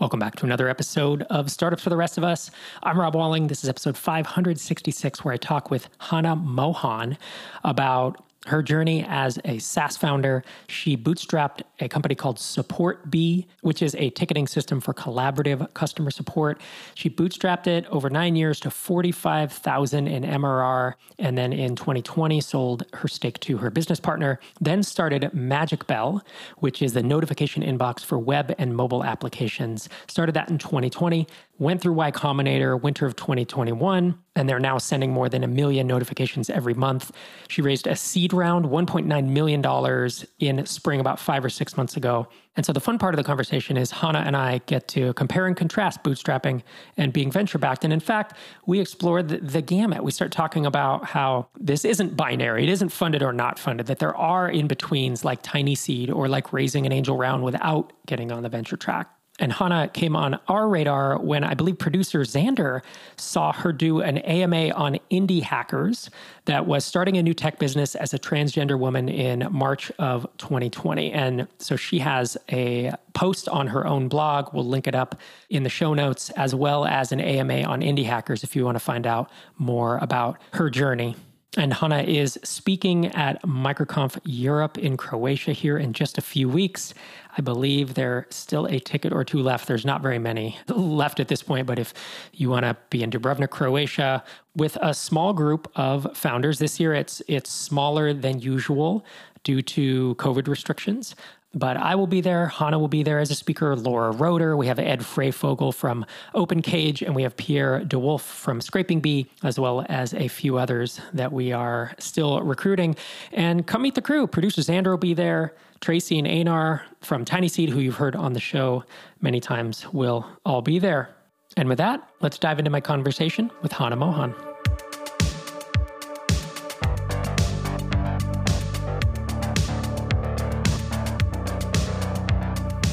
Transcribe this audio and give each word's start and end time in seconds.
Welcome 0.00 0.18
back 0.18 0.34
to 0.36 0.46
another 0.46 0.66
episode 0.70 1.24
of 1.24 1.50
Startups 1.50 1.82
for 1.82 1.90
the 1.90 1.96
Rest 1.98 2.16
of 2.16 2.24
Us. 2.24 2.50
I'm 2.82 2.98
Rob 2.98 3.14
Walling. 3.14 3.48
This 3.48 3.62
is 3.62 3.68
episode 3.68 3.98
566, 3.98 5.22
where 5.22 5.34
I 5.34 5.36
talk 5.36 5.70
with 5.70 5.90
Hana 5.98 6.36
Mohan 6.36 7.18
about 7.64 8.24
her 8.46 8.62
journey 8.62 9.04
as 9.06 9.38
a 9.44 9.58
SaaS 9.58 9.96
founder, 9.96 10.42
she 10.66 10.96
bootstrapped 10.96 11.60
a 11.78 11.88
company 11.88 12.14
called 12.14 12.38
SupportBee, 12.38 13.46
which 13.60 13.82
is 13.82 13.94
a 13.96 14.10
ticketing 14.10 14.46
system 14.46 14.80
for 14.80 14.94
collaborative 14.94 15.72
customer 15.74 16.10
support. 16.10 16.60
She 16.94 17.10
bootstrapped 17.10 17.66
it 17.66 17.86
over 17.86 18.08
nine 18.08 18.36
years 18.36 18.58
to 18.60 18.70
45,000 18.70 20.08
in 20.08 20.22
MRR, 20.22 20.94
and 21.18 21.36
then 21.36 21.52
in 21.52 21.76
2020 21.76 22.40
sold 22.40 22.84
her 22.94 23.08
stake 23.08 23.40
to 23.40 23.58
her 23.58 23.70
business 23.70 24.00
partner. 24.00 24.40
Then 24.60 24.82
started 24.82 25.22
MagicBell, 25.34 26.22
which 26.58 26.80
is 26.80 26.94
the 26.94 27.02
notification 27.02 27.62
inbox 27.62 28.00
for 28.00 28.18
web 28.18 28.54
and 28.58 28.74
mobile 28.74 29.04
applications. 29.04 29.88
Started 30.08 30.34
that 30.34 30.48
in 30.48 30.56
2020 30.56 31.26
went 31.58 31.80
through 31.82 31.92
Y 31.92 32.10
Combinator 32.10 32.80
winter 32.80 33.04
of 33.04 33.14
2021, 33.16 34.18
and 34.36 34.48
they're 34.48 34.60
now 34.60 34.78
sending 34.78 35.12
more 35.12 35.28
than 35.28 35.42
a 35.42 35.48
million 35.48 35.86
notifications 35.86 36.48
every 36.48 36.74
month. 36.74 37.10
She 37.48 37.62
raised 37.62 37.86
a 37.86 37.96
seed 37.96 38.32
round, 38.32 38.64
$1.9 38.66 39.28
million 39.28 40.10
in 40.38 40.66
spring 40.66 41.00
about 41.00 41.18
five 41.18 41.44
or 41.44 41.50
six 41.50 41.76
months 41.76 41.96
ago. 41.96 42.28
And 42.56 42.64
so 42.64 42.72
the 42.72 42.80
fun 42.80 42.98
part 42.98 43.14
of 43.14 43.16
the 43.16 43.24
conversation 43.24 43.76
is 43.76 43.90
Hana 43.90 44.20
and 44.20 44.36
I 44.36 44.58
get 44.66 44.86
to 44.88 45.12
compare 45.14 45.46
and 45.46 45.56
contrast 45.56 46.04
bootstrapping 46.04 46.62
and 46.96 47.12
being 47.12 47.30
venture 47.30 47.58
backed. 47.58 47.82
And 47.82 47.92
in 47.92 48.00
fact, 48.00 48.36
we 48.66 48.78
explore 48.78 49.22
the, 49.22 49.38
the 49.38 49.62
gamut. 49.62 50.04
We 50.04 50.12
start 50.12 50.30
talking 50.30 50.64
about 50.64 51.04
how 51.04 51.48
this 51.58 51.84
isn't 51.84 52.16
binary, 52.16 52.62
it 52.62 52.68
isn't 52.68 52.90
funded 52.90 53.22
or 53.22 53.32
not 53.32 53.58
funded, 53.58 53.86
that 53.86 53.98
there 53.98 54.16
are 54.16 54.48
in 54.48 54.68
betweens 54.68 55.24
like 55.24 55.42
TinySeed 55.42 56.14
or 56.14 56.28
like 56.28 56.52
raising 56.52 56.86
an 56.86 56.92
angel 56.92 57.16
round 57.16 57.42
without 57.42 57.92
getting 58.06 58.30
on 58.30 58.42
the 58.42 58.48
venture 58.48 58.76
track. 58.76 59.08
And 59.40 59.52
Hana 59.52 59.88
came 59.88 60.14
on 60.14 60.38
our 60.48 60.68
radar 60.68 61.18
when 61.18 61.42
I 61.42 61.54
believe 61.54 61.78
producer 61.78 62.20
Xander 62.20 62.82
saw 63.16 63.52
her 63.52 63.72
do 63.72 64.00
an 64.02 64.18
AMA 64.18 64.70
on 64.70 64.98
indie 65.10 65.42
hackers 65.42 66.10
that 66.44 66.66
was 66.66 66.84
starting 66.84 67.16
a 67.16 67.22
new 67.22 67.32
tech 67.32 67.58
business 67.58 67.94
as 67.94 68.12
a 68.12 68.18
transgender 68.18 68.78
woman 68.78 69.08
in 69.08 69.48
March 69.50 69.90
of 69.98 70.26
2020. 70.36 71.10
And 71.12 71.48
so 71.58 71.74
she 71.74 71.98
has 72.00 72.36
a 72.52 72.92
post 73.14 73.48
on 73.48 73.68
her 73.68 73.86
own 73.86 74.08
blog. 74.08 74.52
We'll 74.52 74.66
link 74.66 74.86
it 74.86 74.94
up 74.94 75.18
in 75.48 75.62
the 75.62 75.70
show 75.70 75.94
notes, 75.94 76.28
as 76.30 76.54
well 76.54 76.84
as 76.84 77.10
an 77.10 77.20
AMA 77.20 77.62
on 77.62 77.80
indie 77.80 78.04
hackers 78.04 78.44
if 78.44 78.54
you 78.54 78.66
want 78.66 78.76
to 78.76 78.80
find 78.80 79.06
out 79.06 79.30
more 79.58 79.98
about 79.98 80.38
her 80.52 80.68
journey. 80.68 81.16
And 81.56 81.72
Hana 81.74 82.02
is 82.02 82.38
speaking 82.44 83.06
at 83.06 83.42
MicroConf 83.42 84.20
Europe 84.24 84.78
in 84.78 84.96
Croatia 84.96 85.52
here 85.52 85.78
in 85.78 85.92
just 85.92 86.16
a 86.16 86.20
few 86.20 86.48
weeks. 86.48 86.94
I 87.36 87.42
believe 87.42 87.94
there's 87.94 88.26
still 88.30 88.66
a 88.66 88.78
ticket 88.78 89.12
or 89.12 89.24
two 89.24 89.42
left. 89.42 89.68
There's 89.68 89.84
not 89.84 90.02
very 90.02 90.18
many 90.18 90.58
left 90.68 91.20
at 91.20 91.28
this 91.28 91.42
point, 91.42 91.66
but 91.66 91.78
if 91.78 91.94
you 92.32 92.50
want 92.50 92.64
to 92.64 92.76
be 92.90 93.02
in 93.02 93.10
Dubrovnik, 93.10 93.50
Croatia, 93.50 94.22
with 94.56 94.76
a 94.80 94.94
small 94.94 95.32
group 95.32 95.70
of 95.76 96.16
founders 96.16 96.58
this 96.58 96.80
year, 96.80 96.94
it's 96.94 97.22
it's 97.28 97.50
smaller 97.50 98.12
than 98.12 98.40
usual 98.40 99.04
due 99.44 99.62
to 99.62 100.14
COVID 100.16 100.48
restrictions. 100.48 101.14
But 101.52 101.76
I 101.76 101.96
will 101.96 102.06
be 102.06 102.20
there. 102.20 102.46
Hana 102.46 102.78
will 102.78 102.86
be 102.86 103.02
there 103.02 103.18
as 103.18 103.30
a 103.32 103.34
speaker. 103.34 103.74
Laura 103.74 104.12
Roeder. 104.12 104.56
We 104.56 104.68
have 104.68 104.78
Ed 104.78 105.00
Freyfogle 105.00 105.74
from 105.74 106.06
OpenCage, 106.32 107.02
and 107.02 107.14
we 107.14 107.24
have 107.24 107.36
Pierre 107.36 107.84
de 107.84 107.98
Wulf 107.98 108.22
from 108.22 108.60
ScrapingBee, 108.60 109.26
as 109.42 109.58
well 109.58 109.84
as 109.88 110.14
a 110.14 110.28
few 110.28 110.58
others 110.58 111.00
that 111.12 111.32
we 111.32 111.50
are 111.50 111.92
still 111.98 112.40
recruiting. 112.42 112.94
And 113.32 113.66
come 113.66 113.82
meet 113.82 113.96
the 113.96 114.02
crew. 114.02 114.28
Producer 114.28 114.60
Xander 114.60 114.90
will 114.90 114.98
be 114.98 115.14
there. 115.14 115.54
Tracy 115.80 116.18
and 116.18 116.28
Einar 116.28 116.82
from 117.00 117.24
TinySeed, 117.24 117.70
who 117.70 117.80
you've 117.80 117.96
heard 117.96 118.14
on 118.14 118.34
the 118.34 118.40
show 118.40 118.84
many 119.22 119.40
times, 119.40 119.90
will 119.92 120.26
all 120.44 120.60
be 120.60 120.78
there. 120.78 121.14
And 121.56 121.68
with 121.68 121.78
that, 121.78 122.06
let's 122.20 122.38
dive 122.38 122.58
into 122.58 122.70
my 122.70 122.80
conversation 122.80 123.50
with 123.62 123.72
Hana 123.72 123.96
Mohan. 123.96 124.34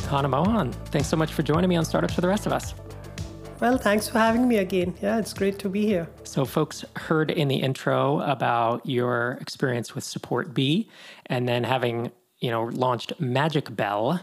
Hana 0.10 0.30
Mohan, 0.30 0.72
thanks 0.86 1.10
so 1.10 1.18
much 1.18 1.34
for 1.34 1.44
joining 1.44 1.70
me 1.70 1.76
on 1.76 1.84
Startups 1.84 2.14
for 2.14 2.22
the 2.22 2.30
Rest 2.30 2.46
of 2.46 2.54
Us. 2.54 2.74
Well, 3.60 3.78
thanks 3.78 4.08
for 4.08 4.20
having 4.20 4.48
me 4.48 4.58
again. 4.58 4.96
Yeah, 5.02 5.18
it's 5.18 5.34
great 5.34 5.60
to 5.60 5.70
be 5.70 5.86
here. 5.86 6.08
So, 6.24 6.46
folks 6.46 6.86
heard 6.96 7.32
in 7.32 7.50
the 7.50 7.58
intro 7.58 8.22
about 8.22 8.86
your 8.86 9.38
experience 9.42 9.94
with 9.94 10.06
SupportBee 10.06 10.88
and 11.26 11.50
then 11.50 11.66
having, 11.66 12.12
you 12.40 12.52
know, 12.52 12.64
launched 12.66 13.14
MagicBell. 13.20 14.22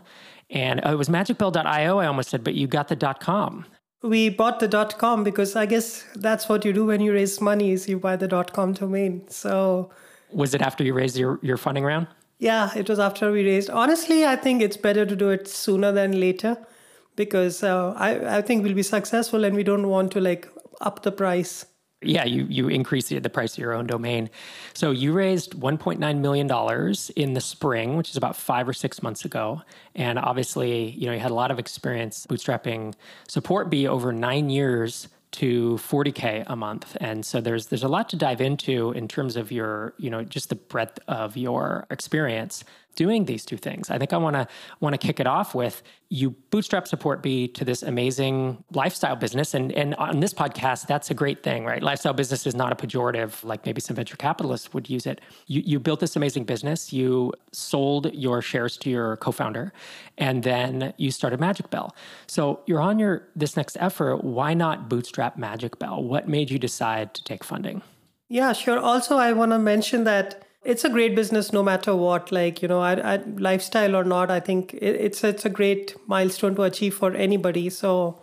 And 0.50 0.80
oh, 0.84 0.92
it 0.92 0.97
was 0.98 1.08
magicbell.io, 1.08 1.98
I 1.98 2.06
almost 2.06 2.30
said, 2.30 2.44
but 2.44 2.54
you 2.54 2.66
got 2.66 2.88
the 2.88 2.97
dot 2.97 3.20
.com. 3.20 3.66
We 4.02 4.28
bought 4.28 4.60
the 4.60 4.69
dot 4.69 4.98
.com 4.98 5.25
because 5.25 5.56
I 5.56 5.66
guess 5.66 6.04
that's 6.14 6.48
what 6.48 6.64
you 6.64 6.72
do 6.72 6.84
when 6.86 7.00
you 7.00 7.12
raise 7.12 7.41
money 7.41 7.72
is 7.72 7.88
you 7.88 7.98
buy 7.98 8.16
the 8.16 8.28
dot 8.28 8.52
.com 8.52 8.75
domain. 8.75 9.26
So, 9.28 9.91
was 10.32 10.54
it 10.54 10.60
after 10.60 10.84
you 10.84 10.92
raised 10.94 11.16
your, 11.16 11.38
your 11.42 11.56
funding 11.56 11.84
round? 11.84 12.06
Yeah, 12.38 12.70
it 12.76 12.88
was 12.88 12.98
after 12.98 13.32
we 13.32 13.44
raised. 13.44 13.70
Honestly, 13.70 14.26
I 14.26 14.36
think 14.36 14.60
it's 14.60 14.76
better 14.76 15.06
to 15.06 15.16
do 15.16 15.31
it 15.31 15.48
sooner 15.48 15.92
than 15.92 16.20
later 16.20 16.58
because 17.16 17.62
uh, 17.62 17.94
I, 17.96 18.38
I 18.38 18.42
think 18.42 18.64
we'll 18.64 18.75
be 18.75 18.82
successful 18.82 19.44
and 19.44 19.56
we 19.56 19.62
don't 19.62 19.88
want 19.88 20.12
to 20.12 20.20
like 20.20 20.48
up 20.81 21.02
the 21.02 21.12
price. 21.12 21.64
Yeah, 22.04 22.25
you, 22.25 22.47
you 22.48 22.69
increase 22.69 23.09
the, 23.09 23.19
the 23.19 23.31
price 23.31 23.54
of 23.54 23.59
your 23.59 23.72
own 23.72 23.87
domain. 23.87 24.31
So 24.75 24.91
you 24.91 25.12
raised 25.12 25.59
$1.9 25.59 26.19
million 26.19 26.94
in 27.16 27.34
the 27.34 27.41
spring, 27.41 27.97
which 27.97 28.10
is 28.10 28.16
about 28.16 28.37
five 28.37 28.69
or 28.69 28.72
six 28.72 29.03
months 29.03 29.25
ago. 29.25 29.62
And 29.94 30.19
obviously, 30.19 30.91
you 30.91 31.06
know, 31.06 31.12
you 31.12 31.20
had 31.20 31.31
a 31.31 31.34
lot 31.34 31.50
of 31.50 31.59
experience 31.59 32.26
bootstrapping 32.26 32.94
SupportBee 33.28 33.87
over 33.87 34.12
nine 34.12 34.50
years 34.50 35.09
to 35.32 35.75
40k 35.82 36.44
a 36.47 36.54
month 36.54 36.97
and 37.00 37.26
so 37.26 37.41
there's 37.41 37.66
there's 37.66 37.82
a 37.82 37.88
lot 37.88 38.09
to 38.09 38.14
dive 38.14 38.41
into 38.41 38.93
in 38.93 39.09
terms 39.09 39.34
of 39.34 39.50
your 39.50 39.93
you 39.98 40.09
know 40.09 40.22
just 40.22 40.48
the 40.48 40.54
breadth 40.54 41.00
of 41.09 41.37
your 41.37 41.88
experience 41.91 42.62
doing 42.94 43.25
these 43.25 43.44
two 43.44 43.56
things. 43.56 43.91
I 43.91 43.99
think 43.99 44.12
I 44.12 44.16
want 44.16 44.37
to 44.37 44.47
want 44.81 44.94
to 44.94 45.06
kick 45.06 45.21
it 45.21 45.27
off 45.27 45.55
with 45.55 45.82
you 46.09 46.31
bootstrap 46.50 46.84
SupportBee 46.84 47.53
to 47.55 47.65
this 47.65 47.82
amazing 47.82 48.62
lifestyle 48.72 49.16
business 49.16 49.55
and 49.55 49.72
and 49.72 49.94
on 49.97 50.21
this 50.21 50.32
podcast 50.32 50.87
that's 50.87 51.10
a 51.10 51.15
great 51.15 51.43
thing, 51.43 51.65
right? 51.65 51.82
Lifestyle 51.82 52.12
business 52.12 52.47
is 52.47 52.55
not 52.55 52.72
a 52.72 52.77
pejorative 52.77 53.43
like 53.44 53.66
maybe 53.66 53.81
some 53.81 53.97
venture 53.97 54.16
capitalists 54.16 54.72
would 54.72 54.88
use 54.88 55.06
it. 55.06 55.21
You 55.47 55.62
you 55.65 55.81
built 55.81 56.00
this 56.00 56.16
amazing 56.16 56.44
business, 56.44 56.93
you 56.93 57.32
sold 57.53 58.12
your 58.15 58.43
shares 58.43 58.77
to 58.78 58.91
your 58.91 59.16
co-founder 59.16 59.72
and 60.19 60.43
then 60.43 60.94
you 60.97 61.11
started 61.11 61.41
MagicBell. 61.41 61.91
So 62.26 62.61
you're 62.66 62.81
on 62.81 62.99
your 62.99 63.28
this 63.34 63.56
next 63.56 63.76
effort, 63.81 64.22
why 64.25 64.55
not 64.55 64.88
bootstrap 64.88 65.37
MagicBell? 65.37 66.03
What 66.03 66.28
made 66.28 66.50
you 66.50 66.59
decide 66.59 67.15
to 67.15 67.25
take 67.25 67.43
funding? 67.43 67.82
Yeah, 68.28 68.53
sure. 68.53 68.78
Also 68.78 69.16
I 69.16 69.32
want 69.32 69.53
to 69.53 69.59
mention 69.59 70.05
that 70.05 70.44
it's 70.64 70.84
a 70.84 70.88
great 70.88 71.14
business 71.14 71.52
no 71.52 71.62
matter 71.62 71.94
what 71.94 72.32
like 72.32 72.62
you 72.62 72.69
know 72.69 72.80
I, 72.80 73.14
I, 73.14 73.16
lifestyle 73.36 73.94
or 73.94 74.04
not 74.04 74.30
i 74.30 74.41
think 74.41 74.75
it, 74.75 74.97
it's 75.06 75.22
it's 75.22 75.44
a 75.44 75.50
great 75.50 75.94
milestone 76.06 76.54
to 76.56 76.62
achieve 76.62 76.94
for 76.94 77.14
anybody. 77.14 77.70
So 77.70 78.22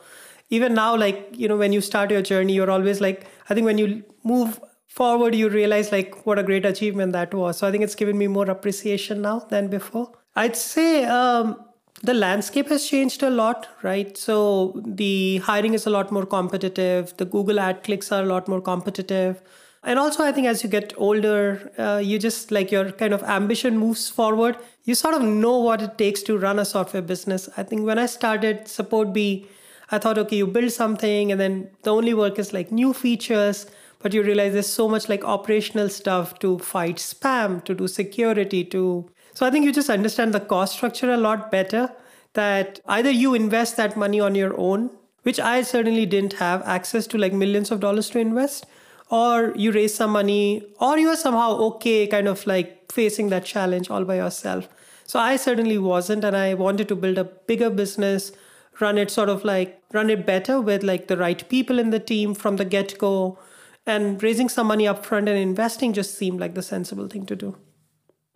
even 0.49 0.73
now 0.73 0.95
like 0.97 1.27
you 1.31 1.47
know 1.47 1.57
when 1.57 1.71
you 1.71 1.81
start 1.81 2.11
your 2.11 2.21
journey 2.21 2.53
you're 2.53 2.71
always 2.71 2.99
like 2.99 3.25
i 3.49 3.53
think 3.53 3.65
when 3.65 3.77
you 3.77 4.03
move 4.23 4.59
forward 4.87 5.33
you 5.35 5.49
realize 5.49 5.91
like 5.91 6.25
what 6.25 6.37
a 6.37 6.43
great 6.43 6.65
achievement 6.65 7.13
that 7.13 7.33
was. 7.33 7.57
So 7.57 7.67
i 7.67 7.71
think 7.71 7.83
it's 7.83 7.95
given 7.95 8.17
me 8.17 8.27
more 8.27 8.49
appreciation 8.49 9.21
now 9.21 9.39
than 9.39 9.67
before. 9.67 10.11
I'd 10.35 10.55
say 10.55 11.05
um, 11.05 11.57
the 12.03 12.13
landscape 12.13 12.69
has 12.69 12.87
changed 12.87 13.21
a 13.21 13.29
lot 13.29 13.67
right? 13.83 14.17
So 14.17 14.81
the 14.85 15.37
hiring 15.37 15.73
is 15.73 15.85
a 15.85 15.89
lot 15.89 16.11
more 16.11 16.25
competitive. 16.25 17.15
The 17.17 17.25
google 17.25 17.59
ad 17.59 17.83
clicks 17.83 18.11
are 18.11 18.23
a 18.23 18.25
lot 18.25 18.47
more 18.47 18.61
competitive 18.61 19.41
and 19.83 19.97
also, 19.97 20.23
I 20.23 20.31
think 20.31 20.45
as 20.45 20.63
you 20.63 20.69
get 20.69 20.93
older, 20.95 21.71
uh, 21.77 21.99
you 22.03 22.19
just 22.19 22.51
like 22.51 22.71
your 22.71 22.91
kind 22.91 23.13
of 23.13 23.23
ambition 23.23 23.79
moves 23.79 24.09
forward. 24.09 24.57
You 24.83 24.93
sort 24.93 25.15
of 25.15 25.23
know 25.23 25.57
what 25.57 25.81
it 25.81 25.97
takes 25.97 26.21
to 26.23 26.37
run 26.37 26.59
a 26.59 26.65
software 26.65 27.01
business. 27.01 27.49
I 27.57 27.63
think 27.63 27.83
when 27.83 27.97
I 27.97 28.05
started 28.05 28.65
SupportBee, 28.65 29.47
I 29.89 29.97
thought, 29.97 30.19
okay, 30.19 30.35
you 30.35 30.45
build 30.45 30.71
something 30.71 31.31
and 31.31 31.41
then 31.41 31.71
the 31.81 31.91
only 31.91 32.13
work 32.13 32.37
is 32.37 32.53
like 32.53 32.71
new 32.71 32.93
features, 32.93 33.65
but 33.99 34.13
you 34.13 34.21
realize 34.21 34.53
there's 34.53 34.71
so 34.71 34.87
much 34.87 35.09
like 35.09 35.23
operational 35.23 35.89
stuff 35.89 36.37
to 36.39 36.59
fight 36.59 36.97
spam, 36.97 37.63
to 37.65 37.73
do 37.73 37.87
security, 37.87 38.63
to. 38.65 39.09
So 39.33 39.47
I 39.47 39.49
think 39.49 39.65
you 39.65 39.73
just 39.73 39.89
understand 39.89 40.33
the 40.33 40.39
cost 40.39 40.73
structure 40.73 41.11
a 41.11 41.17
lot 41.17 41.49
better. 41.49 41.91
That 42.33 42.79
either 42.85 43.09
you 43.09 43.33
invest 43.33 43.77
that 43.77 43.97
money 43.97 44.19
on 44.19 44.35
your 44.35 44.57
own, 44.57 44.91
which 45.23 45.39
I 45.39 45.63
certainly 45.63 46.05
didn't 46.05 46.33
have 46.33 46.61
access 46.63 47.07
to 47.07 47.17
like 47.17 47.33
millions 47.33 47.71
of 47.71 47.79
dollars 47.79 48.09
to 48.11 48.19
invest 48.19 48.67
or 49.11 49.53
you 49.55 49.71
raise 49.71 49.93
some 49.93 50.11
money 50.11 50.63
or 50.79 50.97
you 50.97 51.09
are 51.09 51.17
somehow 51.17 51.51
okay 51.69 52.07
kind 52.07 52.27
of 52.27 52.45
like 52.47 52.91
facing 52.91 53.29
that 53.29 53.45
challenge 53.45 53.89
all 53.89 54.05
by 54.05 54.15
yourself 54.15 54.67
so 55.05 55.19
i 55.19 55.35
certainly 55.35 55.77
wasn't 55.77 56.23
and 56.23 56.35
i 56.35 56.53
wanted 56.53 56.87
to 56.87 56.95
build 56.95 57.17
a 57.17 57.23
bigger 57.51 57.69
business 57.69 58.31
run 58.79 58.97
it 58.97 59.11
sort 59.11 59.29
of 59.29 59.43
like 59.43 59.81
run 59.93 60.09
it 60.09 60.25
better 60.25 60.59
with 60.59 60.81
like 60.81 61.07
the 61.07 61.17
right 61.17 61.47
people 61.49 61.77
in 61.77 61.89
the 61.89 61.99
team 61.99 62.33
from 62.33 62.55
the 62.55 62.65
get-go 62.65 63.37
and 63.85 64.23
raising 64.23 64.47
some 64.47 64.67
money 64.67 64.87
up 64.87 65.05
front 65.05 65.27
and 65.27 65.37
investing 65.37 65.93
just 65.93 66.15
seemed 66.15 66.39
like 66.39 66.55
the 66.55 66.63
sensible 66.63 67.07
thing 67.07 67.25
to 67.25 67.35
do 67.35 67.55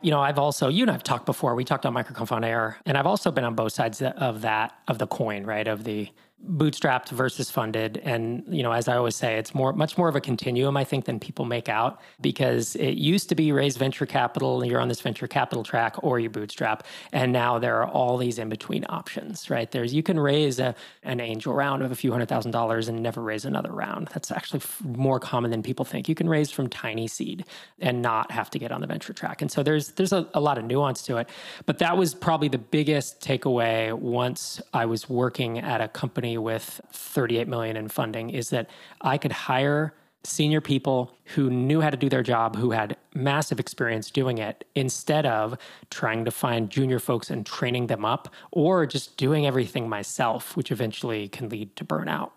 you 0.02 0.12
know, 0.12 0.20
I've 0.20 0.38
also, 0.38 0.68
you 0.68 0.84
and 0.84 0.92
I've 0.92 1.02
talked 1.02 1.26
before, 1.26 1.56
we 1.56 1.64
talked 1.64 1.84
on 1.84 1.96
Microconf 1.96 2.32
on 2.32 2.44
air, 2.44 2.78
and 2.86 2.96
I've 2.96 3.08
also 3.08 3.32
been 3.32 3.44
on 3.44 3.56
both 3.56 3.74
sides 3.74 4.04
of 4.04 4.42
that, 4.42 4.74
of 4.88 5.00
the 5.00 5.08
coin, 5.08 5.46
right? 5.46 5.68
Of 5.68 5.84
the 5.84 6.10
bootstrapped 6.44 7.10
versus 7.10 7.50
funded. 7.50 7.98
And 8.04 8.44
you 8.48 8.62
know 8.62 8.72
as 8.72 8.88
i 8.88 8.96
always 8.96 9.16
say 9.16 9.38
it's 9.38 9.56
more 9.56 9.74
much 9.74 9.98
more 9.98 10.08
of 10.10 10.16
a 10.16 10.22
continuum 10.22 10.78
i 10.78 10.84
think 10.84 11.06
than 11.06 11.20
people 11.20 11.46
make 11.46 11.70
out 11.70 12.00
because 12.22 12.76
it 12.76 12.96
used 12.96 13.30
to 13.30 13.36
be 13.36 13.52
raise 13.52 13.78
venture 13.78 14.06
capital 14.06 14.62
and 14.62 14.70
you're 14.70 14.82
on 14.82 14.88
this 14.88 15.02
venture 15.02 15.28
capital 15.28 15.64
track 15.64 15.96
or 16.04 16.20
you 16.20 16.30
bootstrap. 16.30 16.86
And 17.12 17.32
now 17.32 17.58
there 17.60 17.82
are 17.82 17.88
all 17.88 18.18
these 18.18 18.38
in 18.38 18.50
between 18.50 18.86
options 18.90 19.50
right? 19.50 19.70
There's 19.70 19.94
you 19.94 20.04
can 20.04 20.20
raise 20.20 20.60
a, 20.60 20.76
an 21.04 21.20
angel 21.20 21.54
round 21.54 21.84
of 21.84 21.92
a 21.92 21.96
few 21.96 22.12
hundred 22.12 22.30
thousand 22.30 22.52
dollars 22.52 22.88
and 22.88 23.02
never 23.02 23.22
raise 23.22 23.46
another 23.46 23.72
round. 23.72 24.10
That's 24.14 24.32
actually 24.32 24.62
more 24.84 25.20
common 25.20 25.52
than 25.52 25.64
people 25.64 25.86
think. 25.86 26.08
You 26.10 26.16
can 26.16 26.30
raise 26.30 26.52
from 26.52 26.70
TinySeed 26.70 27.46
and 27.80 28.02
not 28.02 28.32
have 28.32 28.50
to 28.52 28.60
get 28.60 28.72
on 28.72 28.82
the 28.82 28.88
venture 28.88 29.14
track. 29.14 29.42
And 29.42 29.52
so 29.52 29.64
there's 29.64 29.90
there's 29.90 30.14
a, 30.14 30.28
a 30.34 30.40
lot 30.40 30.58
of 30.58 30.66
nuance 30.66 31.02
to 31.04 31.18
it. 31.18 31.30
But 31.66 31.80
that 31.80 31.98
was 31.98 32.14
probably 32.14 32.48
the 32.48 32.58
biggest 32.58 33.22
takeaway 33.22 33.94
once 33.94 34.62
i 34.74 34.86
was 34.86 35.10
working 35.10 35.60
at 35.60 35.82
a 35.82 35.88
company 35.88 36.25
with 36.38 36.82
38 36.92 37.48
million 37.48 37.78
in 37.78 37.88
funding 37.88 38.30
is 38.30 38.50
that 38.50 38.70
I 39.02 39.18
could 39.18 39.32
hire 39.32 39.94
senior 40.26 40.62
people 40.62 41.16
who 41.36 41.50
knew 41.50 41.82
how 41.82 41.90
to 41.90 41.98
do 41.98 42.10
their 42.10 42.24
job, 42.24 42.56
who 42.56 42.72
had 42.72 42.98
massive 43.14 43.60
experience 43.60 44.10
doing 44.12 44.38
it, 44.38 44.66
instead 44.76 45.26
of 45.26 45.58
trying 45.90 46.26
to 46.26 46.32
find 46.32 46.70
junior 46.70 47.00
folks 47.00 47.30
and 47.30 47.46
training 47.46 47.88
them 47.88 48.04
up 48.04 48.34
or 48.52 48.86
just 48.86 49.18
doing 49.18 49.46
everything 49.46 49.88
myself, 49.88 50.58
which 50.58 50.72
eventually 50.72 51.28
can 51.28 51.50
lead 51.50 51.76
to 51.76 51.86
burnout. 51.86 52.32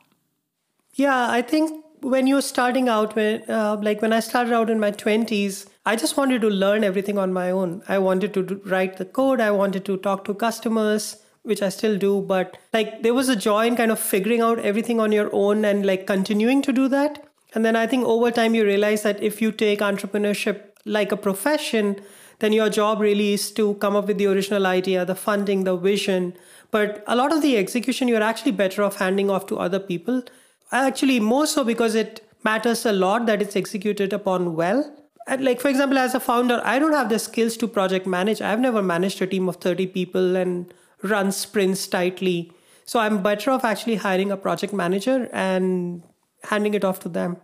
Yeah, 0.94 1.30
I 1.30 1.42
think 1.42 1.84
when 2.00 2.26
you're 2.26 2.42
starting 2.42 2.88
out, 2.88 3.16
when, 3.16 3.42
uh, 3.48 3.78
like 3.80 4.02
when 4.02 4.12
I 4.12 4.20
started 4.20 4.52
out 4.52 4.70
in 4.70 4.78
my 4.78 4.90
20s, 4.90 5.68
I 5.86 5.96
just 5.96 6.16
wanted 6.16 6.42
to 6.42 6.48
learn 6.50 6.84
everything 6.84 7.18
on 7.18 7.32
my 7.32 7.50
own. 7.50 7.82
I 7.88 7.98
wanted 7.98 8.34
to 8.34 8.60
write 8.66 8.98
the 8.98 9.04
code, 9.04 9.40
I 9.40 9.50
wanted 9.50 9.84
to 9.86 9.96
talk 9.96 10.24
to 10.26 10.34
customers 10.34 11.16
which 11.42 11.62
I 11.62 11.68
still 11.68 11.96
do, 11.96 12.20
but 12.20 12.56
like 12.72 13.02
there 13.02 13.14
was 13.14 13.28
a 13.28 13.36
joy 13.36 13.66
in 13.66 13.76
kind 13.76 13.90
of 13.90 13.98
figuring 13.98 14.40
out 14.40 14.58
everything 14.58 15.00
on 15.00 15.12
your 15.12 15.30
own 15.32 15.64
and 15.64 15.86
like 15.86 16.06
continuing 16.06 16.62
to 16.62 16.72
do 16.72 16.88
that. 16.88 17.24
And 17.54 17.64
then 17.64 17.76
I 17.76 17.86
think 17.86 18.04
over 18.04 18.30
time 18.30 18.54
you 18.54 18.64
realize 18.64 19.02
that 19.02 19.22
if 19.22 19.40
you 19.40 19.52
take 19.52 19.80
entrepreneurship 19.80 20.62
like 20.84 21.12
a 21.12 21.16
profession, 21.16 22.00
then 22.40 22.52
your 22.52 22.68
job 22.68 23.00
really 23.00 23.32
is 23.32 23.50
to 23.52 23.74
come 23.74 23.96
up 23.96 24.06
with 24.06 24.18
the 24.18 24.26
original 24.26 24.66
idea, 24.66 25.04
the 25.04 25.14
funding, 25.14 25.64
the 25.64 25.76
vision. 25.76 26.34
But 26.70 27.02
a 27.06 27.16
lot 27.16 27.32
of 27.32 27.42
the 27.42 27.56
execution, 27.56 28.08
you're 28.08 28.22
actually 28.22 28.52
better 28.52 28.82
off 28.82 28.96
handing 28.96 29.30
off 29.30 29.46
to 29.46 29.58
other 29.58 29.80
people. 29.80 30.22
Actually, 30.70 31.18
more 31.18 31.46
so 31.46 31.64
because 31.64 31.94
it 31.94 32.28
matters 32.44 32.84
a 32.86 32.92
lot 32.92 33.26
that 33.26 33.42
it's 33.42 33.56
executed 33.56 34.12
upon 34.12 34.54
well. 34.54 34.94
And 35.26 35.44
like, 35.44 35.60
for 35.60 35.68
example, 35.68 35.98
as 35.98 36.14
a 36.14 36.20
founder, 36.20 36.60
I 36.64 36.78
don't 36.78 36.92
have 36.92 37.08
the 37.08 37.18
skills 37.18 37.56
to 37.58 37.68
project 37.68 38.06
manage. 38.06 38.40
I've 38.40 38.60
never 38.60 38.82
managed 38.82 39.20
a 39.20 39.26
team 39.26 39.48
of 39.48 39.56
30 39.56 39.88
people 39.88 40.36
and 40.36 40.72
run 41.02 41.32
sprints 41.32 41.86
tightly. 41.86 42.52
So 42.84 43.00
I'm 43.00 43.22
better 43.22 43.50
off 43.50 43.64
actually 43.64 43.96
hiring 43.96 44.30
a 44.30 44.36
project 44.36 44.72
manager 44.72 45.28
and 45.32 46.02
handing 46.44 46.74
it 46.74 46.84
off 46.84 47.00
to 47.00 47.08
them. 47.08 47.36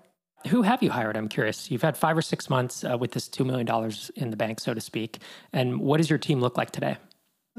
Who 0.48 0.62
have 0.62 0.82
you 0.82 0.90
hired? 0.90 1.16
I'm 1.16 1.28
curious. 1.28 1.70
You've 1.70 1.82
had 1.82 1.96
five 1.96 2.16
or 2.16 2.22
six 2.22 2.50
months 2.50 2.84
uh, 2.84 2.98
with 2.98 3.12
this 3.12 3.28
$2 3.28 3.46
million 3.46 3.92
in 4.16 4.30
the 4.30 4.36
bank, 4.36 4.60
so 4.60 4.74
to 4.74 4.80
speak. 4.80 5.18
And 5.52 5.80
what 5.80 5.98
does 5.98 6.10
your 6.10 6.18
team 6.18 6.40
look 6.40 6.58
like 6.58 6.70
today? 6.70 6.98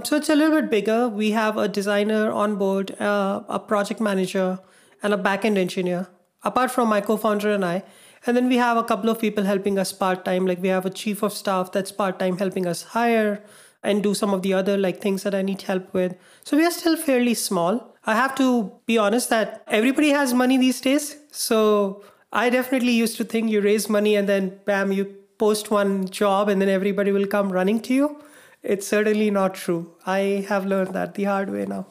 So 0.03 0.17
it's 0.17 0.29
a 0.29 0.35
little 0.35 0.61
bit 0.61 0.69
bigger. 0.69 1.07
We 1.07 1.31
have 1.31 1.57
a 1.57 1.67
designer 1.67 2.31
on 2.31 2.57
board, 2.57 2.99
uh, 2.99 3.41
a 3.47 3.59
project 3.59 4.01
manager, 4.01 4.59
and 5.01 5.13
a 5.13 5.17
backend 5.17 5.57
engineer, 5.57 6.07
apart 6.43 6.69
from 6.69 6.89
my 6.89 7.01
co 7.01 7.17
founder 7.17 7.51
and 7.51 7.63
I. 7.63 7.83
And 8.27 8.35
then 8.35 8.49
we 8.49 8.57
have 8.57 8.77
a 8.77 8.83
couple 8.83 9.09
of 9.09 9.19
people 9.19 9.43
helping 9.43 9.79
us 9.79 9.93
part 9.93 10.25
time. 10.25 10.45
Like 10.45 10.61
we 10.61 10.67
have 10.67 10.85
a 10.85 10.89
chief 10.89 11.23
of 11.23 11.31
staff 11.31 11.71
that's 11.71 11.91
part 11.91 12.19
time 12.19 12.37
helping 12.37 12.65
us 12.67 12.83
hire 12.83 13.43
and 13.85 14.03
do 14.03 14.13
some 14.13 14.33
of 14.33 14.41
the 14.41 14.53
other 14.53 14.77
like 14.77 14.99
things 15.01 15.23
that 15.23 15.35
I 15.35 15.41
need 15.41 15.61
help 15.61 15.93
with. 15.93 16.15
So 16.43 16.57
we 16.57 16.65
are 16.65 16.71
still 16.71 16.97
fairly 16.97 17.35
small. 17.35 17.95
I 18.05 18.15
have 18.15 18.35
to 18.35 18.71
be 18.85 18.97
honest 18.97 19.29
that 19.29 19.63
everybody 19.67 20.09
has 20.09 20.33
money 20.33 20.57
these 20.57 20.81
days. 20.81 21.17
So 21.31 22.03
I 22.33 22.49
definitely 22.49 22.91
used 22.91 23.17
to 23.17 23.23
think 23.23 23.49
you 23.49 23.61
raise 23.61 23.89
money 23.89 24.15
and 24.15 24.27
then 24.27 24.59
bam, 24.65 24.91
you 24.91 25.05
post 25.37 25.71
one 25.71 26.07
job 26.09 26.49
and 26.49 26.61
then 26.61 26.69
everybody 26.69 27.11
will 27.11 27.27
come 27.27 27.51
running 27.51 27.79
to 27.81 27.93
you. 27.93 28.23
It's 28.63 28.87
certainly 28.87 29.29
not 29.31 29.53
true. 29.53 29.93
I 30.05 30.45
have 30.49 30.65
learned 30.65 30.93
that 30.93 31.13
the 31.13 31.25
hard 31.25 31.51
way 31.51 31.65
now. 31.65 31.87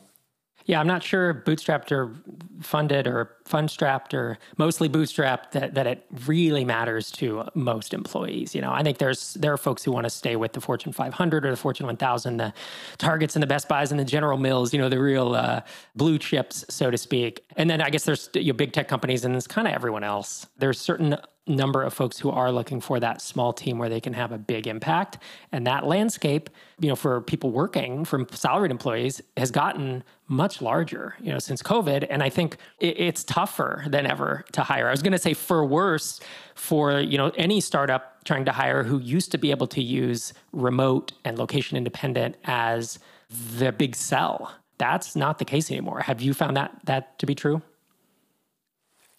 Yeah, 0.66 0.80
I'm 0.80 0.86
not 0.86 1.02
sure 1.02 1.34
bootstrapped 1.34 1.92
or 1.92 2.14
funded 2.62 3.06
or 3.06 3.36
fundstrapped 3.44 4.14
or 4.14 4.38
mostly 4.56 4.88
bootstrapped 4.88 5.50
that, 5.52 5.74
that 5.74 5.86
it 5.86 6.06
really 6.26 6.64
matters 6.64 7.10
to 7.12 7.44
most 7.54 7.92
employees. 7.92 8.54
You 8.54 8.62
know, 8.62 8.72
I 8.72 8.82
think 8.82 8.96
there's 8.96 9.34
there 9.34 9.52
are 9.52 9.58
folks 9.58 9.84
who 9.84 9.92
want 9.92 10.04
to 10.04 10.10
stay 10.10 10.36
with 10.36 10.54
the 10.54 10.62
Fortune 10.62 10.92
500 10.92 11.44
or 11.44 11.50
the 11.50 11.56
Fortune 11.56 11.86
1000, 11.86 12.38
the 12.38 12.54
Targets 12.96 13.36
and 13.36 13.42
the 13.42 13.46
Best 13.46 13.68
Buys 13.68 13.90
and 13.90 14.00
the 14.00 14.06
General 14.06 14.38
Mills. 14.38 14.72
You 14.72 14.80
know, 14.80 14.88
the 14.88 15.00
real 15.00 15.34
uh, 15.34 15.60
blue 15.96 16.18
chips, 16.18 16.64
so 16.70 16.90
to 16.90 16.96
speak. 16.96 17.44
And 17.56 17.68
then 17.68 17.82
I 17.82 17.90
guess 17.90 18.04
there's 18.04 18.30
you 18.32 18.52
know, 18.52 18.56
big 18.56 18.72
tech 18.72 18.88
companies 18.88 19.26
and 19.26 19.36
it's 19.36 19.46
kind 19.46 19.68
of 19.68 19.74
everyone 19.74 20.04
else. 20.04 20.46
There's 20.56 20.80
certain 20.80 21.18
number 21.46 21.82
of 21.82 21.92
folks 21.92 22.18
who 22.18 22.30
are 22.30 22.50
looking 22.50 22.80
for 22.80 22.98
that 23.00 23.20
small 23.20 23.52
team 23.52 23.78
where 23.78 23.88
they 23.88 24.00
can 24.00 24.14
have 24.14 24.32
a 24.32 24.38
big 24.38 24.66
impact. 24.66 25.18
And 25.52 25.66
that 25.66 25.86
landscape 25.86 26.48
you 26.80 26.88
know 26.88 26.96
for 26.96 27.20
people 27.20 27.50
working 27.50 28.04
from 28.04 28.26
salaried 28.30 28.70
employees 28.70 29.20
has 29.36 29.50
gotten 29.50 30.02
much 30.26 30.62
larger 30.62 31.14
you 31.20 31.30
know 31.30 31.38
since 31.38 31.62
covid. 31.62 32.06
And 32.08 32.22
i 32.22 32.30
think 32.30 32.56
it's 32.80 33.24
tougher 33.24 33.84
than 33.86 34.06
ever 34.06 34.44
to 34.52 34.62
hire. 34.62 34.88
I 34.88 34.90
was 34.90 35.02
going 35.02 35.12
to 35.12 35.18
say 35.18 35.34
for 35.34 35.64
worse 35.64 36.20
for 36.54 37.00
you 37.00 37.18
know 37.18 37.30
any 37.36 37.60
startup 37.60 38.24
trying 38.24 38.46
to 38.46 38.52
hire 38.52 38.82
who 38.82 38.98
used 38.98 39.30
to 39.32 39.38
be 39.38 39.50
able 39.50 39.66
to 39.68 39.82
use 39.82 40.32
remote 40.52 41.12
and 41.24 41.38
location 41.38 41.76
independent 41.76 42.36
as 42.44 42.98
the 43.58 43.70
big 43.72 43.94
sell. 43.94 44.52
That's 44.78 45.14
not 45.14 45.38
the 45.38 45.44
case 45.44 45.70
anymore. 45.70 46.00
Have 46.00 46.20
you 46.20 46.32
found 46.32 46.56
that 46.56 46.72
that 46.84 47.18
to 47.18 47.26
be 47.26 47.34
true 47.34 47.62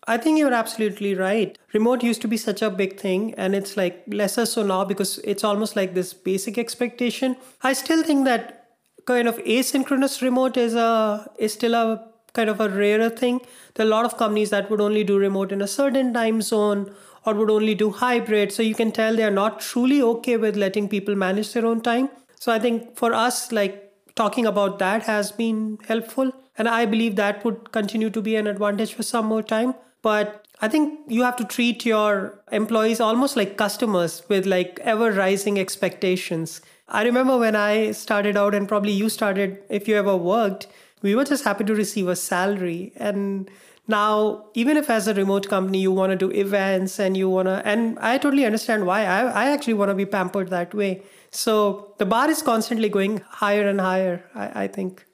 I 0.07 0.17
think 0.17 0.37
you're 0.37 0.53
absolutely 0.53 1.15
right. 1.15 1.57
Remote 1.73 2.03
used 2.03 2.21
to 2.21 2.27
be 2.27 2.37
such 2.37 2.61
a 2.61 2.69
big 2.69 2.99
thing, 2.99 3.33
and 3.35 3.55
it's 3.55 3.75
like 3.75 4.03
lesser 4.07 4.45
so 4.45 4.63
now 4.63 4.85
because 4.85 5.17
it's 5.19 5.43
almost 5.43 5.75
like 5.75 5.95
this 5.95 6.13
basic 6.13 6.57
expectation. 6.57 7.37
I 7.63 7.73
still 7.73 8.03
think 8.03 8.25
that 8.25 8.67
kind 9.05 9.27
of 9.27 9.37
asynchronous 9.37 10.21
remote 10.21 10.57
is 10.57 10.75
a 10.75 11.29
is 11.39 11.53
still 11.53 11.73
a 11.73 12.05
kind 12.33 12.49
of 12.49 12.59
a 12.59 12.69
rarer 12.69 13.09
thing. 13.09 13.39
There 13.73 13.85
are 13.85 13.87
a 13.87 13.91
lot 13.91 14.05
of 14.05 14.17
companies 14.17 14.49
that 14.51 14.69
would 14.69 14.81
only 14.81 15.03
do 15.03 15.17
remote 15.17 15.51
in 15.51 15.61
a 15.61 15.67
certain 15.67 16.13
time 16.13 16.41
zone 16.41 16.93
or 17.25 17.33
would 17.33 17.49
only 17.49 17.73
do 17.75 17.91
hybrid. 17.91 18.51
So 18.51 18.61
you 18.61 18.75
can 18.75 18.91
tell 18.91 19.15
they're 19.15 19.31
not 19.31 19.59
truly 19.59 20.01
okay 20.01 20.37
with 20.37 20.55
letting 20.55 20.89
people 20.89 21.15
manage 21.15 21.53
their 21.53 21.65
own 21.65 21.81
time. 21.81 22.09
So 22.39 22.51
I 22.51 22.59
think 22.59 22.97
for 22.97 23.13
us, 23.13 23.51
like 23.51 23.91
talking 24.15 24.45
about 24.45 24.79
that 24.79 25.03
has 25.03 25.31
been 25.31 25.79
helpful. 25.87 26.31
And 26.57 26.67
I 26.67 26.85
believe 26.85 27.15
that 27.15 27.43
would 27.43 27.71
continue 27.71 28.09
to 28.09 28.21
be 28.21 28.35
an 28.35 28.47
advantage 28.47 28.93
for 28.93 29.03
some 29.03 29.25
more 29.25 29.43
time. 29.43 29.73
But 30.05 30.47
I 30.61 30.67
think 30.67 30.99
you 31.07 31.23
have 31.23 31.35
to 31.37 31.43
treat 31.43 31.83
your 31.83 32.39
employees 32.51 32.99
almost 32.99 33.35
like 33.35 33.57
customers 33.57 34.21
with 34.29 34.45
like 34.45 34.79
ever 34.83 35.11
rising 35.11 35.57
expectations. 35.59 36.61
I 36.87 37.03
remember 37.03 37.39
when 37.39 37.55
I 37.55 37.91
started 37.91 38.37
out, 38.37 38.53
and 38.53 38.67
probably 38.67 38.91
you 38.91 39.09
started 39.09 39.63
if 39.67 39.87
you 39.87 39.95
ever 39.95 40.15
worked, 40.15 40.67
we 41.01 41.15
were 41.15 41.25
just 41.25 41.43
happy 41.43 41.63
to 41.63 41.73
receive 41.73 42.07
a 42.07 42.15
salary. 42.15 42.93
And 42.97 43.49
now, 43.87 44.45
even 44.53 44.77
if 44.77 44.91
as 44.91 45.07
a 45.07 45.15
remote 45.15 45.49
company 45.49 45.79
you 45.79 45.91
want 45.91 46.11
to 46.11 46.15
do 46.15 46.29
events 46.31 46.99
and 46.99 47.17
you 47.17 47.27
want 47.27 47.47
to, 47.47 47.63
and 47.65 47.97
I 47.97 48.19
totally 48.19 48.45
understand 48.45 48.85
why. 48.85 49.01
I, 49.05 49.21
I 49.45 49.49
actually 49.49 49.73
want 49.73 49.89
to 49.89 49.95
be 49.95 50.05
pampered 50.05 50.49
that 50.49 50.75
way. 50.75 51.01
So 51.31 51.95
the 51.97 52.05
bar 52.05 52.29
is 52.29 52.43
constantly 52.43 52.89
going 52.89 53.21
higher 53.41 53.67
and 53.67 53.81
higher, 53.81 54.23
I, 54.35 54.65
I 54.65 54.67
think. 54.67 55.04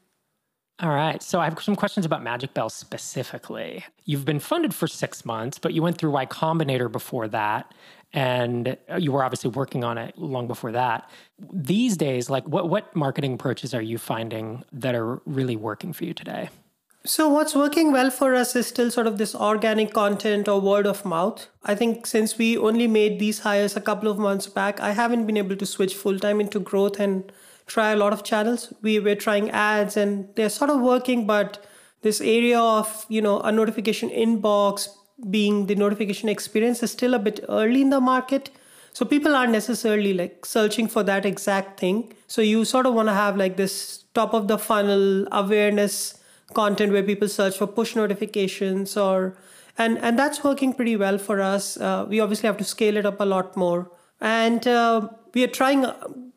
All 0.82 0.90
right. 0.90 1.22
So 1.22 1.40
I 1.40 1.46
have 1.46 1.62
some 1.62 1.76
questions 1.76 2.08
about 2.08 2.24
MagicBell 2.24 2.72
specifically. 2.72 3.86
You've 4.06 4.26
been 4.26 4.40
funded 4.40 4.74
for 4.74 4.88
six 4.88 5.24
months, 5.26 5.60
but 5.60 5.74
you 5.74 5.84
went 5.84 6.00
through 6.00 6.10
Y 6.10 6.26
Combinator 6.26 6.92
before 6.92 7.28
that. 7.28 7.72
And 8.14 8.76
uh, 8.92 8.98
you 8.98 9.12
were 9.12 9.24
obviously 9.24 9.52
working 9.52 9.84
on 9.84 10.00
it 10.00 10.18
long 10.18 10.48
before 10.48 10.72
that. 10.72 11.10
These 11.54 11.98
days, 11.98 12.30
like 12.32 12.46
what, 12.48 12.68
what 12.68 12.94
marketing 12.96 13.36
approaches 13.36 13.76
are 13.76 13.82
you 13.82 14.00
finding 14.00 14.64
that 14.74 14.96
are 14.96 15.22
really 15.26 15.56
working 15.56 15.94
for 15.94 16.04
you 16.04 16.14
today? 16.14 16.50
So, 17.04 17.30
what's 17.30 17.56
working 17.56 17.92
well 17.92 18.12
for 18.12 18.36
us 18.36 18.56
is 18.56 18.68
still 18.68 18.92
sort 18.92 19.08
of 19.08 19.18
this 19.18 19.34
organic 19.34 19.92
content 19.92 20.48
or 20.48 20.62
word 20.62 20.86
of 20.86 21.04
mouth. 21.04 21.48
I 21.64 21.74
think 21.74 22.06
since 22.06 22.38
we 22.38 22.58
only 22.58 22.86
made 22.86 23.18
these 23.18 23.40
hires 23.40 23.76
a 23.76 23.82
couple 23.82 24.12
of 24.12 24.20
months 24.20 24.46
back, 24.46 24.80
I 24.80 24.92
haven't 24.92 25.26
been 25.26 25.38
able 25.38 25.56
to 25.56 25.66
switch 25.66 25.96
full 25.96 26.20
time 26.20 26.40
into 26.40 26.60
growth 26.60 27.00
and 27.00 27.32
try 27.72 27.92
a 27.92 27.96
lot 27.96 28.14
of 28.14 28.24
channels. 28.24 28.74
We 28.82 29.00
were 29.00 29.16
trying 29.16 29.50
ads 29.52 29.98
and 29.98 30.28
they're 30.36 30.50
sort 30.50 30.70
of 30.70 30.82
working, 30.82 31.26
but 31.26 31.66
this 32.02 32.20
area 32.22 32.60
of, 32.60 33.06
you 33.10 33.22
know, 33.22 33.40
a 33.42 33.52
notification 33.52 34.10
inbox 34.10 34.90
being 35.30 35.68
the 35.68 35.76
notification 35.76 36.30
experience 36.30 36.82
is 36.84 36.92
still 36.92 37.14
a 37.14 37.20
bit 37.20 37.40
early 37.48 37.82
in 37.82 37.90
the 37.92 38.02
market. 38.02 38.50
So 38.94 39.06
people 39.06 39.36
aren't 39.36 39.52
necessarily 39.52 40.14
like 40.14 40.46
searching 40.46 40.88
for 40.88 41.04
that 41.04 41.26
exact 41.26 41.80
thing. 41.80 42.14
So 42.28 42.42
you 42.42 42.66
sort 42.66 42.86
of 42.86 42.94
want 42.94 43.08
to 43.08 43.14
have 43.14 43.38
like 43.38 43.56
this 43.56 44.04
top 44.14 44.34
of 44.34 44.48
the 44.48 44.58
funnel 44.58 45.28
awareness 45.32 46.20
content 46.54 46.92
where 46.92 47.04
people 47.04 47.30
search 47.30 47.58
for 47.58 47.68
push 47.68 47.96
notifications 47.96 48.98
or 48.98 49.38
and 49.78 49.98
and 50.00 50.20
that's 50.20 50.44
working 50.44 50.74
pretty 50.74 50.98
well 50.98 51.18
for 51.18 51.40
us. 51.40 51.78
Uh, 51.78 52.06
we 52.10 52.20
obviously 52.20 52.48
have 52.48 52.58
to 52.58 52.66
scale 52.66 52.98
it 52.98 53.06
up 53.06 53.22
a 53.22 53.26
lot 53.26 53.56
more. 53.56 53.90
And 54.20 54.68
uh, 54.68 55.08
we 55.34 55.44
are 55.44 55.48
trying, 55.48 55.86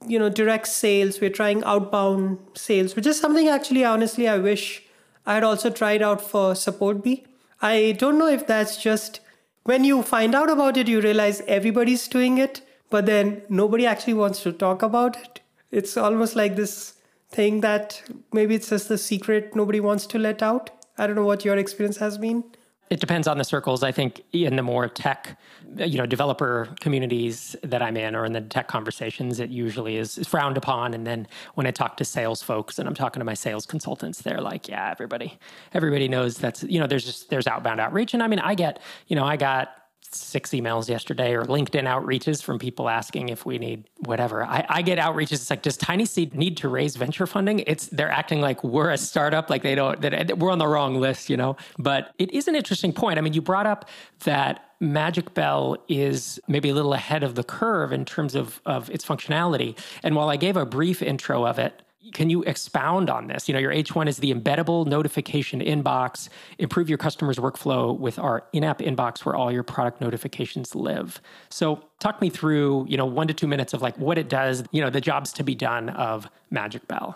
you 0.06 0.18
know, 0.18 0.28
direct 0.28 0.68
sales. 0.68 1.20
We're 1.20 1.30
trying 1.30 1.64
outbound 1.64 2.38
sales, 2.54 2.96
which 2.96 3.06
is 3.06 3.18
something 3.18 3.48
actually, 3.48 3.84
honestly, 3.84 4.28
I 4.28 4.38
wish 4.38 4.82
I 5.26 5.34
had 5.34 5.44
also 5.44 5.70
tried 5.70 6.02
out 6.02 6.20
for 6.20 6.52
SupportBee 6.52 7.24
i 7.64 7.92
don't 7.92 8.18
know 8.18 8.28
if 8.28 8.46
that's 8.46 8.76
just 8.76 9.20
when 9.64 9.84
you 9.84 10.02
find 10.02 10.34
out 10.34 10.50
about 10.50 10.76
it, 10.76 10.88
you 10.88 11.00
realize 11.00 11.40
everybody's 11.48 12.06
doing 12.06 12.36
it, 12.36 12.60
but 12.90 13.06
then 13.06 13.40
nobody 13.48 13.86
actually 13.86 14.12
wants 14.12 14.42
to 14.42 14.52
talk 14.52 14.82
about 14.82 15.16
it. 15.16 15.40
It's 15.70 15.96
almost 15.96 16.36
like 16.36 16.56
this 16.56 16.94
thing 17.30 17.62
that 17.62 18.02
maybe 18.32 18.54
it's 18.56 18.68
just 18.68 18.90
the 18.90 18.98
secret 18.98 19.56
nobody 19.56 19.80
wants 19.80 20.06
to 20.08 20.18
let 20.18 20.42
out. 20.42 20.68
I 20.98 21.06
don't 21.06 21.16
know 21.16 21.24
what 21.24 21.46
your 21.46 21.56
experience 21.56 21.96
has 21.96 22.18
been. 22.18 22.44
It 22.90 23.00
depends 23.00 23.26
on 23.26 23.38
the 23.38 23.44
circles. 23.44 23.82
I 23.82 23.92
think 23.92 24.22
in 24.32 24.56
the 24.56 24.62
more 24.62 24.88
tech, 24.88 25.38
you 25.76 25.96
know, 25.96 26.06
developer 26.06 26.68
communities 26.80 27.56
that 27.62 27.82
I'm 27.82 27.96
in 27.96 28.14
or 28.14 28.24
in 28.24 28.32
the 28.32 28.42
tech 28.42 28.68
conversations, 28.68 29.40
it 29.40 29.50
usually 29.50 29.96
is, 29.96 30.18
is, 30.18 30.28
frowned 30.28 30.56
upon. 30.56 30.92
And 30.94 31.06
then 31.06 31.26
when 31.54 31.66
I 31.66 31.70
talk 31.70 31.96
to 31.96 32.04
sales 32.04 32.42
folks 32.42 32.78
and 32.78 32.86
I'm 32.86 32.94
talking 32.94 33.20
to 33.20 33.24
my 33.24 33.34
sales 33.34 33.64
consultants, 33.64 34.20
they're 34.22 34.40
like, 34.40 34.68
yeah, 34.68 34.90
everybody, 34.90 35.38
everybody 35.72 36.08
knows 36.08 36.36
that's, 36.36 36.62
you 36.62 36.78
know, 36.78 36.86
there's 36.86 37.04
just, 37.04 37.30
there's 37.30 37.46
outbound 37.46 37.80
outreach. 37.80 38.12
And 38.12 38.22
I 38.22 38.26
mean, 38.26 38.38
I 38.38 38.54
get, 38.54 38.80
you 39.08 39.16
know, 39.16 39.24
I 39.24 39.36
got 39.36 39.74
six 40.14 40.50
emails 40.50 40.88
yesterday 40.88 41.35
or 41.35 41.44
LinkedIn 41.44 41.85
outreaches 41.85 42.42
from 42.42 42.59
people 42.59 42.88
asking 42.88 43.28
if 43.28 43.44
we 43.44 43.59
need 43.59 43.88
whatever. 44.00 44.44
I, 44.44 44.64
I, 44.68 44.83
get 44.83 44.99
outreaches. 44.99 45.33
It's 45.33 45.50
like, 45.50 45.62
does 45.62 45.78
TinySeed 45.78 46.35
need 46.35 46.56
to 46.59 46.68
raise 46.68 46.97
venture 46.97 47.26
funding? 47.26 47.61
It's 47.61 47.87
they're 47.88 48.11
acting 48.11 48.40
like 48.40 48.62
we're 48.62 48.90
a 48.90 48.99
startup, 48.99 49.50
like 49.50 49.62
they 49.62 49.75
don't 49.75 50.00
that 50.02 50.38
we're 50.38 50.50
on 50.50 50.59
the 50.59 50.66
wrong 50.66 50.97
list, 50.97 51.30
you 51.30 51.37
know. 51.37 51.56
But 51.78 52.14
it 52.18 52.33
is 52.33 52.49
an 52.49 52.54
interesting 52.54 52.92
point. 52.92 53.18
I 53.18 53.23
mean, 53.23 53.33
you 53.33 53.42
brought 53.42 53.66
up 53.66 53.88
that 54.25 54.64
MagicBell 54.83 55.78
is 55.88 56.40
maybe 56.49 56.68
a 56.68 56.75
little 56.75 56.94
ahead 56.94 57.23
of 57.23 57.35
the 57.35 57.44
curve 57.44 57.92
in 57.92 58.04
terms 58.04 58.35
of 58.35 58.61
of 58.66 58.90
its 58.90 59.04
functionality. 59.04 59.78
And 60.02 60.14
while 60.14 60.28
I 60.28 60.37
gave 60.37 60.56
a 60.56 60.66
brief 60.66 61.02
intro 61.02 61.47
of 61.47 61.59
it, 61.59 61.83
can 62.12 62.30
you 62.30 62.42
expound 62.42 63.08
on 63.08 63.28
this? 63.28 63.49
You 63.49 63.54
know, 63.54 63.61
your 63.61 63.73
H1 63.73 64.08
is 64.08 64.18
the 64.18 64.32
embeddable 64.34 64.87
notification 64.87 65.61
inbox. 65.61 66.28
Improve 66.58 66.88
your 66.88 66.99
customer's 66.99 67.38
workflow 67.38 67.96
with 67.99 68.18
our 68.18 68.44
in-app 68.52 68.80
inbox 68.80 69.25
where 69.25 69.34
all 69.34 69.50
your 69.50 69.62
product 69.62 70.00
notifications 70.00 70.75
live. 70.75 71.20
So, 71.49 71.82
talk 72.00 72.20
me 72.20 72.30
through, 72.30 72.87
you 72.88 72.96
know, 72.96 73.06
1 73.06 73.28
to 73.28 73.34
2 73.34 73.46
minutes 73.46 73.73
of 73.73 73.82
like 73.82 73.96
what 73.99 74.18
it 74.18 74.28
does, 74.28 74.64
you 74.70 74.82
know, 74.82 74.90
the 74.90 75.00
jobs 75.00 75.32
to 75.34 75.44
be 75.44 75.54
done 75.54 75.88
of 75.90 76.28
MagicBell. 76.52 77.14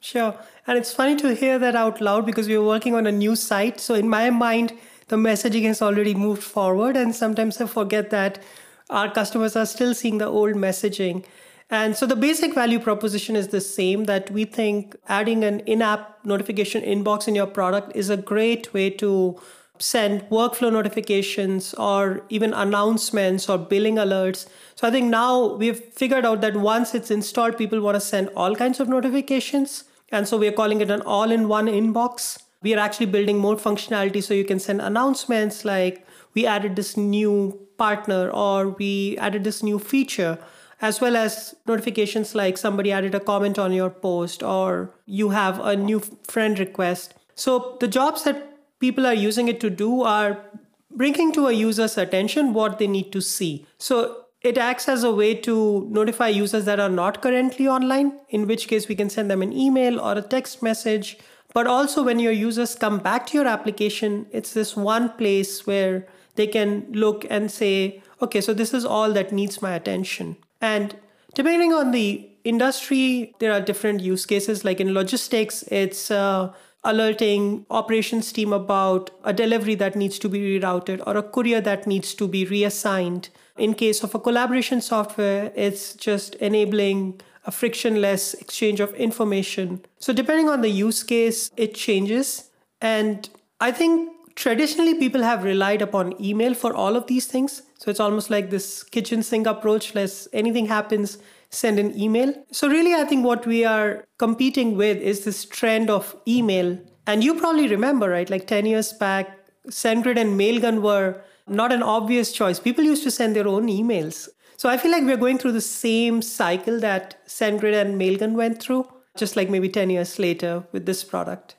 Sure. 0.00 0.36
And 0.66 0.76
it's 0.76 0.92
funny 0.92 1.14
to 1.16 1.34
hear 1.34 1.60
that 1.60 1.76
out 1.76 2.00
loud 2.00 2.26
because 2.26 2.48
we 2.48 2.56
are 2.56 2.62
working 2.62 2.94
on 2.94 3.06
a 3.06 3.12
new 3.12 3.36
site. 3.36 3.78
So 3.78 3.94
in 3.94 4.08
my 4.08 4.30
mind, 4.30 4.72
the 5.08 5.16
messaging 5.16 5.62
has 5.66 5.80
already 5.80 6.14
moved 6.14 6.42
forward 6.42 6.96
and 6.96 7.14
sometimes 7.14 7.60
I 7.60 7.66
forget 7.66 8.10
that 8.10 8.42
our 8.90 9.10
customers 9.12 9.54
are 9.54 9.66
still 9.66 9.94
seeing 9.94 10.18
the 10.18 10.26
old 10.26 10.54
messaging. 10.54 11.24
And 11.72 11.96
so 11.96 12.04
the 12.04 12.16
basic 12.16 12.54
value 12.54 12.78
proposition 12.78 13.34
is 13.34 13.48
the 13.48 13.60
same 13.62 14.04
that 14.04 14.30
we 14.30 14.44
think 14.44 14.94
adding 15.08 15.42
an 15.42 15.60
in 15.60 15.80
app 15.80 16.22
notification 16.22 16.82
inbox 16.82 17.26
in 17.26 17.34
your 17.34 17.46
product 17.46 17.92
is 17.96 18.10
a 18.10 18.16
great 18.18 18.74
way 18.74 18.90
to 18.90 19.40
send 19.78 20.20
workflow 20.28 20.70
notifications 20.70 21.72
or 21.74 22.26
even 22.28 22.52
announcements 22.52 23.48
or 23.48 23.56
billing 23.56 23.96
alerts. 23.96 24.46
So 24.74 24.86
I 24.86 24.90
think 24.90 25.08
now 25.08 25.54
we've 25.54 25.82
figured 25.94 26.26
out 26.26 26.42
that 26.42 26.56
once 26.56 26.94
it's 26.94 27.10
installed, 27.10 27.56
people 27.56 27.80
want 27.80 27.94
to 27.94 28.00
send 28.00 28.28
all 28.36 28.54
kinds 28.54 28.78
of 28.78 28.90
notifications. 28.90 29.84
And 30.10 30.28
so 30.28 30.36
we're 30.36 30.52
calling 30.52 30.82
it 30.82 30.90
an 30.90 31.00
all 31.00 31.30
in 31.32 31.48
one 31.48 31.68
inbox. 31.68 32.38
We 32.60 32.74
are 32.74 32.80
actually 32.80 33.06
building 33.06 33.38
more 33.38 33.56
functionality 33.56 34.22
so 34.22 34.34
you 34.34 34.44
can 34.44 34.58
send 34.58 34.82
announcements 34.82 35.64
like 35.64 36.06
we 36.34 36.44
added 36.44 36.76
this 36.76 36.98
new 36.98 37.66
partner 37.78 38.28
or 38.28 38.68
we 38.68 39.16
added 39.16 39.42
this 39.44 39.62
new 39.62 39.78
feature 39.78 40.38
as 40.82 41.00
well 41.00 41.16
as 41.16 41.54
notifications 41.66 42.34
like 42.34 42.58
somebody 42.58 42.92
added 42.92 43.14
a 43.14 43.20
comment 43.20 43.58
on 43.58 43.72
your 43.72 43.88
post 43.88 44.42
or 44.42 44.92
you 45.06 45.30
have 45.30 45.60
a 45.60 45.76
new 45.76 46.00
friend 46.28 46.58
request. 46.58 47.14
So 47.36 47.76
the 47.80 47.88
jobs 47.88 48.24
that 48.24 48.58
people 48.80 49.06
are 49.06 49.14
using 49.14 49.46
it 49.46 49.60
to 49.60 49.70
do 49.70 50.02
are 50.02 50.44
bringing 50.90 51.32
to 51.32 51.46
a 51.46 51.52
user's 51.52 51.96
attention 51.96 52.52
what 52.52 52.78
they 52.78 52.88
need 52.88 53.12
to 53.12 53.22
see. 53.22 53.64
So 53.78 54.24
it 54.42 54.58
acts 54.58 54.88
as 54.88 55.04
a 55.04 55.14
way 55.14 55.34
to 55.34 55.86
notify 55.88 56.28
users 56.28 56.64
that 56.64 56.80
are 56.80 56.88
not 56.88 57.22
currently 57.22 57.68
online, 57.68 58.18
in 58.28 58.48
which 58.48 58.66
case 58.66 58.88
we 58.88 58.96
can 58.96 59.08
send 59.08 59.30
them 59.30 59.40
an 59.40 59.52
email 59.52 60.00
or 60.00 60.18
a 60.18 60.22
text 60.22 60.62
message. 60.62 61.16
But 61.54 61.68
also, 61.68 62.02
when 62.02 62.18
your 62.18 62.32
users 62.32 62.74
come 62.74 62.98
back 62.98 63.26
to 63.26 63.38
your 63.38 63.46
application, 63.46 64.26
it's 64.32 64.52
this 64.52 64.74
one 64.76 65.10
place 65.10 65.64
where 65.64 66.08
they 66.34 66.48
can 66.48 66.86
look 66.90 67.24
and 67.30 67.52
say, 67.52 68.02
okay, 68.20 68.40
so 68.40 68.52
this 68.52 68.74
is 68.74 68.84
all 68.84 69.12
that 69.12 69.32
needs 69.32 69.62
my 69.62 69.74
attention. 69.74 70.36
And 70.62 70.96
depending 71.34 71.74
on 71.74 71.90
the 71.90 72.30
industry, 72.44 73.34
there 73.40 73.52
are 73.52 73.60
different 73.60 74.00
use 74.00 74.24
cases. 74.24 74.64
Like 74.64 74.80
in 74.80 74.94
logistics, 74.94 75.62
it's 75.64 76.10
uh, 76.10 76.52
alerting 76.84 77.66
operations 77.70 78.32
team 78.32 78.52
about 78.52 79.10
a 79.24 79.32
delivery 79.32 79.74
that 79.74 79.96
needs 79.96 80.18
to 80.20 80.28
be 80.28 80.58
rerouted 80.58 81.02
or 81.06 81.16
a 81.16 81.22
courier 81.22 81.60
that 81.60 81.86
needs 81.86 82.14
to 82.14 82.26
be 82.26 82.44
reassigned. 82.44 83.28
In 83.58 83.74
case 83.74 84.02
of 84.02 84.14
a 84.14 84.18
collaboration 84.18 84.80
software, 84.80 85.52
it's 85.54 85.94
just 85.94 86.36
enabling 86.36 87.20
a 87.44 87.50
frictionless 87.50 88.34
exchange 88.34 88.80
of 88.80 88.94
information. 88.94 89.84
So, 89.98 90.12
depending 90.12 90.48
on 90.48 90.62
the 90.62 90.70
use 90.70 91.02
case, 91.02 91.50
it 91.56 91.74
changes. 91.74 92.50
And 92.80 93.28
I 93.60 93.72
think 93.72 94.10
traditionally 94.36 94.94
people 94.94 95.22
have 95.22 95.44
relied 95.44 95.82
upon 95.82 96.20
email 96.22 96.54
for 96.54 96.72
all 96.72 96.96
of 96.96 97.08
these 97.08 97.26
things. 97.26 97.62
So 97.82 97.90
it's 97.90 97.98
almost 97.98 98.30
like 98.30 98.50
this 98.50 98.84
kitchen 98.84 99.24
sink 99.24 99.48
approach, 99.48 99.92
less 99.96 100.28
anything 100.32 100.66
happens, 100.66 101.18
send 101.50 101.80
an 101.80 101.98
email. 102.00 102.32
So 102.52 102.68
really 102.68 102.94
I 102.94 103.02
think 103.02 103.24
what 103.24 103.44
we 103.44 103.64
are 103.64 104.04
competing 104.18 104.76
with 104.76 104.98
is 104.98 105.24
this 105.24 105.44
trend 105.44 105.90
of 105.90 106.14
email. 106.28 106.78
And 107.08 107.24
you 107.24 107.34
probably 107.34 107.66
remember, 107.66 108.08
right? 108.08 108.30
Like 108.30 108.46
10 108.46 108.66
years 108.66 108.92
back, 108.92 109.36
SendGrid 109.66 110.16
and 110.16 110.38
Mailgun 110.38 110.80
were 110.80 111.22
not 111.48 111.72
an 111.72 111.82
obvious 111.82 112.30
choice. 112.30 112.60
People 112.60 112.84
used 112.84 113.02
to 113.02 113.10
send 113.10 113.34
their 113.34 113.48
own 113.48 113.66
emails. 113.66 114.28
So 114.56 114.68
I 114.68 114.76
feel 114.76 114.92
like 114.92 115.02
we're 115.02 115.16
going 115.16 115.38
through 115.38 115.52
the 115.52 115.60
same 115.60 116.22
cycle 116.22 116.78
that 116.78 117.26
SendGrid 117.26 117.74
and 117.74 118.00
Mailgun 118.00 118.34
went 118.34 118.62
through, 118.62 118.86
just 119.16 119.34
like 119.34 119.50
maybe 119.50 119.68
10 119.68 119.90
years 119.90 120.20
later 120.20 120.62
with 120.70 120.86
this 120.86 121.02
product. 121.02 121.56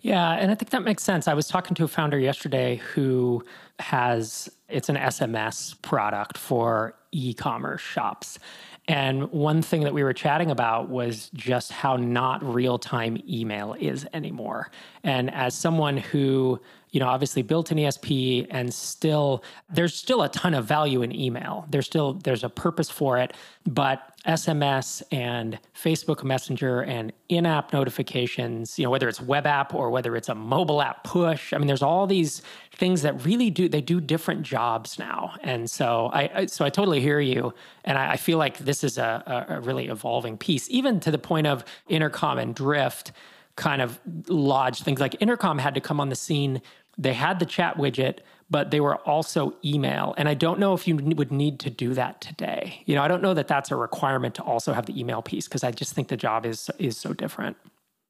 Yeah, 0.00 0.32
and 0.32 0.50
I 0.50 0.54
think 0.54 0.70
that 0.70 0.84
makes 0.84 1.02
sense. 1.02 1.26
I 1.26 1.34
was 1.34 1.48
talking 1.48 1.74
to 1.74 1.84
a 1.84 1.88
founder 1.88 2.18
yesterday 2.18 2.76
who 2.94 3.44
has 3.80 4.48
it's 4.68 4.88
an 4.88 4.96
SMS 4.96 5.80
product 5.82 6.38
for 6.38 6.94
e-commerce 7.10 7.80
shops. 7.80 8.38
And 8.86 9.30
one 9.32 9.60
thing 9.60 9.82
that 9.82 9.92
we 9.92 10.02
were 10.02 10.12
chatting 10.12 10.50
about 10.50 10.88
was 10.88 11.30
just 11.34 11.72
how 11.72 11.96
not 11.96 12.42
real-time 12.42 13.22
email 13.28 13.74
is 13.78 14.06
anymore. 14.14 14.70
And 15.02 15.32
as 15.34 15.54
someone 15.54 15.96
who 15.96 16.60
you 16.90 17.00
know, 17.00 17.06
obviously 17.06 17.42
built 17.42 17.70
an 17.70 17.78
ESP 17.78 18.46
and 18.50 18.72
still 18.72 19.42
there's 19.70 19.94
still 19.94 20.22
a 20.22 20.28
ton 20.28 20.54
of 20.54 20.64
value 20.64 21.02
in 21.02 21.14
email. 21.14 21.66
There's 21.70 21.86
still 21.86 22.14
there's 22.14 22.44
a 22.44 22.48
purpose 22.48 22.90
for 22.90 23.18
it, 23.18 23.34
but 23.66 24.12
SMS 24.26 25.02
and 25.12 25.58
Facebook 25.74 26.24
Messenger 26.24 26.82
and 26.82 27.12
in-app 27.28 27.72
notifications, 27.72 28.78
you 28.78 28.84
know, 28.84 28.90
whether 28.90 29.08
it's 29.08 29.20
web 29.20 29.46
app 29.46 29.74
or 29.74 29.90
whether 29.90 30.16
it's 30.16 30.28
a 30.28 30.34
mobile 30.34 30.82
app 30.82 31.04
push, 31.04 31.52
I 31.52 31.58
mean 31.58 31.66
there's 31.66 31.82
all 31.82 32.06
these 32.06 32.42
things 32.74 33.02
that 33.02 33.24
really 33.24 33.50
do 33.50 33.68
they 33.68 33.80
do 33.80 34.00
different 34.00 34.42
jobs 34.42 34.98
now. 34.98 35.34
And 35.42 35.70
so 35.70 36.10
I, 36.12 36.30
I 36.34 36.46
so 36.46 36.64
I 36.64 36.70
totally 36.70 37.00
hear 37.00 37.20
you 37.20 37.52
and 37.84 37.98
I, 37.98 38.12
I 38.12 38.16
feel 38.16 38.38
like 38.38 38.58
this 38.58 38.82
is 38.84 38.98
a, 38.98 39.46
a 39.48 39.60
really 39.60 39.88
evolving 39.88 40.38
piece 40.38 40.68
even 40.70 41.00
to 41.00 41.10
the 41.10 41.18
point 41.18 41.46
of 41.46 41.64
intercom 41.88 42.38
and 42.38 42.54
drift 42.54 43.12
kind 43.58 43.82
of 43.82 43.98
lodge 44.28 44.82
things 44.82 45.00
like 45.00 45.20
intercom 45.20 45.58
had 45.58 45.74
to 45.74 45.80
come 45.80 45.98
on 45.98 46.10
the 46.10 46.14
scene 46.14 46.62
they 46.98 47.14
had 47.14 47.38
the 47.38 47.46
chat 47.46 47.76
widget 47.76 48.18
but 48.50 48.70
they 48.70 48.80
were 48.80 48.96
also 48.96 49.54
email. 49.64 50.14
And 50.16 50.28
i 50.28 50.34
don't 50.34 50.58
know 50.58 50.74
if 50.74 50.88
you 50.88 50.96
would 50.96 51.30
need 51.30 51.60
to 51.60 51.70
do 51.70 51.94
that 51.94 52.20
today. 52.20 52.82
You 52.86 52.94
know 52.94 53.02
i 53.02 53.08
don't 53.08 53.22
know 53.22 53.34
that 53.34 53.48
that's 53.48 53.70
a 53.70 53.76
requirement 53.76 54.34
to 54.36 54.42
also 54.42 54.72
have 54.72 54.86
the 54.86 54.98
email 54.98 55.22
piece 55.22 55.46
because 55.48 55.64
i 55.64 55.70
just 55.70 55.94
think 55.94 56.08
the 56.08 56.16
job 56.16 56.46
is 56.46 56.70
is 56.78 56.96
so 56.96 57.12
different. 57.12 57.56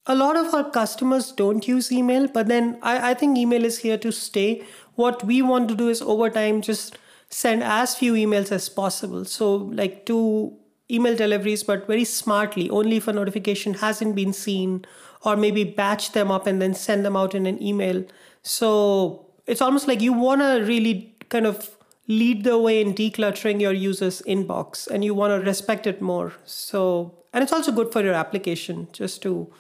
A 0.07 0.15
lot 0.15 0.37
of 0.37 0.55
our 0.55 0.71
customers 0.71 1.33
don't 1.33 1.69
use 1.69 1.93
email 1.93 2.29
but 2.29 2.47
then 2.49 2.79
I, 2.83 3.11
I 3.11 3.15
think 3.15 3.37
email 3.37 3.65
is 3.65 3.79
here 3.81 3.99
to 3.99 4.13
stay. 4.13 4.65
What 4.95 5.25
we 5.25 5.43
want 5.43 5.69
to 5.69 5.75
do 5.75 5.89
is 5.89 6.01
over 6.01 6.31
time 6.31 6.63
just 6.63 6.97
send 7.31 7.63
as 7.63 7.95
few 7.95 8.15
emails 8.15 8.51
as 8.51 8.69
possible. 8.69 9.25
So 9.25 9.55
like 9.55 10.07
two 10.07 10.57
email 10.91 11.15
deliveries 11.15 11.63
but 11.63 11.87
very 11.87 12.05
smartly 12.05 12.71
only 12.71 12.97
if 12.97 13.09
a 13.09 13.13
notification 13.13 13.75
hasn't 13.75 14.17
been 14.17 14.33
seen 14.33 14.87
or 15.23 15.37
maybe 15.37 15.65
batch 15.65 16.13
them 16.13 16.31
up 16.31 16.47
and 16.47 16.63
then 16.63 16.73
send 16.75 17.05
them 17.05 17.17
out 17.17 17.35
in 17.35 17.45
an 17.47 17.63
email. 17.63 18.05
So 18.43 19.27
it's 19.47 19.61
almost 19.61 19.89
like 19.89 20.01
you 20.01 20.13
want 20.13 20.41
to 20.41 20.65
really 20.65 21.15
kind 21.29 21.47
of 21.47 21.71
lead 22.07 22.45
the 22.45 22.59
way 22.59 22.81
in 22.81 22.95
decluttering 22.95 23.61
your 23.61 23.73
user's 23.73 24.23
inbox 24.23 24.87
and 24.87 25.05
you 25.05 25.15
want 25.15 25.31
to 25.31 25.47
respect 25.47 25.87
it 25.87 26.01
more. 26.01 26.33
So, 26.45 27.15
and 27.33 27.43
it's 27.43 27.53
also 27.53 27.71
good 27.71 27.93
for 27.93 28.03
your 28.03 28.15
application 28.15 28.89
just 28.93 29.23
to 29.23 29.53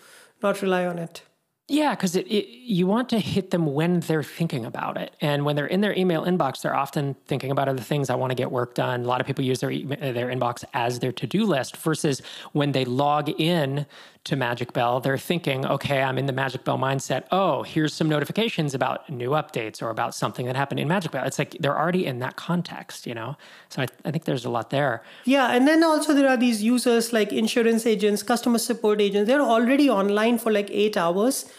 not 0.42 0.62
rely 0.62 0.86
on 0.86 0.98
it. 0.98 1.22
Yeah, 1.70 1.94
because 1.94 2.16
it, 2.16 2.26
it, 2.28 2.48
you 2.48 2.86
want 2.86 3.10
to 3.10 3.18
hit 3.18 3.50
them 3.50 3.66
when 3.66 4.00
they're 4.00 4.22
thinking 4.22 4.64
about 4.64 4.96
it, 4.96 5.14
and 5.20 5.44
when 5.44 5.54
they're 5.54 5.66
in 5.66 5.82
their 5.82 5.92
email 5.92 6.24
inbox, 6.24 6.62
they're 6.62 6.74
often 6.74 7.14
thinking 7.26 7.50
about 7.50 7.68
other 7.68 7.82
things. 7.82 8.08
I 8.08 8.14
want 8.14 8.30
to 8.30 8.34
get 8.34 8.50
work 8.50 8.74
done. 8.74 9.02
A 9.02 9.06
lot 9.06 9.20
of 9.20 9.26
people 9.26 9.44
use 9.44 9.60
their 9.60 9.68
their 9.68 10.28
inbox 10.28 10.64
as 10.72 11.00
their 11.00 11.12
to 11.12 11.26
do 11.26 11.44
list. 11.44 11.76
Versus 11.76 12.22
when 12.52 12.72
they 12.72 12.86
log 12.86 13.28
in 13.38 13.84
to 14.24 14.36
MagicBell, 14.36 15.02
they're 15.02 15.18
thinking, 15.18 15.64
okay, 15.66 16.02
I'm 16.02 16.18
in 16.18 16.26
the 16.26 16.32
MagicBell 16.32 16.78
mindset. 16.78 17.24
Oh, 17.30 17.62
here's 17.62 17.94
some 17.94 18.08
notifications 18.08 18.74
about 18.74 19.08
new 19.08 19.30
updates 19.30 19.82
or 19.82 19.90
about 19.90 20.14
something 20.14 20.46
that 20.46 20.56
happened 20.56 20.80
in 20.80 20.88
MagicBell. 20.88 21.26
It's 21.26 21.38
like 21.38 21.56
they're 21.60 21.78
already 21.78 22.06
in 22.06 22.18
that 22.18 22.36
context, 22.36 23.06
you 23.06 23.14
know. 23.14 23.36
So 23.68 23.82
I, 23.82 23.86
I 24.04 24.10
think 24.10 24.24
there's 24.24 24.44
a 24.44 24.50
lot 24.50 24.70
there. 24.70 25.02
Yeah, 25.24 25.52
and 25.52 25.66
then 25.66 25.82
also 25.82 26.14
there 26.14 26.28
are 26.28 26.36
these 26.36 26.62
users 26.62 27.12
like 27.12 27.32
insurance 27.32 27.86
agents, 27.86 28.22
customer 28.22 28.58
support 28.58 29.00
agents. 29.00 29.28
They're 29.28 29.40
already 29.40 29.88
online 29.88 30.38
for 30.38 30.52
like 30.52 30.68
eight 30.70 30.96
hours 30.96 31.50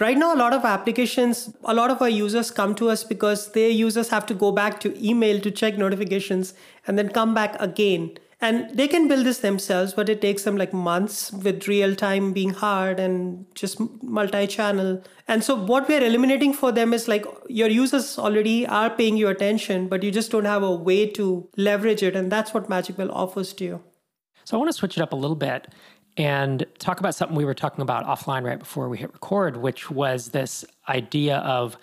Right 0.00 0.16
now, 0.16 0.32
a 0.32 0.38
lot 0.38 0.52
of 0.52 0.64
applications, 0.64 1.52
a 1.64 1.74
lot 1.74 1.90
of 1.90 2.00
our 2.00 2.08
users 2.08 2.52
come 2.52 2.76
to 2.76 2.88
us 2.88 3.02
because 3.02 3.50
their 3.50 3.68
users 3.68 4.10
have 4.10 4.26
to 4.26 4.34
go 4.34 4.52
back 4.52 4.78
to 4.80 4.94
email 5.04 5.40
to 5.40 5.50
check 5.50 5.76
notifications 5.76 6.54
and 6.86 6.96
then 6.96 7.08
come 7.08 7.34
back 7.34 7.56
again. 7.58 8.16
And 8.40 8.70
they 8.70 8.86
can 8.86 9.08
build 9.08 9.26
this 9.26 9.38
themselves, 9.38 9.94
but 9.94 10.08
it 10.08 10.20
takes 10.20 10.44
them 10.44 10.56
like 10.56 10.72
months 10.72 11.32
with 11.32 11.66
real 11.66 11.96
time 11.96 12.32
being 12.32 12.50
hard 12.50 13.00
and 13.00 13.46
just 13.56 13.80
multi 14.00 14.46
channel. 14.46 15.02
And 15.26 15.42
so, 15.42 15.56
what 15.56 15.88
we're 15.88 16.04
eliminating 16.04 16.52
for 16.52 16.70
them 16.70 16.94
is 16.94 17.08
like 17.08 17.26
your 17.48 17.68
users 17.68 18.16
already 18.16 18.64
are 18.64 18.90
paying 18.90 19.16
you 19.16 19.26
attention, 19.26 19.88
but 19.88 20.04
you 20.04 20.12
just 20.12 20.30
don't 20.30 20.44
have 20.44 20.62
a 20.62 20.72
way 20.72 21.06
to 21.10 21.48
leverage 21.56 22.04
it. 22.04 22.14
And 22.14 22.30
that's 22.30 22.54
what 22.54 22.68
MagicBell 22.68 23.10
offers 23.10 23.52
to 23.54 23.64
you. 23.64 23.82
So, 24.44 24.56
I 24.56 24.58
want 24.58 24.68
to 24.68 24.76
switch 24.76 24.96
it 24.96 25.02
up 25.02 25.12
a 25.12 25.16
little 25.16 25.36
bit 25.36 25.74
and 26.16 26.64
talk 26.78 27.00
about 27.00 27.16
something 27.16 27.36
we 27.36 27.44
were 27.44 27.54
talking 27.54 27.82
about 27.82 28.06
offline 28.06 28.44
right 28.44 28.58
before 28.58 28.88
we 28.88 28.98
hit 28.98 29.12
record, 29.12 29.56
which 29.56 29.90
was 29.90 30.28
this 30.28 30.64
idea 30.88 31.38
of 31.38 31.76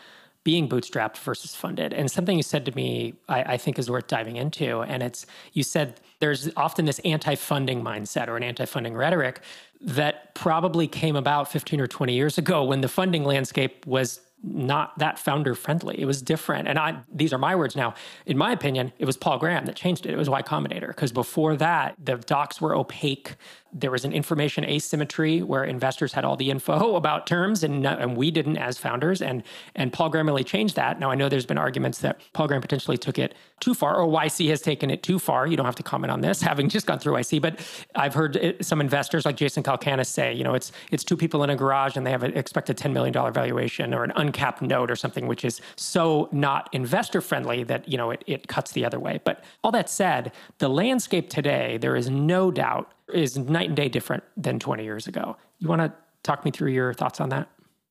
being 0.46 0.70
bootstrapped 0.70 1.18
versus 1.18 1.56
funded. 1.56 1.92
And 1.92 2.10
something 2.10 2.38
you 2.38 2.44
said 2.44 2.66
to 2.66 2.76
me, 2.76 3.16
I, 3.28 3.54
I, 3.54 3.58
think 3.58 3.80
is 3.80 3.90
worth 3.90 4.06
diving 4.06 4.36
into. 4.36 4.82
And 4.82 5.02
it's 5.02 5.26
you 5.54 5.64
said 5.64 6.00
there's 6.26 6.50
often 6.58 6.86
this 6.86 6.98
anti 7.06 7.36
funding 7.36 7.84
mindset 7.84 8.28
or 8.28 8.36
an 8.36 8.42
anti 8.42 8.66
funding 8.66 8.96
rhetoric 8.96 9.42
that 9.80 10.34
probably 10.34 10.88
came 10.88 11.16
about 11.16 11.52
15 11.52 11.80
or 11.80 11.86
20 11.86 12.14
years 12.14 12.40
ago 12.40 12.64
when 12.64 12.82
the 12.82 12.88
funding 12.88 13.24
landscape 13.24 13.86
was 13.86 14.22
not 14.44 14.98
that 14.98 15.20
founder 15.20 15.54
friendly. 15.54 16.00
It 16.00 16.06
was 16.06 16.24
different. 16.24 16.68
And 16.68 16.80
I 16.80 16.98
these 17.14 17.32
are 17.32 17.38
my 17.38 17.56
words 17.56 17.76
now. 17.76 17.94
In 18.26 18.38
my 18.38 18.52
opinion, 18.52 18.92
it 18.98 19.06
was 19.06 19.18
Paul 19.18 19.38
Graham 19.38 19.66
that 19.68 19.76
changed 19.76 20.08
it. 20.08 20.14
It 20.14 20.18
was 20.18 20.30
Y 20.30 20.42
Combinator 20.42 20.88
because 20.88 21.12
before 21.12 21.56
that, 21.58 21.96
the 22.04 22.16
docs 22.16 22.60
were 22.60 22.76
opaque 22.76 23.36
there 23.76 23.92
was 23.92 24.06
an 24.06 24.14
information 24.14 24.64
asymmetry 24.64 25.42
where 25.42 25.66
investors 25.66 26.14
had 26.14 26.24
all 26.24 26.38
the 26.38 26.50
info 26.50 26.96
about 26.96 27.28
terms 27.28 27.64
and, 27.64 27.86
and 27.86 28.16
we 28.16 28.32
didn't 28.32 28.58
as 28.58 28.78
founders 28.78 29.22
and 29.22 29.44
and 29.76 29.92
Paul 29.92 30.10
Graham 30.10 30.28
really 30.28 30.44
changed 30.44 30.76
that. 30.78 31.00
Now 31.00 31.12
I 31.12 31.16
know 31.16 31.28
there's 31.28 31.46
been 31.46 31.58
arguments 31.58 32.00
that 32.00 32.22
Paul 32.34 32.48
Graham 32.48 32.62
potentially 32.62 32.98
took 32.98 33.20
it 33.20 33.36
too 33.60 33.74
far 33.74 33.96
or 33.98 34.08
YC 34.08 34.50
has 34.50 34.62
taken 34.62 34.90
it 34.90 35.04
too 35.04 35.20
far. 35.20 35.46
You 35.46 35.58
don't 35.58 35.66
have 35.66 35.76
to 35.76 35.84
comment 35.84 36.12
on 36.12 36.22
this 36.22 36.42
having 36.50 36.70
just 36.70 36.88
gone 36.88 37.00
through 37.00 37.14
YC, 37.14 37.42
but 37.42 37.60
I've 37.96 38.14
heard 38.14 38.38
it, 38.38 38.66
some 38.66 38.80
investors 38.80 39.26
like 39.26 39.36
Jason 39.36 39.62
Calacanis 39.62 40.08
say, 40.08 40.34
you 40.34 40.44
know, 40.44 40.54
it's 40.54 40.72
it's 40.92 41.04
two 41.04 41.18
people 41.18 41.44
in 41.44 41.50
a 41.50 41.56
garage 41.56 41.98
and 41.98 42.08
they 42.08 42.12
have 42.12 42.24
an 42.24 42.36
expected 42.38 42.78
10 42.78 42.94
million 42.94 43.14
dollar 43.14 43.32
valuation 43.32 43.94
or 43.94 44.06
an 44.06 44.14
uncapped 44.16 44.62
note 44.62 44.90
or 44.90 44.96
something 44.96 45.28
which 45.28 45.44
is 45.44 45.60
so 45.76 46.30
not 46.32 46.70
investor 46.72 47.20
friendly 47.20 47.64
that, 47.64 47.88
you 47.90 47.98
know, 47.98 48.12
it 48.12 48.24
it 48.26 48.48
cuts 48.48 48.72
the 48.72 48.86
other 48.86 49.00
way. 49.00 49.20
But 49.24 49.44
all 49.64 49.72
that 49.72 49.90
said, 49.90 50.32
the 50.60 50.70
landscape 50.70 51.30
today, 51.30 51.78
there 51.78 51.96
is 51.96 52.10
no 52.10 52.52
doubt 52.52 52.92
is 53.14 53.38
night 53.38 53.68
and 53.68 53.76
day 53.76 53.90
different 53.90 54.24
than 54.36 54.60
20 54.60 54.84
years 54.84 55.08
ago. 55.08 55.38
You 55.60 55.68
want 55.68 55.82
to 55.82 55.94
talk 56.24 56.44
me 56.46 56.52
through 56.52 56.72
your 56.72 56.94
thoughts 56.94 57.22
on 57.22 57.30
that? 57.30 57.48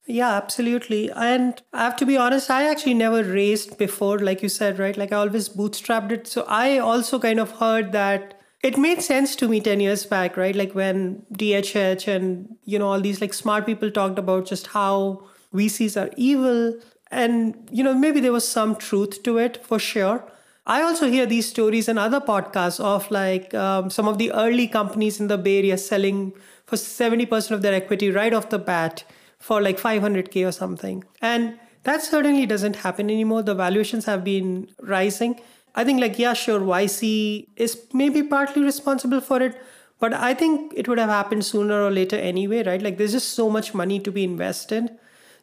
Yeah, 0.07 0.35
absolutely. 0.35 1.11
And 1.13 1.61
I 1.73 1.85
have 1.85 1.97
to 1.97 2.07
be 2.07 2.17
honest, 2.17 2.51
I 2.51 2.69
actually 2.69 2.95
never 2.95 3.25
raised 3.25 3.79
before, 3.79 4.19
like 4.19 4.43
you 4.43 4.51
said, 4.51 4.79
right? 4.79 4.97
Like 4.97 5.13
I 5.13 5.17
always 5.17 5.49
bootstrapped 5.49 6.13
it. 6.13 6.27
So 6.27 6.45
I 6.47 6.79
also 6.79 7.19
kind 7.19 7.41
of 7.41 7.53
heard 7.53 7.93
that 7.93 8.39
it 8.63 8.77
made 8.77 9.03
sense 9.03 9.35
to 9.37 9.49
me 9.49 9.61
10 9.61 9.81
years 9.81 10.05
back, 10.05 10.37
right? 10.37 10.55
Like 10.55 10.75
when 10.75 11.25
DHH 11.33 12.07
and, 12.09 12.57
you 12.65 12.79
know, 12.79 12.89
all 12.89 13.01
these 13.01 13.21
like 13.21 13.33
smart 13.33 13.65
people 13.65 13.91
talked 13.91 14.19
about 14.19 14.47
just 14.47 14.69
how 14.69 15.27
VCs 15.55 16.01
are 16.01 16.11
evil. 16.17 16.79
And, 17.11 17.69
you 17.71 17.83
know, 17.83 17.95
maybe 17.95 18.21
there 18.21 18.33
was 18.33 18.47
some 18.47 18.77
truth 18.77 19.23
to 19.23 19.39
it 19.39 19.65
for 19.65 19.79
sure. 19.79 20.31
I 20.67 20.81
also 20.83 21.11
hear 21.11 21.27
these 21.27 21.49
stories 21.49 21.89
in 21.89 21.99
other 21.99 22.21
podcasts 22.21 22.81
of 22.81 23.11
like 23.11 23.53
um, 23.53 23.91
some 23.91 24.09
of 24.09 24.17
the 24.17 24.33
early 24.33 24.67
companies 24.67 25.21
in 25.21 25.29
the 25.29 25.37
Bay 25.37 25.59
Area 25.59 25.77
selling 25.77 26.33
for 26.65 26.77
70% 26.77 27.51
of 27.51 27.61
their 27.61 27.75
equity 27.75 28.11
right 28.11 28.33
off 28.33 28.49
the 28.49 28.59
bat 28.59 29.05
for 29.39 29.61
like 29.61 29.79
500K 29.79 30.49
or 30.49 30.53
something. 30.53 31.05
And 31.21 31.59
that 31.83 32.03
certainly 32.03 32.47
doesn't 32.47 32.77
happen 32.77 33.11
anymore. 33.11 33.43
The 33.43 33.55
valuations 33.55 34.07
have 34.07 34.25
been 34.25 34.71
rising. 34.81 35.39
I 35.75 35.85
think, 35.85 36.01
like, 36.01 36.19
yeah, 36.19 36.33
sure, 36.33 36.61
YC 36.61 37.49
is 37.57 37.87
maybe 37.93 38.23
partly 38.23 38.63
responsible 38.63 39.21
for 39.21 39.43
it, 39.43 39.61
but 39.99 40.15
I 40.15 40.33
think 40.33 40.73
it 40.77 40.89
would 40.89 40.99
have 40.99 41.11
happened 41.11 41.45
sooner 41.45 41.83
or 41.83 41.91
later 41.91 42.17
anyway, 42.17 42.63
right? 42.63 42.81
Like, 42.81 42.97
there's 42.97 43.13
just 43.13 43.33
so 43.33 43.51
much 43.51 43.75
money 43.75 43.99
to 44.01 44.11
be 44.11 44.25
invested. 44.25 44.91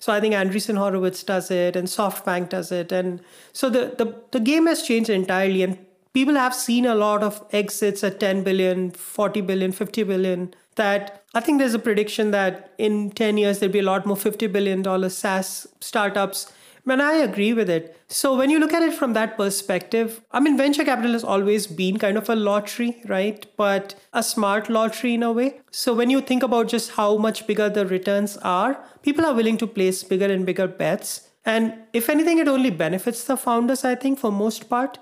So 0.02 0.12
I 0.12 0.20
think 0.20 0.34
Andreessen 0.34 0.78
Horowitz 0.78 1.22
does 1.22 1.52
it 1.52 1.76
and 1.76 1.88
SoftBank 1.88 2.50
does 2.50 2.72
it. 2.72 2.92
And 2.92 3.22
so 3.54 3.70
the, 3.70 3.94
the, 4.00 4.16
the 4.32 4.40
game 4.40 4.66
has 4.66 4.82
changed 4.82 5.12
entirely. 5.12 5.62
And 5.62 5.78
people 6.12 6.34
have 6.34 6.56
seen 6.56 6.88
a 6.88 6.96
lot 6.96 7.22
of 7.22 7.46
exits 7.52 8.04
at 8.04 8.20
10 8.20 8.44
billion, 8.44 8.90
40 8.90 9.42
billion, 9.42 9.72
50 9.72 10.04
billion. 10.04 10.54
That 10.76 11.24
I 11.36 11.40
think 11.40 11.60
there's 11.60 11.76
a 11.76 11.80
prediction 11.80 12.32
that 12.32 12.74
in 12.80 13.12
10 13.12 13.38
years, 13.38 13.60
there'll 13.60 13.72
be 13.72 13.80
a 13.80 13.84
lot 13.84 14.08
more 14.08 14.18
$50 14.18 14.52
billion 14.52 15.10
SaaS 15.10 15.68
startups 15.80 16.52
and 16.88 17.02
I 17.02 17.17
agree 17.17 17.54
with 17.54 17.70
it. 17.70 17.96
So 18.08 18.36
when 18.36 18.50
you 18.50 18.60
look 18.60 18.74
at 18.74 18.82
it 18.82 18.94
from 18.94 19.13
that 19.13 19.38
perspective, 19.38 20.22
I 20.32 20.39
mean, 20.39 20.58
venture 20.58 20.84
capital 20.84 21.12
has 21.13 21.24
always 21.24 21.67
been 21.67 21.98
kind 21.98 22.17
of 22.17 22.30
a 22.30 22.36
lottery, 22.36 23.02
right? 23.06 23.46
But 23.56 23.96
a 24.13 24.24
smart 24.24 24.70
lottery 24.70 25.13
in 25.13 25.24
a 25.24 25.32
way. 25.32 25.62
So 25.72 25.94
when 25.94 26.10
you 26.10 26.22
think 26.22 26.44
about 26.44 26.67
just 26.67 26.91
how 26.91 27.17
much 27.17 27.46
bigger 27.48 27.70
the 27.70 27.86
returns 27.86 28.38
are, 28.38 28.84
people 29.04 29.26
are 29.26 29.34
willing 29.34 29.58
to 29.58 29.67
place 29.67 30.04
bigger 30.04 30.26
and 30.26 30.46
bigger 30.46 30.67
bets. 30.67 31.30
And 31.46 31.74
if 31.94 32.10
anything, 32.10 32.39
it 32.39 32.48
only 32.48 32.70
benefits 32.70 33.24
the 33.24 33.38
founders, 33.38 33.84
I 33.86 33.96
think, 33.96 34.20
for 34.20 34.32
most 34.32 34.70
part. 34.70 34.98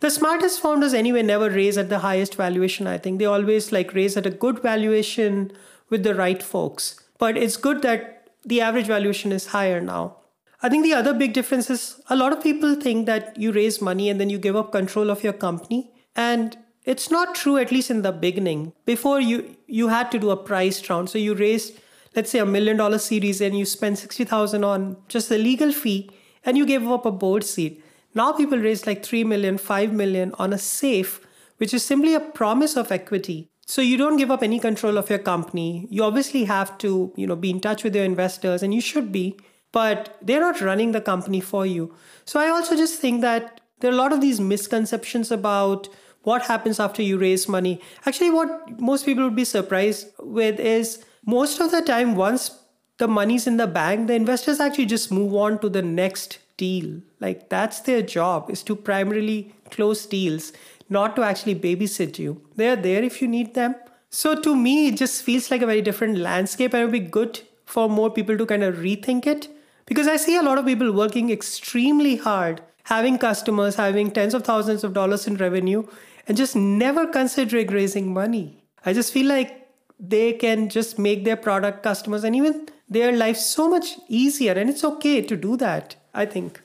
The 0.00 0.10
smartest 0.10 0.60
founders 0.60 0.92
anyway 0.92 1.22
never 1.22 1.48
raise 1.48 1.78
at 1.78 1.88
the 1.88 2.00
highest 2.00 2.34
valuation, 2.34 2.86
I 2.86 2.98
think. 2.98 3.18
They 3.18 3.24
always 3.24 3.72
like 3.72 3.94
raise 3.94 4.16
at 4.16 4.26
a 4.26 4.30
good 4.30 4.60
valuation 4.60 5.52
with 5.88 6.02
the 6.02 6.14
right 6.14 6.42
folks. 6.42 7.00
But 7.18 7.36
it's 7.36 7.56
good 7.56 7.82
that 7.82 8.28
the 8.44 8.60
average 8.60 8.86
valuation 8.86 9.32
is 9.32 9.46
higher 9.46 9.80
now. 9.80 10.16
I 10.64 10.70
think 10.70 10.82
the 10.82 10.94
other 10.94 11.12
big 11.12 11.34
difference 11.34 11.68
is 11.68 12.00
a 12.08 12.16
lot 12.16 12.32
of 12.32 12.42
people 12.42 12.74
think 12.74 13.04
that 13.04 13.38
you 13.38 13.52
raise 13.52 13.82
money 13.82 14.08
and 14.08 14.18
then 14.18 14.30
you 14.30 14.38
give 14.38 14.56
up 14.56 14.72
control 14.72 15.10
of 15.10 15.22
your 15.22 15.34
company. 15.34 15.92
And 16.16 16.56
it's 16.86 17.10
not 17.10 17.34
true, 17.34 17.58
at 17.58 17.70
least 17.70 17.90
in 17.90 18.00
the 18.00 18.12
beginning. 18.12 18.72
Before 18.86 19.20
you 19.20 19.56
you 19.66 19.88
had 19.88 20.10
to 20.12 20.18
do 20.18 20.30
a 20.30 20.38
price 20.38 20.88
round. 20.88 21.10
So 21.10 21.18
you 21.18 21.34
raised, 21.34 21.78
let's 22.16 22.30
say, 22.30 22.38
a 22.38 22.46
million 22.46 22.78
dollar 22.78 22.96
series 22.96 23.42
and 23.42 23.58
you 23.58 23.66
spend 23.66 23.98
60,000 23.98 24.64
on 24.64 24.96
just 25.06 25.28
the 25.28 25.36
legal 25.36 25.70
fee 25.70 26.10
and 26.46 26.56
you 26.56 26.64
gave 26.64 26.88
up 26.88 27.04
a 27.04 27.12
board 27.12 27.44
seat. 27.44 27.84
Now 28.14 28.32
people 28.32 28.58
raise 28.58 28.86
like 28.86 29.04
3 29.04 29.24
million, 29.24 29.58
5 29.58 29.92
million 29.92 30.32
on 30.38 30.54
a 30.54 30.58
safe, 30.58 31.20
which 31.58 31.74
is 31.74 31.84
simply 31.84 32.14
a 32.14 32.20
promise 32.20 32.74
of 32.74 32.90
equity. 32.90 33.50
So 33.66 33.82
you 33.82 33.98
don't 33.98 34.16
give 34.16 34.30
up 34.30 34.42
any 34.42 34.60
control 34.60 34.96
of 34.96 35.10
your 35.10 35.18
company. 35.18 35.86
You 35.90 36.04
obviously 36.04 36.44
have 36.44 36.78
to, 36.78 37.12
you 37.16 37.26
know, 37.26 37.36
be 37.36 37.50
in 37.50 37.60
touch 37.60 37.84
with 37.84 37.94
your 37.94 38.04
investors 38.06 38.62
and 38.62 38.72
you 38.72 38.80
should 38.80 39.12
be 39.12 39.36
but 39.74 40.16
they're 40.22 40.40
not 40.40 40.60
running 40.60 40.92
the 40.92 41.00
company 41.00 41.40
for 41.40 41.66
you. 41.66 41.92
So 42.24 42.38
I 42.38 42.48
also 42.48 42.76
just 42.76 43.00
think 43.00 43.20
that 43.22 43.60
there 43.80 43.90
are 43.90 43.94
a 43.94 43.96
lot 43.96 44.12
of 44.12 44.20
these 44.20 44.40
misconceptions 44.40 45.32
about 45.32 45.88
what 46.22 46.42
happens 46.42 46.78
after 46.78 47.02
you 47.02 47.18
raise 47.18 47.48
money. 47.48 47.80
Actually, 48.06 48.30
what 48.30 48.80
most 48.80 49.04
people 49.04 49.24
would 49.24 49.34
be 49.34 49.44
surprised 49.44 50.06
with 50.20 50.60
is 50.60 51.04
most 51.26 51.60
of 51.60 51.72
the 51.72 51.82
time, 51.82 52.14
once 52.14 52.56
the 52.98 53.08
money's 53.08 53.48
in 53.48 53.56
the 53.56 53.66
bank, 53.66 54.06
the 54.06 54.14
investors 54.14 54.60
actually 54.60 54.86
just 54.86 55.10
move 55.10 55.34
on 55.34 55.58
to 55.58 55.68
the 55.68 55.82
next 55.82 56.38
deal. 56.56 57.00
Like 57.18 57.48
that's 57.48 57.80
their 57.80 58.00
job 58.00 58.50
is 58.50 58.62
to 58.62 58.76
primarily 58.76 59.54
close 59.72 60.06
deals, 60.06 60.52
not 60.88 61.16
to 61.16 61.22
actually 61.22 61.56
babysit 61.56 62.16
you. 62.18 62.40
They're 62.54 62.76
there 62.76 63.02
if 63.02 63.20
you 63.20 63.26
need 63.26 63.54
them. 63.54 63.74
So 64.10 64.40
to 64.40 64.54
me, 64.54 64.86
it 64.86 64.96
just 64.96 65.24
feels 65.24 65.50
like 65.50 65.62
a 65.62 65.66
very 65.66 65.82
different 65.82 66.18
landscape 66.18 66.72
and 66.72 66.82
it 66.82 66.84
would 66.84 66.92
be 66.92 67.00
good 67.00 67.40
for 67.64 67.90
more 67.90 68.10
people 68.10 68.38
to 68.38 68.46
kind 68.46 68.62
of 68.62 68.76
rethink 68.76 69.26
it 69.26 69.48
because 69.86 70.06
I 70.06 70.16
see 70.16 70.36
a 70.36 70.42
lot 70.42 70.58
of 70.58 70.66
people 70.66 70.92
working 70.92 71.30
extremely 71.30 72.16
hard, 72.16 72.62
having 72.84 73.18
customers, 73.18 73.76
having 73.76 74.10
tens 74.10 74.34
of 74.34 74.44
thousands 74.44 74.84
of 74.84 74.94
dollars 74.94 75.26
in 75.26 75.36
revenue, 75.36 75.86
and 76.26 76.36
just 76.36 76.56
never 76.56 77.06
considering 77.06 77.68
raising 77.68 78.12
money. 78.12 78.64
I 78.84 78.92
just 78.92 79.12
feel 79.12 79.26
like 79.26 79.68
they 79.98 80.32
can 80.32 80.68
just 80.68 80.98
make 80.98 81.24
their 81.24 81.36
product 81.36 81.82
customers 81.82 82.24
and 82.24 82.34
even 82.34 82.68
their 82.88 83.16
life 83.16 83.36
so 83.36 83.68
much 83.68 83.96
easier. 84.08 84.52
And 84.52 84.68
it's 84.68 84.84
okay 84.84 85.22
to 85.22 85.36
do 85.36 85.56
that, 85.58 85.96
I 86.12 86.26
think. 86.26 86.60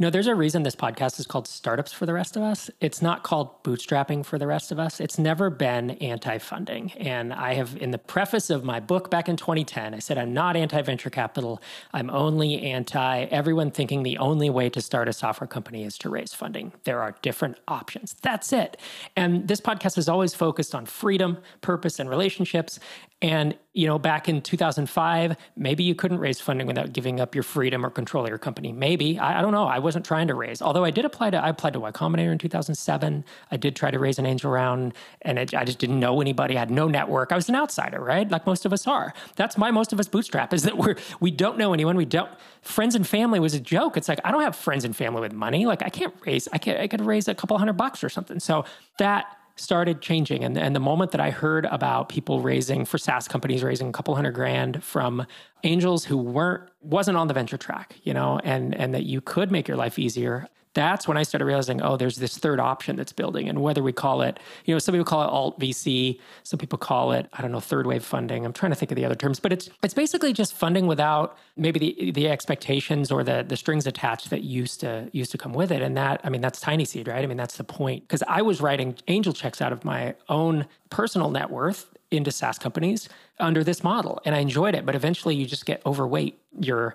You 0.00 0.04
know, 0.04 0.10
there's 0.10 0.28
a 0.28 0.34
reason 0.36 0.62
this 0.62 0.76
podcast 0.76 1.18
is 1.18 1.26
called 1.26 1.48
Startups 1.48 1.92
for 1.92 2.06
the 2.06 2.12
Rest 2.12 2.36
of 2.36 2.42
Us. 2.44 2.70
It's 2.80 3.02
not 3.02 3.24
called 3.24 3.64
bootstrapping 3.64 4.24
for 4.24 4.38
the 4.38 4.46
rest 4.46 4.70
of 4.70 4.78
us. 4.78 5.00
It's 5.00 5.18
never 5.18 5.50
been 5.50 5.90
anti 5.90 6.38
funding. 6.38 6.92
And 6.92 7.32
I 7.32 7.54
have, 7.54 7.76
in 7.76 7.90
the 7.90 7.98
preface 7.98 8.48
of 8.48 8.62
my 8.62 8.78
book 8.78 9.10
back 9.10 9.28
in 9.28 9.36
2010, 9.36 9.94
I 9.94 9.98
said, 9.98 10.16
I'm 10.16 10.32
not 10.32 10.54
anti 10.54 10.80
venture 10.82 11.10
capital. 11.10 11.60
I'm 11.92 12.10
only 12.10 12.62
anti 12.62 13.24
everyone 13.24 13.72
thinking 13.72 14.04
the 14.04 14.18
only 14.18 14.50
way 14.50 14.70
to 14.70 14.80
start 14.80 15.08
a 15.08 15.12
software 15.12 15.48
company 15.48 15.82
is 15.82 15.98
to 15.98 16.08
raise 16.08 16.32
funding. 16.32 16.74
There 16.84 17.02
are 17.02 17.16
different 17.20 17.58
options. 17.66 18.14
That's 18.22 18.52
it. 18.52 18.76
And 19.16 19.48
this 19.48 19.60
podcast 19.60 19.98
is 19.98 20.08
always 20.08 20.32
focused 20.32 20.76
on 20.76 20.86
freedom, 20.86 21.38
purpose, 21.60 21.98
and 21.98 22.08
relationships. 22.08 22.78
And, 23.20 23.56
you 23.72 23.88
know, 23.88 23.98
back 23.98 24.28
in 24.28 24.40
2005, 24.40 25.36
maybe 25.56 25.82
you 25.82 25.96
couldn't 25.96 26.18
raise 26.18 26.40
funding 26.40 26.68
without 26.68 26.92
giving 26.92 27.18
up 27.18 27.34
your 27.34 27.42
freedom 27.42 27.84
or 27.84 27.90
control 27.90 28.22
of 28.22 28.28
your 28.28 28.38
company. 28.38 28.70
Maybe. 28.70 29.18
I, 29.18 29.40
I 29.40 29.42
don't 29.42 29.50
know. 29.50 29.66
I 29.66 29.80
wasn't 29.80 30.04
trying 30.04 30.28
to 30.28 30.34
raise. 30.34 30.62
Although 30.62 30.84
I 30.84 30.92
did 30.92 31.04
apply 31.04 31.30
to, 31.30 31.36
I 31.36 31.48
applied 31.48 31.72
to 31.72 31.80
Y 31.80 31.90
Combinator 31.90 32.30
in 32.30 32.38
2007. 32.38 33.24
I 33.50 33.56
did 33.56 33.74
try 33.74 33.90
to 33.90 33.98
raise 33.98 34.20
an 34.20 34.26
angel 34.26 34.52
round 34.52 34.94
and 35.22 35.36
it, 35.36 35.52
I 35.52 35.64
just 35.64 35.80
didn't 35.80 35.98
know 35.98 36.20
anybody. 36.20 36.56
I 36.56 36.60
had 36.60 36.70
no 36.70 36.86
network. 36.86 37.32
I 37.32 37.34
was 37.34 37.48
an 37.48 37.56
outsider, 37.56 38.00
right? 38.00 38.30
Like 38.30 38.46
most 38.46 38.64
of 38.64 38.72
us 38.72 38.86
are. 38.86 39.12
That's 39.34 39.58
why 39.58 39.72
most 39.72 39.92
of 39.92 39.98
us 39.98 40.06
bootstrap 40.06 40.54
is 40.54 40.62
that 40.62 40.78
we're, 40.78 40.94
we 41.18 41.32
don't 41.32 41.58
know 41.58 41.72
anyone. 41.72 41.96
We 41.96 42.04
don't, 42.04 42.30
friends 42.62 42.94
and 42.94 43.04
family 43.04 43.40
was 43.40 43.52
a 43.52 43.60
joke. 43.60 43.96
It's 43.96 44.08
like, 44.08 44.20
I 44.22 44.30
don't 44.30 44.42
have 44.42 44.54
friends 44.54 44.84
and 44.84 44.94
family 44.94 45.22
with 45.22 45.32
money. 45.32 45.66
Like 45.66 45.82
I 45.82 45.88
can't 45.88 46.14
raise, 46.24 46.46
I, 46.52 46.58
can't, 46.58 46.78
I 46.78 46.86
could 46.86 47.00
raise 47.00 47.26
a 47.26 47.34
couple 47.34 47.58
hundred 47.58 47.76
bucks 47.76 48.04
or 48.04 48.08
something. 48.08 48.38
So 48.38 48.64
that, 48.98 49.37
started 49.58 50.00
changing. 50.00 50.44
And, 50.44 50.56
and 50.56 50.74
the 50.74 50.80
moment 50.80 51.10
that 51.12 51.20
I 51.20 51.30
heard 51.30 51.66
about 51.66 52.08
people 52.08 52.40
raising 52.40 52.84
for 52.84 52.98
SaaS 52.98 53.28
companies 53.28 53.62
raising 53.62 53.88
a 53.88 53.92
couple 53.92 54.14
hundred 54.14 54.32
grand 54.32 54.82
from 54.82 55.26
angels 55.64 56.04
who 56.04 56.16
weren't 56.16 56.70
wasn't 56.80 57.16
on 57.16 57.26
the 57.28 57.34
venture 57.34 57.56
track, 57.56 57.96
you 58.02 58.14
know, 58.14 58.40
and 58.44 58.74
and 58.74 58.94
that 58.94 59.04
you 59.04 59.20
could 59.20 59.50
make 59.50 59.66
your 59.68 59.76
life 59.76 59.98
easier, 59.98 60.48
that's 60.78 61.08
when 61.08 61.16
I 61.16 61.24
started 61.24 61.44
realizing, 61.44 61.82
oh, 61.82 61.96
there's 61.96 62.16
this 62.16 62.38
third 62.38 62.60
option 62.60 62.96
that's 62.96 63.12
building. 63.12 63.48
And 63.48 63.60
whether 63.60 63.82
we 63.82 63.92
call 63.92 64.22
it, 64.22 64.38
you 64.64 64.74
know, 64.74 64.78
some 64.78 64.92
people 64.92 65.04
call 65.04 65.22
it 65.22 65.26
alt 65.26 65.58
VC, 65.58 66.20
some 66.44 66.58
people 66.58 66.78
call 66.78 67.12
it, 67.12 67.26
I 67.32 67.42
don't 67.42 67.50
know, 67.50 67.60
third 67.60 67.86
wave 67.86 68.04
funding. 68.04 68.46
I'm 68.46 68.52
trying 68.52 68.70
to 68.70 68.76
think 68.76 68.92
of 68.92 68.96
the 68.96 69.04
other 69.04 69.16
terms, 69.16 69.40
but 69.40 69.52
it's 69.52 69.68
it's 69.82 69.94
basically 69.94 70.32
just 70.32 70.54
funding 70.54 70.86
without 70.86 71.36
maybe 71.56 71.78
the 71.78 72.10
the 72.12 72.28
expectations 72.28 73.10
or 73.10 73.24
the 73.24 73.44
the 73.46 73.56
strings 73.56 73.86
attached 73.86 74.30
that 74.30 74.42
used 74.42 74.80
to 74.80 75.10
used 75.12 75.32
to 75.32 75.38
come 75.38 75.52
with 75.52 75.72
it. 75.72 75.82
And 75.82 75.96
that, 75.96 76.20
I 76.22 76.30
mean, 76.30 76.40
that's 76.40 76.60
TinySeed, 76.60 77.08
right? 77.08 77.22
I 77.22 77.26
mean, 77.26 77.36
that's 77.36 77.56
the 77.56 77.64
point. 77.64 78.04
Because 78.06 78.22
I 78.28 78.42
was 78.42 78.60
writing 78.60 78.94
angel 79.08 79.32
checks 79.32 79.60
out 79.60 79.72
of 79.72 79.84
my 79.84 80.14
own 80.28 80.66
personal 80.90 81.30
net 81.30 81.50
worth 81.50 81.90
into 82.10 82.30
SaaS 82.30 82.58
companies 82.58 83.08
under 83.38 83.62
this 83.62 83.84
model. 83.84 84.20
And 84.24 84.34
I 84.34 84.38
enjoyed 84.38 84.74
it, 84.74 84.86
but 84.86 84.94
eventually 84.94 85.34
you 85.34 85.46
just 85.46 85.66
get 85.66 85.82
overweight. 85.84 86.38
You're 86.58 86.94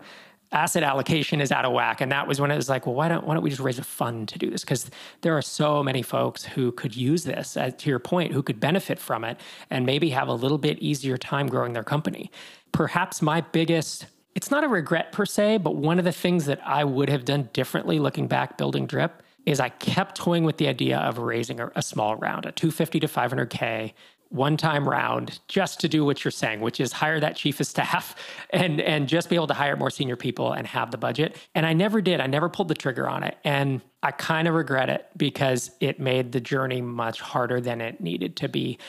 asset 0.54 0.84
allocation 0.84 1.42
is 1.42 1.52
out 1.52 1.66
of 1.66 1.74
whack. 1.74 2.02
And 2.02 2.12
that 2.12 2.28
was 2.28 2.40
when 2.40 2.52
it 2.52 2.56
was 2.56 2.70
like, 2.70 2.86
well, 2.86 2.96
why 2.96 3.08
don't 3.08 3.26
why 3.26 3.34
don't 3.34 3.44
we 3.44 3.50
just 3.50 3.62
raise 3.62 3.80
a 3.80 3.84
fund 3.84 4.28
to 4.30 4.40
do 4.40 4.50
this? 4.50 4.62
Because 4.62 4.90
there 5.22 5.38
are 5.38 5.42
so 5.42 5.84
many 5.84 6.02
folks 6.02 6.44
who 6.44 6.72
could 6.72 6.96
use 6.96 7.24
this, 7.24 7.54
to 7.54 7.90
your 7.90 8.00
point, 8.00 8.34
who 8.34 8.44
could 8.44 8.60
benefit 8.60 9.00
from 9.00 9.24
it 9.24 9.40
and 9.70 9.86
maybe 9.86 10.10
have 10.10 10.28
a 10.28 10.34
little 10.34 10.58
bit 10.58 10.80
easier 10.80 11.18
time 11.18 11.48
growing 11.48 11.74
their 11.74 11.84
company. 11.84 12.32
Perhaps 12.72 13.22
my 13.22 13.42
biggest 13.42 14.06
it's 14.36 14.50
not 14.50 14.64
a 14.64 14.68
regret 14.68 15.12
per 15.12 15.26
se, 15.26 15.60
but 15.60 15.76
one 15.76 16.00
of 16.00 16.06
the 16.06 16.12
things 16.12 16.46
that 16.46 16.60
I 16.66 16.84
would 16.84 17.10
have 17.10 17.24
done 17.24 17.50
differently 17.54 18.00
looking 18.00 18.28
back 18.28 18.58
building 18.58 18.88
Drip 18.88 19.22
is 19.46 19.60
I 19.60 19.70
kept 19.70 20.16
toying 20.16 20.44
with 20.44 20.58
the 20.58 20.68
idea 20.68 20.98
of 20.98 21.18
raising 21.18 21.60
a, 21.60 21.72
a 21.76 21.82
small 21.82 22.16
round, 22.16 22.46
a 22.46 22.52
250 22.52 23.02
to 23.02 23.08
500K, 23.08 23.94
one 24.34 24.58
time 24.58 24.90
round 24.90 25.40
just 25.48 25.80
to 25.80 25.88
do 25.88 26.04
what 26.04 26.24
you're 26.26 26.32
saying, 26.32 26.60
which 26.60 26.80
is 26.80 26.92
hire 26.92 27.20
that 27.20 27.36
chief 27.36 27.60
of 27.60 27.68
staff 27.68 28.16
and 28.50 28.82
and 28.82 29.08
just 29.08 29.30
be 29.30 29.36
able 29.36 29.48
to 29.48 29.54
hire 29.54 29.76
more 29.76 29.92
senior 29.92 30.16
people 30.16 30.54
and 30.54 30.66
have 30.66 30.90
the 30.90 30.98
budget. 30.98 31.38
And 31.54 31.66
I 31.66 31.74
never 31.74 32.02
did. 32.02 32.20
I 32.20 32.28
never 32.28 32.50
pulled 32.50 32.68
the 32.68 32.76
trigger 32.76 33.08
on 33.08 33.24
it. 33.24 33.38
And 33.44 33.82
I 34.02 34.12
kind 34.12 34.48
of 34.48 34.56
regret 34.56 34.90
it 34.90 35.08
because 35.16 35.72
it 35.80 36.00
made 36.00 36.32
the 36.32 36.42
journey 36.42 36.82
much 36.82 37.22
harder 37.22 37.62
than 37.62 37.80
it 37.80 38.02
needed 38.02 38.36
to 38.38 38.50
be 38.50 38.80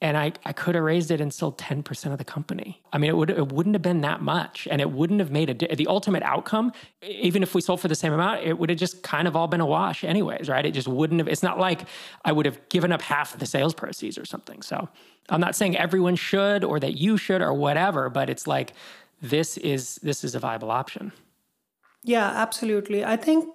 and 0.00 0.16
I, 0.16 0.32
I 0.44 0.52
could 0.52 0.76
have 0.76 0.84
raised 0.84 1.10
it 1.10 1.20
and 1.20 1.34
still 1.34 1.52
10% 1.52 2.12
of 2.12 2.18
the 2.18 2.24
company. 2.24 2.80
I 2.92 2.98
mean, 2.98 3.10
it, 3.10 3.16
would, 3.16 3.30
it 3.30 3.52
wouldn't 3.52 3.74
have 3.74 3.82
been 3.82 4.00
that 4.02 4.22
much. 4.22 4.68
And 4.70 4.80
it 4.80 4.92
wouldn't 4.92 5.18
have 5.18 5.32
made 5.32 5.50
a, 5.50 5.74
the 5.74 5.88
ultimate 5.88 6.22
outcome, 6.22 6.72
even 7.02 7.42
if 7.42 7.52
we 7.52 7.60
sold 7.60 7.80
for 7.80 7.88
the 7.88 7.96
same 7.96 8.12
amount, 8.12 8.44
it 8.44 8.58
would 8.58 8.70
have 8.70 8.78
just 8.78 9.02
kind 9.02 9.26
of 9.26 9.34
all 9.34 9.48
been 9.48 9.60
a 9.60 9.66
wash 9.66 10.04
anyways, 10.04 10.48
right? 10.48 10.64
It 10.64 10.70
just 10.70 10.86
wouldn't 10.86 11.18
have, 11.18 11.26
it's 11.26 11.42
not 11.42 11.58
like 11.58 11.82
I 12.24 12.30
would 12.30 12.46
have 12.46 12.68
given 12.68 12.92
up 12.92 13.02
half 13.02 13.34
of 13.34 13.40
the 13.40 13.46
sales 13.46 13.74
proceeds 13.74 14.16
or 14.16 14.24
something. 14.24 14.62
So 14.62 14.88
I'm 15.30 15.40
not 15.40 15.56
saying 15.56 15.76
everyone 15.76 16.14
should 16.14 16.62
or 16.62 16.78
that 16.78 16.96
you 16.96 17.16
should 17.16 17.42
or 17.42 17.52
whatever, 17.52 18.08
but 18.08 18.30
it's 18.30 18.46
like, 18.46 18.74
this 19.20 19.56
is, 19.56 19.96
this 19.96 20.22
is 20.22 20.36
a 20.36 20.38
viable 20.38 20.70
option. 20.70 21.10
Yeah, 22.04 22.28
absolutely. 22.28 23.04
I 23.04 23.16
think 23.16 23.48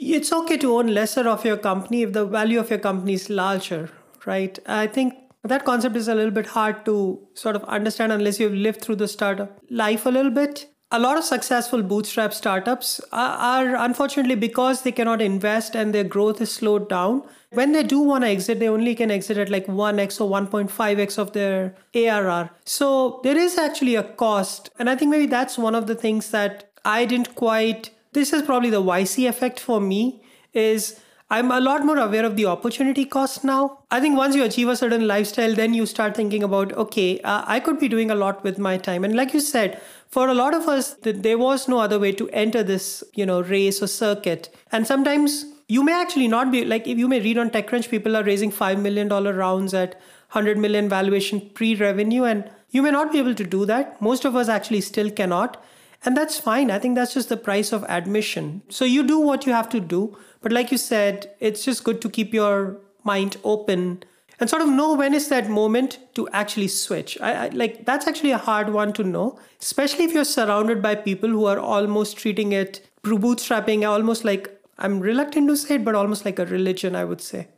it's 0.00 0.32
okay 0.32 0.56
to 0.56 0.76
own 0.78 0.88
lesser 0.88 1.28
of 1.28 1.44
your 1.44 1.58
company 1.58 2.02
if 2.02 2.12
the 2.12 2.26
value 2.26 2.58
of 2.58 2.70
your 2.70 2.80
company 2.80 3.12
is 3.12 3.30
larger, 3.30 3.88
right? 4.26 4.58
I 4.66 4.88
think 4.88 5.14
that 5.46 5.64
concept 5.64 5.96
is 5.96 6.08
a 6.08 6.14
little 6.14 6.30
bit 6.30 6.46
hard 6.46 6.84
to 6.86 7.18
sort 7.34 7.56
of 7.56 7.64
understand 7.64 8.12
unless 8.12 8.40
you've 8.40 8.54
lived 8.54 8.80
through 8.80 8.96
the 8.96 9.08
startup 9.08 9.60
life 9.70 10.06
a 10.06 10.10
little 10.10 10.30
bit. 10.30 10.66
A 10.92 11.00
lot 11.00 11.18
of 11.18 11.24
successful 11.24 11.82
bootstrap 11.82 12.32
startups 12.32 13.00
are, 13.12 13.36
are 13.36 13.76
unfortunately 13.76 14.36
because 14.36 14.82
they 14.82 14.92
cannot 14.92 15.20
invest 15.20 15.74
and 15.74 15.92
their 15.92 16.04
growth 16.04 16.40
is 16.40 16.52
slowed 16.52 16.88
down. 16.88 17.22
When 17.50 17.72
they 17.72 17.82
do 17.82 17.98
want 17.98 18.22
to 18.22 18.30
exit, 18.30 18.60
they 18.60 18.68
only 18.68 18.94
can 18.94 19.10
exit 19.10 19.36
at 19.36 19.50
like 19.50 19.66
1x 19.66 20.20
or 20.20 20.30
1.5x 20.30 21.18
of 21.18 21.32
their 21.32 21.74
ARR. 21.94 22.50
So 22.64 23.20
there 23.24 23.36
is 23.36 23.58
actually 23.58 23.96
a 23.96 24.04
cost. 24.04 24.70
And 24.78 24.88
I 24.88 24.94
think 24.94 25.10
maybe 25.10 25.26
that's 25.26 25.58
one 25.58 25.74
of 25.74 25.88
the 25.88 25.96
things 25.96 26.30
that 26.30 26.70
I 26.84 27.04
didn't 27.04 27.34
quite. 27.34 27.90
This 28.12 28.32
is 28.32 28.42
probably 28.42 28.70
the 28.70 28.82
YC 28.82 29.28
effect 29.28 29.58
for 29.58 29.80
me 29.80 30.22
is 30.52 31.00
I'm 31.28 31.50
a 31.50 31.58
lot 31.58 31.84
more 31.84 31.98
aware 31.98 32.24
of 32.24 32.36
the 32.36 32.46
opportunity 32.46 33.04
cost 33.04 33.42
now. 33.42 33.80
I 33.90 33.98
think 33.98 34.16
once 34.16 34.36
you 34.36 34.44
achieve 34.44 34.68
a 34.68 34.76
certain 34.76 35.08
lifestyle, 35.08 35.54
then 35.56 35.74
you 35.74 35.84
start 35.84 36.14
thinking 36.14 36.44
about, 36.44 36.72
okay, 36.74 37.18
uh, 37.22 37.42
I 37.44 37.58
could 37.58 37.80
be 37.80 37.88
doing 37.88 38.12
a 38.12 38.14
lot 38.14 38.44
with 38.44 38.60
my 38.60 38.76
time. 38.76 39.02
And 39.02 39.16
like 39.16 39.34
you 39.34 39.40
said, 39.40 39.80
for 40.06 40.28
a 40.28 40.34
lot 40.34 40.54
of 40.54 40.68
us, 40.68 40.94
th- 40.94 41.16
there 41.16 41.36
was 41.36 41.66
no 41.66 41.80
other 41.80 41.98
way 41.98 42.12
to 42.12 42.30
enter 42.30 42.62
this, 42.62 43.02
you 43.14 43.26
know, 43.26 43.40
race 43.40 43.82
or 43.82 43.88
circuit. 43.88 44.54
And 44.70 44.86
sometimes 44.86 45.46
you 45.66 45.82
may 45.82 46.00
actually 46.00 46.28
not 46.28 46.52
be 46.52 46.64
like 46.64 46.86
if 46.86 46.96
you 46.96 47.08
may 47.08 47.20
read 47.20 47.38
on 47.38 47.50
TechCrunch, 47.50 47.90
people 47.90 48.16
are 48.16 48.22
raising 48.22 48.52
five 48.52 48.78
million 48.78 49.08
dollar 49.08 49.32
rounds 49.32 49.74
at 49.74 49.94
100 50.30 50.56
million 50.58 50.88
valuation 50.88 51.40
pre-revenue, 51.54 52.22
and 52.22 52.48
you 52.70 52.82
may 52.82 52.92
not 52.92 53.10
be 53.10 53.18
able 53.18 53.34
to 53.34 53.44
do 53.44 53.66
that. 53.66 54.00
Most 54.00 54.24
of 54.24 54.36
us 54.36 54.48
actually 54.48 54.80
still 54.80 55.10
cannot. 55.10 55.60
And 56.06 56.16
that's 56.16 56.38
fine. 56.38 56.70
I 56.70 56.78
think 56.78 56.94
that's 56.94 57.12
just 57.12 57.28
the 57.28 57.36
price 57.36 57.72
of 57.72 57.84
admission. 57.88 58.62
So 58.68 58.84
you 58.84 59.02
do 59.06 59.18
what 59.18 59.44
you 59.44 59.52
have 59.52 59.68
to 59.70 59.80
do. 59.80 60.16
But 60.40 60.52
like 60.52 60.70
you 60.70 60.78
said, 60.78 61.34
it's 61.40 61.64
just 61.64 61.82
good 61.82 62.00
to 62.02 62.08
keep 62.08 62.32
your 62.32 62.78
mind 63.02 63.36
open 63.42 64.04
and 64.38 64.50
sort 64.50 64.62
of 64.62 64.68
know 64.68 64.94
when 64.94 65.14
is 65.14 65.28
that 65.28 65.48
moment 65.48 65.98
to 66.14 66.28
actually 66.28 66.68
switch. 66.68 67.18
I, 67.20 67.46
I, 67.46 67.48
like 67.48 67.86
that's 67.86 68.06
actually 68.06 68.32
a 68.32 68.38
hard 68.38 68.70
one 68.70 68.92
to 68.94 69.02
know, 69.02 69.38
especially 69.60 70.04
if 70.04 70.12
you're 70.12 70.24
surrounded 70.24 70.82
by 70.82 70.94
people 70.94 71.30
who 71.30 71.46
are 71.46 71.58
almost 71.58 72.16
treating 72.18 72.52
it 72.52 72.86
bootstrapping 73.02 73.88
almost 73.88 74.24
like 74.24 74.50
I'm 74.78 75.00
reluctant 75.00 75.48
to 75.48 75.56
say 75.56 75.76
it, 75.76 75.84
but 75.84 75.94
almost 75.94 76.24
like 76.24 76.38
a 76.38 76.44
religion, 76.46 76.94
I 76.94 77.04
would 77.04 77.20
say. 77.20 77.48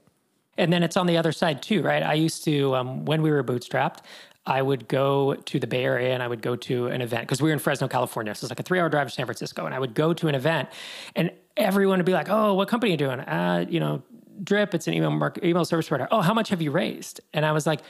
And 0.56 0.72
then 0.72 0.82
it's 0.82 0.96
on 0.96 1.06
the 1.06 1.16
other 1.16 1.32
side 1.32 1.62
too, 1.62 1.82
right? 1.82 2.02
I 2.02 2.14
used 2.14 2.44
to, 2.44 2.74
um, 2.74 3.04
when 3.04 3.22
we 3.22 3.30
were 3.30 3.42
bootstrapped, 3.42 3.98
I 4.48 4.62
would 4.62 4.88
go 4.88 5.34
to 5.34 5.60
the 5.60 5.66
Bay 5.66 5.84
Area 5.84 6.14
and 6.14 6.22
I 6.22 6.26
would 6.26 6.40
go 6.40 6.56
to 6.56 6.86
an 6.86 7.02
event 7.02 7.22
because 7.22 7.42
we 7.42 7.50
were 7.50 7.52
in 7.52 7.58
Fresno, 7.58 7.86
California. 7.86 8.34
So 8.34 8.46
it's 8.46 8.50
like 8.50 8.58
a 8.58 8.62
three 8.62 8.80
hour 8.80 8.88
drive 8.88 9.06
to 9.06 9.12
San 9.12 9.26
Francisco. 9.26 9.66
And 9.66 9.74
I 9.74 9.78
would 9.78 9.94
go 9.94 10.14
to 10.14 10.26
an 10.26 10.34
event 10.34 10.70
and 11.14 11.30
everyone 11.56 11.98
would 11.98 12.06
be 12.06 12.12
like, 12.12 12.30
oh, 12.30 12.54
what 12.54 12.66
company 12.66 12.90
are 12.90 12.94
you 12.94 12.96
doing? 12.96 13.20
Uh, 13.20 13.66
you 13.68 13.78
know, 13.78 14.02
Drip, 14.42 14.74
it's 14.74 14.86
an 14.86 14.94
email 14.94 15.10
market, 15.10 15.44
email 15.44 15.66
service 15.66 15.88
provider. 15.88 16.08
Oh, 16.10 16.22
how 16.22 16.32
much 16.32 16.48
have 16.48 16.62
you 16.62 16.70
raised? 16.70 17.20
And 17.34 17.44
I 17.44 17.52
was 17.52 17.66
like, 17.66 17.80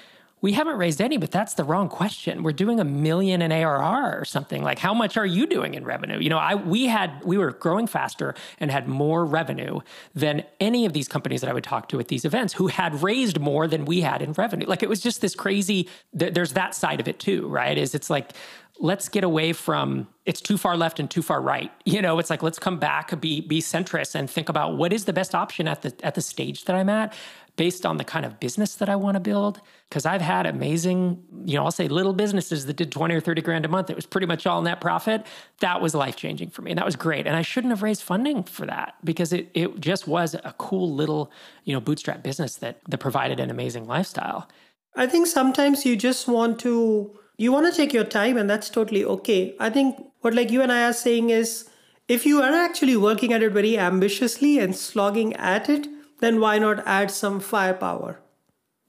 we 0.40 0.52
haven't 0.52 0.76
raised 0.76 1.00
any, 1.00 1.16
but 1.16 1.30
that's 1.30 1.54
the 1.54 1.64
wrong 1.64 1.88
question. 1.88 2.42
We're 2.42 2.52
doing 2.52 2.78
a 2.78 2.84
million 2.84 3.42
in 3.42 3.50
ARR 3.50 4.20
or 4.20 4.24
something. 4.24 4.62
Like, 4.62 4.78
how 4.78 4.94
much 4.94 5.16
are 5.16 5.26
you 5.26 5.46
doing 5.46 5.74
in 5.74 5.84
revenue? 5.84 6.18
You 6.20 6.30
know, 6.30 6.38
I 6.38 6.54
we 6.54 6.86
had 6.86 7.24
we 7.24 7.36
were 7.36 7.50
growing 7.52 7.86
faster 7.86 8.34
and 8.60 8.70
had 8.70 8.86
more 8.86 9.24
revenue 9.24 9.80
than 10.14 10.44
any 10.60 10.86
of 10.86 10.92
these 10.92 11.08
companies 11.08 11.40
that 11.40 11.50
I 11.50 11.52
would 11.52 11.64
talk 11.64 11.88
to 11.88 12.00
at 12.00 12.08
these 12.08 12.24
events 12.24 12.52
who 12.52 12.68
had 12.68 13.02
raised 13.02 13.40
more 13.40 13.66
than 13.66 13.84
we 13.84 14.00
had 14.00 14.22
in 14.22 14.32
revenue. 14.32 14.66
Like, 14.66 14.82
it 14.82 14.88
was 14.88 15.00
just 15.00 15.20
this 15.20 15.34
crazy. 15.34 15.88
There's 16.12 16.52
that 16.52 16.74
side 16.74 17.00
of 17.00 17.08
it 17.08 17.18
too, 17.18 17.48
right? 17.48 17.76
Is 17.76 17.94
it's 17.94 18.10
like 18.10 18.32
let's 18.80 19.08
get 19.08 19.24
away 19.24 19.52
from 19.52 20.06
it's 20.24 20.40
too 20.40 20.56
far 20.56 20.76
left 20.76 21.00
and 21.00 21.10
too 21.10 21.22
far 21.22 21.40
right. 21.42 21.72
You 21.84 22.02
know, 22.02 22.18
it's 22.18 22.30
like 22.30 22.42
let's 22.42 22.58
come 22.58 22.78
back, 22.78 23.18
be 23.20 23.40
be 23.40 23.60
centrist, 23.60 24.14
and 24.14 24.30
think 24.30 24.48
about 24.48 24.76
what 24.76 24.92
is 24.92 25.04
the 25.06 25.12
best 25.12 25.34
option 25.34 25.66
at 25.66 25.82
the 25.82 25.92
at 26.04 26.14
the 26.14 26.20
stage 26.20 26.66
that 26.66 26.76
I'm 26.76 26.88
at 26.88 27.12
based 27.58 27.84
on 27.84 27.96
the 27.96 28.04
kind 28.04 28.24
of 28.24 28.38
business 28.38 28.76
that 28.76 28.88
I 28.88 28.94
want 28.96 29.16
to 29.16 29.20
build. 29.20 29.60
Because 29.88 30.06
I've 30.06 30.20
had 30.20 30.46
amazing, 30.46 31.22
you 31.44 31.56
know, 31.56 31.64
I'll 31.64 31.72
say 31.72 31.88
little 31.88 32.12
businesses 32.12 32.66
that 32.66 32.76
did 32.76 32.92
20 32.92 33.14
or 33.14 33.20
30 33.20 33.42
grand 33.42 33.64
a 33.64 33.68
month. 33.68 33.90
It 33.90 33.96
was 33.96 34.06
pretty 34.06 34.28
much 34.28 34.46
all 34.46 34.62
net 34.62 34.80
profit. 34.80 35.26
That 35.58 35.80
was 35.80 35.94
life 35.94 36.14
changing 36.14 36.50
for 36.50 36.62
me. 36.62 36.70
And 36.70 36.78
that 36.78 36.86
was 36.86 36.94
great. 36.94 37.26
And 37.26 37.36
I 37.36 37.42
shouldn't 37.42 37.72
have 37.72 37.82
raised 37.82 38.02
funding 38.02 38.44
for 38.44 38.64
that 38.66 38.94
because 39.02 39.32
it, 39.32 39.50
it 39.54 39.80
just 39.80 40.06
was 40.06 40.34
a 40.34 40.54
cool 40.56 40.94
little, 40.94 41.32
you 41.64 41.74
know, 41.74 41.80
bootstrap 41.80 42.22
business 42.22 42.56
that, 42.56 42.80
that 42.88 42.98
provided 42.98 43.40
an 43.40 43.50
amazing 43.50 43.86
lifestyle. 43.86 44.48
I 44.94 45.06
think 45.06 45.26
sometimes 45.26 45.84
you 45.84 45.96
just 45.96 46.28
want 46.28 46.60
to, 46.60 47.18
you 47.36 47.50
want 47.50 47.66
to 47.66 47.76
take 47.76 47.92
your 47.92 48.04
time 48.04 48.36
and 48.36 48.48
that's 48.48 48.70
totally 48.70 49.04
okay. 49.04 49.56
I 49.58 49.68
think 49.68 49.98
what 50.20 50.32
like 50.32 50.50
you 50.50 50.62
and 50.62 50.70
I 50.70 50.84
are 50.84 50.92
saying 50.92 51.30
is, 51.30 51.68
if 52.06 52.24
you 52.24 52.40
are 52.40 52.54
actually 52.54 52.96
working 52.96 53.34
at 53.34 53.42
it 53.42 53.52
very 53.52 53.76
ambitiously 53.76 54.58
and 54.58 54.74
slogging 54.74 55.34
at 55.34 55.68
it, 55.68 55.86
then 56.18 56.40
why 56.40 56.58
not 56.58 56.86
add 56.86 57.10
some 57.10 57.40
firepower? 57.40 58.20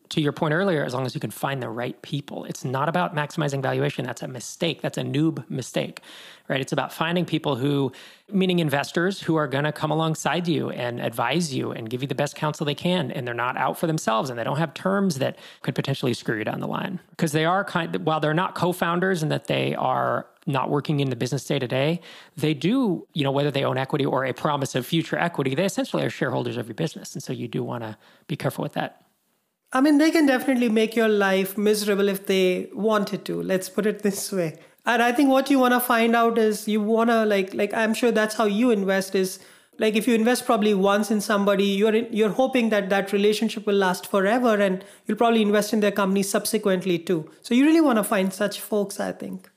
To 0.10 0.22
your 0.22 0.32
point 0.32 0.54
earlier, 0.54 0.84
as 0.84 0.94
long 0.94 1.06
as 1.06 1.14
you 1.14 1.22
can 1.22 1.30
find 1.30 1.62
the 1.62 1.70
right 1.70 2.00
people, 2.02 2.46
it's 2.46 2.66
not 2.66 2.90
about 2.90 3.16
maximizing 3.16 3.62
valuation. 3.62 4.06
That's 4.06 4.24
a 4.24 4.28
mistake. 4.28 4.82
That's 4.82 4.98
a 4.98 5.04
noob 5.04 5.48
mistake, 5.50 6.02
right? 6.48 6.60
It's 6.60 6.72
about 6.72 6.92
finding 6.92 7.26
people 7.26 7.56
who, 7.56 7.92
meaning 8.32 8.58
investors, 8.58 9.22
who 9.22 9.36
are 9.36 9.48
going 9.48 9.66
to 9.66 9.72
come 9.72 9.92
alongside 9.92 10.48
you 10.48 10.72
and 10.72 11.00
advise 11.00 11.54
you 11.54 11.72
and 11.72 11.90
give 11.90 12.02
you 12.02 12.08
the 12.08 12.16
best 12.16 12.36
counsel 12.36 12.66
they 12.66 12.74
can. 12.74 13.12
And 13.12 13.28
they're 13.28 13.36
not 13.36 13.56
out 13.56 13.78
for 13.78 13.86
themselves 13.86 14.32
and 14.32 14.40
they 14.40 14.44
don't 14.44 14.58
have 14.58 14.74
terms 14.74 15.20
that 15.20 15.38
could 15.62 15.76
potentially 15.76 16.16
screw 16.16 16.38
you 16.38 16.44
down 16.44 16.60
the 16.60 16.68
line. 16.68 17.00
Because 17.12 17.32
they 17.32 17.46
are 17.46 17.64
kind 17.64 17.96
of, 17.96 18.04
while 18.04 18.20
they're 18.20 18.34
not 18.34 18.56
co 18.56 18.72
founders 18.72 19.22
and 19.22 19.32
that 19.32 19.46
they 19.46 19.76
are 19.76 20.26
not 20.48 20.72
working 20.72 21.02
in 21.02 21.12
the 21.12 21.16
business 21.16 21.46
day 21.46 21.60
to 21.60 21.68
day, 21.68 22.02
they 22.36 22.56
do, 22.56 23.06
you 23.14 23.24
know, 23.24 23.32
whether 23.32 23.52
they 23.52 23.64
own 23.64 23.78
equity 23.78 24.06
or 24.06 24.26
a 24.26 24.34
promise 24.34 24.74
of 24.74 24.88
future 24.88 25.20
equity, 25.20 25.54
they 25.54 25.66
essentially 25.66 26.04
are 26.04 26.10
shareholders 26.10 26.58
of 26.58 26.68
your 26.68 26.74
business. 26.74 27.14
And 27.14 27.22
so 27.22 27.32
you 27.32 27.48
do 27.48 27.64
want 27.64 27.84
to 27.84 27.96
be 28.26 28.36
careful 28.36 28.64
with 28.64 28.74
that. 28.74 29.04
I 29.72 29.82
mean, 29.82 30.00
they 30.00 30.10
can 30.10 30.26
definitely 30.26 30.70
make 30.70 30.96
your 30.96 31.08
life 31.08 31.58
miserable 31.58 32.10
if 32.10 32.26
they 32.26 32.70
wanted 32.74 33.24
to. 33.26 33.42
Let's 33.42 33.70
put 33.70 33.86
it 33.86 34.02
this 34.02 34.32
way. 34.32 34.58
And 34.86 35.04
I 35.04 35.12
think 35.12 35.30
what 35.30 35.52
you 35.52 35.60
want 35.60 35.76
to 35.76 35.80
find 35.80 36.16
out 36.16 36.40
is 36.40 36.68
you 36.68 36.82
want 36.82 37.12
to 37.12 37.26
like 37.26 37.54
like 37.54 37.74
I'm 37.74 37.94
sure 37.94 38.12
that's 38.12 38.36
how 38.36 38.46
you 38.46 38.72
invest 38.72 39.14
is 39.14 39.40
like 39.78 39.96
if 39.96 40.08
you 40.08 40.16
invest 40.16 40.46
probably 40.46 40.74
once 40.74 41.12
in 41.12 41.22
somebody 41.22 41.66
you're 41.66 41.94
in, 41.94 42.08
you're 42.12 42.32
hoping 42.32 42.70
that 42.70 42.90
that 42.90 43.14
relationship 43.14 43.68
will 43.68 43.76
last 43.76 44.08
forever 44.08 44.56
and 44.56 44.84
you'll 45.06 45.18
probably 45.18 45.44
invest 45.44 45.74
in 45.74 45.82
their 45.82 45.92
company 45.92 46.24
subsequently 46.24 46.98
too. 46.98 47.30
So 47.44 47.54
you 47.54 47.66
really 47.66 47.82
want 47.82 47.98
to 47.98 48.04
find 48.04 48.34
such 48.34 48.60
folks, 48.60 49.00
I 49.00 49.12
think. 49.12 49.50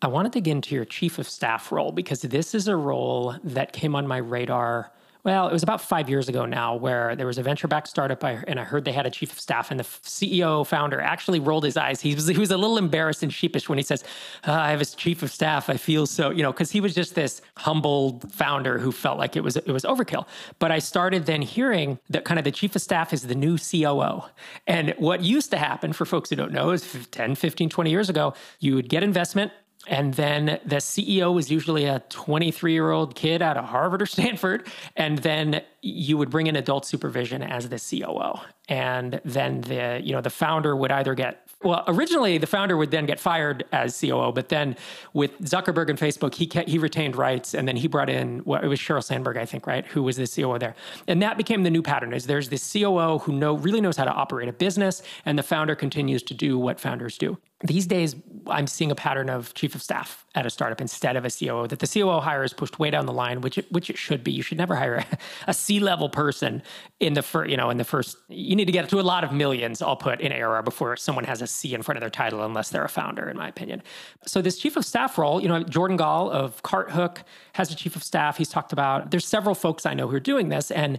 I 0.00 0.08
want 0.08 0.26
to 0.26 0.30
dig 0.36 0.48
into 0.48 0.74
your 0.74 0.84
chief 0.84 1.18
of 1.18 1.28
staff 1.28 1.70
role 1.70 1.92
because 1.92 2.22
this 2.22 2.54
is 2.54 2.66
a 2.66 2.74
role 2.74 3.36
that 3.44 3.72
came 3.72 3.94
on 3.94 4.08
my 4.08 4.16
radar 4.16 4.90
well, 5.24 5.46
it 5.46 5.52
was 5.52 5.62
about 5.62 5.80
five 5.80 6.10
years 6.10 6.28
ago 6.28 6.46
now, 6.46 6.74
where 6.74 7.14
there 7.14 7.26
was 7.26 7.38
a 7.38 7.44
venture 7.44 7.68
backed 7.68 7.86
startup, 7.86 8.24
and 8.24 8.58
I 8.58 8.64
heard 8.64 8.84
they 8.84 8.92
had 8.92 9.06
a 9.06 9.10
chief 9.10 9.32
of 9.32 9.38
staff, 9.38 9.70
and 9.70 9.78
the 9.78 9.84
CEO 9.84 10.66
founder 10.66 11.00
actually 11.00 11.38
rolled 11.38 11.62
his 11.62 11.76
eyes. 11.76 12.00
He 12.00 12.14
was 12.14 12.26
he 12.26 12.38
was 12.38 12.50
a 12.50 12.56
little 12.56 12.76
embarrassed 12.76 13.22
and 13.22 13.32
sheepish 13.32 13.68
when 13.68 13.78
he 13.78 13.84
says, 13.84 14.02
uh, 14.46 14.52
"I 14.52 14.70
have 14.70 14.80
a 14.80 14.84
chief 14.84 15.22
of 15.22 15.30
staff. 15.30 15.70
I 15.70 15.76
feel 15.76 16.06
so," 16.06 16.30
you 16.30 16.42
know, 16.42 16.50
because 16.50 16.72
he 16.72 16.80
was 16.80 16.92
just 16.92 17.14
this 17.14 17.40
humble 17.58 18.20
founder 18.30 18.78
who 18.78 18.90
felt 18.90 19.18
like 19.18 19.36
it 19.36 19.44
was 19.44 19.56
it 19.56 19.68
was 19.68 19.84
overkill. 19.84 20.26
But 20.58 20.72
I 20.72 20.80
started 20.80 21.26
then 21.26 21.42
hearing 21.42 22.00
that 22.10 22.24
kind 22.24 22.38
of 22.38 22.44
the 22.44 22.50
chief 22.50 22.74
of 22.74 22.82
staff 22.82 23.12
is 23.12 23.22
the 23.22 23.36
new 23.36 23.58
COO, 23.58 24.24
and 24.66 24.92
what 24.98 25.22
used 25.22 25.52
to 25.52 25.56
happen 25.56 25.92
for 25.92 26.04
folks 26.04 26.30
who 26.30 26.36
don't 26.36 26.52
know 26.52 26.70
is 26.70 27.06
10, 27.12 27.36
15, 27.36 27.68
20 27.68 27.90
years 27.90 28.10
ago, 28.10 28.34
you 28.58 28.74
would 28.74 28.88
get 28.88 29.04
investment 29.04 29.52
and 29.88 30.14
then 30.14 30.60
the 30.64 30.76
CEO 30.76 31.34
was 31.34 31.50
usually 31.50 31.86
a 31.86 32.00
23 32.08 32.72
year 32.72 32.90
old 32.90 33.14
kid 33.14 33.42
out 33.42 33.56
of 33.56 33.64
Harvard 33.64 34.02
or 34.02 34.06
Stanford. 34.16 34.66
And 34.96 35.18
then 35.18 35.62
you 35.80 36.16
would 36.16 36.30
bring 36.30 36.46
in 36.46 36.54
adult 36.56 36.86
supervision 36.86 37.42
as 37.42 37.68
the 37.68 37.78
COO. 37.78 38.40
And 38.68 39.20
then 39.24 39.62
the, 39.62 40.00
you 40.02 40.12
know, 40.12 40.20
the 40.20 40.30
founder 40.30 40.76
would 40.76 40.92
either 40.92 41.14
get 41.14 41.42
well, 41.64 41.84
originally 41.86 42.38
the 42.38 42.46
founder 42.46 42.76
would 42.76 42.90
then 42.90 43.06
get 43.06 43.20
fired 43.20 43.64
as 43.72 43.98
COO, 44.00 44.32
but 44.32 44.48
then 44.48 44.76
with 45.12 45.38
Zuckerberg 45.42 45.90
and 45.90 45.98
Facebook, 45.98 46.34
he 46.34 46.46
kept, 46.46 46.68
he 46.68 46.78
retained 46.78 47.16
rights, 47.16 47.54
and 47.54 47.68
then 47.68 47.76
he 47.76 47.86
brought 47.86 48.10
in 48.10 48.42
well, 48.44 48.60
it 48.62 48.66
was 48.66 48.80
Sheryl 48.80 49.02
Sandberg, 49.02 49.36
I 49.36 49.44
think, 49.44 49.66
right, 49.66 49.86
who 49.86 50.02
was 50.02 50.16
the 50.16 50.26
COO 50.26 50.58
there, 50.58 50.74
and 51.06 51.22
that 51.22 51.36
became 51.36 51.62
the 51.62 51.70
new 51.70 51.82
pattern. 51.82 52.12
Is 52.12 52.26
there's 52.26 52.48
this 52.48 52.72
COO 52.72 53.18
who 53.18 53.32
know 53.32 53.54
really 53.54 53.80
knows 53.80 53.96
how 53.96 54.04
to 54.04 54.12
operate 54.12 54.48
a 54.48 54.52
business, 54.52 55.02
and 55.24 55.38
the 55.38 55.42
founder 55.42 55.74
continues 55.74 56.22
to 56.24 56.34
do 56.34 56.58
what 56.58 56.80
founders 56.80 57.16
do. 57.16 57.38
These 57.64 57.86
days, 57.86 58.16
I'm 58.48 58.66
seeing 58.66 58.90
a 58.90 58.94
pattern 58.94 59.30
of 59.30 59.54
chief 59.54 59.74
of 59.74 59.82
staff 59.82 60.26
at 60.34 60.46
a 60.46 60.50
startup 60.50 60.80
instead 60.80 61.16
of 61.16 61.24
a 61.24 61.30
COO. 61.30 61.68
That 61.68 61.78
the 61.78 61.86
COO 61.86 62.20
hire 62.20 62.42
is 62.42 62.52
pushed 62.52 62.78
way 62.78 62.90
down 62.90 63.06
the 63.06 63.12
line, 63.12 63.40
which 63.40 63.58
it, 63.58 63.70
which 63.70 63.88
it 63.88 63.96
should 63.96 64.24
be. 64.24 64.32
You 64.32 64.42
should 64.42 64.58
never 64.58 64.74
hire 64.74 64.96
a, 65.12 65.18
a 65.48 65.54
C 65.54 65.78
level 65.78 66.08
person 66.08 66.62
in 66.98 67.14
the 67.14 67.22
first, 67.22 67.50
you 67.50 67.56
know, 67.56 67.70
in 67.70 67.76
the 67.76 67.84
first. 67.84 68.16
You 68.28 68.56
need 68.56 68.64
to 68.64 68.72
get 68.72 68.88
to 68.88 68.98
a 68.98 69.02
lot 69.02 69.22
of 69.22 69.32
millions. 69.32 69.80
I'll 69.80 69.96
put 69.96 70.20
in 70.20 70.32
ARR 70.32 70.62
before 70.62 70.96
someone 70.96 71.24
has 71.24 71.40
a 71.40 71.46
C 71.46 71.74
in 71.74 71.82
front 71.82 71.98
of 71.98 72.00
their 72.00 72.10
title, 72.10 72.42
unless 72.42 72.70
they're 72.70 72.84
a 72.84 72.88
founder, 72.88 73.28
in 73.28 73.36
my 73.36 73.48
opinion. 73.48 73.82
So 74.26 74.42
this 74.42 74.58
chief 74.58 74.76
of 74.76 74.84
staff 74.84 75.16
role, 75.16 75.40
you 75.40 75.48
know, 75.48 75.62
Jordan 75.62 75.96
Gall 75.96 76.30
of 76.30 76.62
CartHook 76.62 77.18
has 77.52 77.70
a 77.70 77.76
chief 77.76 77.94
of 77.94 78.02
staff. 78.02 78.38
He's 78.38 78.48
talked 78.48 78.72
about. 78.72 79.12
There's 79.12 79.26
several 79.26 79.54
folks 79.54 79.86
I 79.86 79.94
know 79.94 80.08
who 80.08 80.16
are 80.16 80.20
doing 80.20 80.48
this, 80.48 80.70
and 80.72 80.98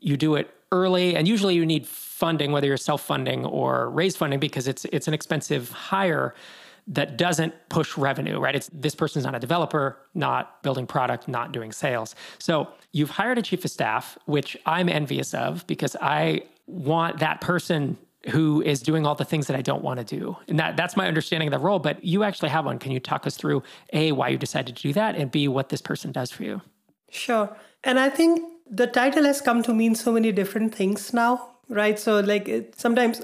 you 0.00 0.16
do 0.16 0.36
it 0.36 0.50
early, 0.72 1.16
and 1.16 1.28
usually 1.28 1.54
you 1.54 1.66
need 1.66 1.86
funding, 1.86 2.52
whether 2.52 2.66
you're 2.66 2.76
self-funding 2.76 3.44
or 3.44 3.90
raise 3.90 4.16
funding, 4.16 4.40
because 4.40 4.68
it's 4.68 4.84
it's 4.86 5.08
an 5.08 5.14
expensive 5.14 5.70
hire 5.70 6.34
that 6.88 7.16
doesn't 7.16 7.52
push 7.68 7.98
revenue, 7.98 8.38
right? 8.38 8.54
It's 8.54 8.70
this 8.72 8.94
person's 8.94 9.24
not 9.24 9.34
a 9.34 9.40
developer, 9.40 9.98
not 10.14 10.62
building 10.62 10.86
product, 10.86 11.26
not 11.26 11.52
doing 11.52 11.72
sales. 11.72 12.14
So 12.38 12.68
you've 12.92 13.10
hired 13.10 13.38
a 13.38 13.42
chief 13.42 13.64
of 13.64 13.70
staff, 13.70 14.16
which 14.26 14.56
I'm 14.66 14.88
envious 14.88 15.34
of 15.34 15.66
because 15.66 15.96
I 16.00 16.42
want 16.66 17.18
that 17.18 17.40
person 17.40 17.98
who 18.30 18.62
is 18.62 18.82
doing 18.82 19.06
all 19.06 19.14
the 19.14 19.24
things 19.24 19.46
that 19.48 19.56
I 19.56 19.62
don't 19.62 19.82
want 19.82 19.98
to 19.98 20.04
do. 20.04 20.36
And 20.48 20.58
that, 20.58 20.76
that's 20.76 20.96
my 20.96 21.06
understanding 21.06 21.48
of 21.48 21.52
the 21.52 21.64
role. 21.64 21.78
But 21.78 22.04
you 22.04 22.22
actually 22.22 22.50
have 22.50 22.64
one. 22.64 22.78
Can 22.78 22.92
you 22.92 23.00
talk 23.00 23.26
us 23.26 23.36
through 23.36 23.62
A, 23.92 24.12
why 24.12 24.28
you 24.28 24.38
decided 24.38 24.76
to 24.76 24.82
do 24.82 24.92
that, 24.92 25.16
and 25.16 25.30
B, 25.30 25.48
what 25.48 25.68
this 25.68 25.80
person 25.80 26.12
does 26.12 26.30
for 26.30 26.44
you? 26.44 26.60
Sure. 27.10 27.56
And 27.84 27.98
I 27.98 28.10
think 28.10 28.42
the 28.70 28.86
title 28.86 29.24
has 29.24 29.40
come 29.40 29.62
to 29.62 29.72
mean 29.72 29.94
so 29.94 30.12
many 30.12 30.32
different 30.32 30.74
things 30.74 31.12
now 31.12 31.56
right? 31.68 31.98
So 31.98 32.20
like 32.20 32.48
it, 32.48 32.78
sometimes 32.78 33.22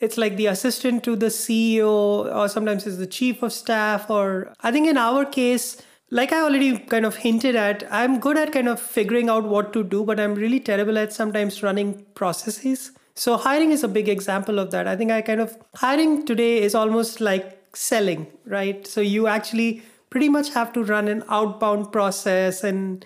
it's 0.00 0.16
like 0.16 0.36
the 0.36 0.46
assistant 0.46 1.04
to 1.04 1.16
the 1.16 1.26
CEO, 1.26 2.34
or 2.34 2.48
sometimes 2.48 2.86
it's 2.86 2.98
the 2.98 3.06
chief 3.06 3.42
of 3.42 3.52
staff. 3.52 4.10
Or 4.10 4.52
I 4.60 4.70
think 4.70 4.86
in 4.88 4.96
our 4.96 5.24
case, 5.24 5.82
like 6.10 6.32
I 6.32 6.40
already 6.40 6.78
kind 6.78 7.04
of 7.04 7.16
hinted 7.16 7.56
at, 7.56 7.84
I'm 7.90 8.20
good 8.20 8.38
at 8.38 8.52
kind 8.52 8.68
of 8.68 8.80
figuring 8.80 9.28
out 9.28 9.44
what 9.44 9.72
to 9.72 9.84
do, 9.84 10.04
but 10.04 10.20
I'm 10.20 10.34
really 10.34 10.60
terrible 10.60 10.98
at 10.98 11.12
sometimes 11.12 11.62
running 11.62 12.06
processes. 12.14 12.92
So 13.14 13.36
hiring 13.36 13.72
is 13.72 13.82
a 13.82 13.88
big 13.88 14.08
example 14.08 14.58
of 14.58 14.70
that. 14.70 14.86
I 14.86 14.96
think 14.96 15.10
I 15.10 15.20
kind 15.22 15.40
of 15.40 15.56
hiring 15.74 16.24
today 16.24 16.62
is 16.62 16.74
almost 16.74 17.20
like 17.20 17.60
selling, 17.74 18.28
right? 18.46 18.86
So 18.86 19.00
you 19.00 19.26
actually 19.26 19.82
pretty 20.10 20.28
much 20.28 20.50
have 20.50 20.72
to 20.72 20.84
run 20.84 21.08
an 21.08 21.24
outbound 21.28 21.92
process 21.92 22.62
and 22.62 23.04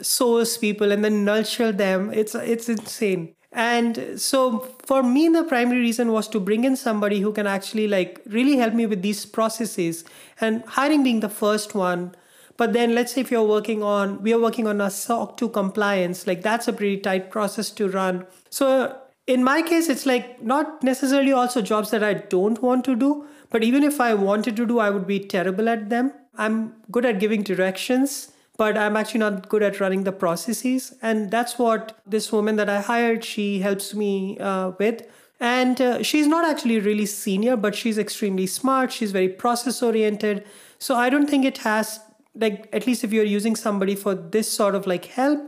source 0.00 0.56
people 0.56 0.92
and 0.92 1.04
then 1.04 1.24
nurture 1.24 1.72
them. 1.72 2.12
It's 2.12 2.34
it's 2.34 2.68
insane. 2.68 3.34
And 3.52 4.18
so 4.18 4.60
for 4.86 5.02
me, 5.02 5.28
the 5.28 5.44
primary 5.44 5.80
reason 5.80 6.10
was 6.10 6.26
to 6.28 6.40
bring 6.40 6.64
in 6.64 6.74
somebody 6.74 7.20
who 7.20 7.32
can 7.32 7.46
actually 7.46 7.86
like 7.86 8.22
really 8.26 8.56
help 8.56 8.72
me 8.72 8.86
with 8.86 9.02
these 9.02 9.26
processes 9.26 10.04
and 10.40 10.64
hiring 10.64 11.02
being 11.02 11.20
the 11.20 11.28
first 11.28 11.74
one. 11.74 12.14
But 12.56 12.72
then 12.72 12.94
let's 12.94 13.12
say 13.12 13.20
if 13.20 13.30
you're 13.30 13.46
working 13.46 13.82
on, 13.82 14.22
we 14.22 14.32
are 14.32 14.38
working 14.38 14.66
on 14.66 14.80
a 14.80 14.90
SOC 14.90 15.36
2 15.36 15.48
compliance, 15.50 16.26
like 16.26 16.42
that's 16.42 16.68
a 16.68 16.72
pretty 16.72 16.98
tight 16.98 17.30
process 17.30 17.70
to 17.72 17.88
run. 17.88 18.26
So 18.50 18.96
in 19.26 19.44
my 19.44 19.62
case, 19.62 19.88
it's 19.88 20.06
like 20.06 20.42
not 20.42 20.82
necessarily 20.82 21.32
also 21.32 21.60
jobs 21.60 21.90
that 21.90 22.02
I 22.02 22.14
don't 22.14 22.62
want 22.62 22.84
to 22.86 22.96
do, 22.96 23.26
but 23.50 23.62
even 23.62 23.82
if 23.82 24.00
I 24.00 24.14
wanted 24.14 24.56
to 24.56 24.66
do, 24.66 24.78
I 24.78 24.90
would 24.90 25.06
be 25.06 25.20
terrible 25.20 25.68
at 25.68 25.90
them. 25.90 26.12
I'm 26.36 26.74
good 26.90 27.04
at 27.04 27.20
giving 27.20 27.42
directions 27.42 28.32
but 28.62 28.78
I'm 28.78 28.96
actually 28.96 29.18
not 29.18 29.48
good 29.48 29.64
at 29.64 29.80
running 29.80 30.04
the 30.04 30.12
processes. 30.12 30.94
And 31.02 31.32
that's 31.32 31.58
what 31.58 32.00
this 32.06 32.30
woman 32.30 32.54
that 32.56 32.68
I 32.68 32.80
hired, 32.80 33.24
she 33.24 33.58
helps 33.58 33.92
me 33.92 34.38
uh, 34.38 34.70
with. 34.78 35.02
And 35.40 35.80
uh, 35.80 36.04
she's 36.04 36.28
not 36.28 36.44
actually 36.48 36.78
really 36.78 37.06
senior, 37.06 37.56
but 37.56 37.74
she's 37.74 37.98
extremely 37.98 38.46
smart. 38.46 38.92
She's 38.92 39.10
very 39.10 39.28
process 39.28 39.82
oriented. 39.82 40.44
So 40.78 40.94
I 40.94 41.10
don't 41.10 41.28
think 41.28 41.44
it 41.44 41.58
has, 41.58 41.98
like, 42.36 42.68
at 42.72 42.86
least 42.86 43.02
if 43.02 43.12
you're 43.12 43.24
using 43.24 43.56
somebody 43.56 43.96
for 43.96 44.14
this 44.14 44.48
sort 44.48 44.76
of 44.76 44.86
like 44.86 45.06
help, 45.06 45.40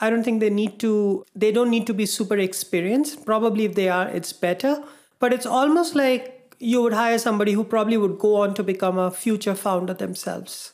I 0.00 0.08
don't 0.08 0.24
think 0.24 0.40
they 0.40 0.48
need 0.48 0.80
to, 0.80 1.26
they 1.36 1.52
don't 1.52 1.68
need 1.68 1.86
to 1.88 1.92
be 1.92 2.06
super 2.06 2.38
experienced. 2.38 3.26
Probably 3.26 3.66
if 3.66 3.74
they 3.74 3.90
are, 3.90 4.08
it's 4.08 4.32
better. 4.32 4.82
But 5.18 5.34
it's 5.34 5.44
almost 5.44 5.94
like 5.94 6.56
you 6.58 6.80
would 6.80 6.94
hire 6.94 7.18
somebody 7.18 7.52
who 7.52 7.64
probably 7.64 7.98
would 7.98 8.18
go 8.18 8.36
on 8.36 8.54
to 8.54 8.62
become 8.62 8.96
a 8.96 9.10
future 9.10 9.54
founder 9.54 9.92
themselves. 9.92 10.73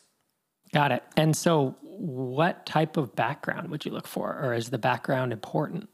Got 0.72 0.92
it. 0.92 1.02
And 1.16 1.37
so, 1.37 1.76
what 1.83 2.64
type 2.64 2.96
of 2.96 3.14
background 3.14 3.70
would 3.70 3.85
you 3.85 3.90
look 3.90 4.06
for, 4.06 4.38
or 4.42 4.54
is 4.54 4.70
the 4.70 4.78
background 4.78 5.33
important? 5.33 5.88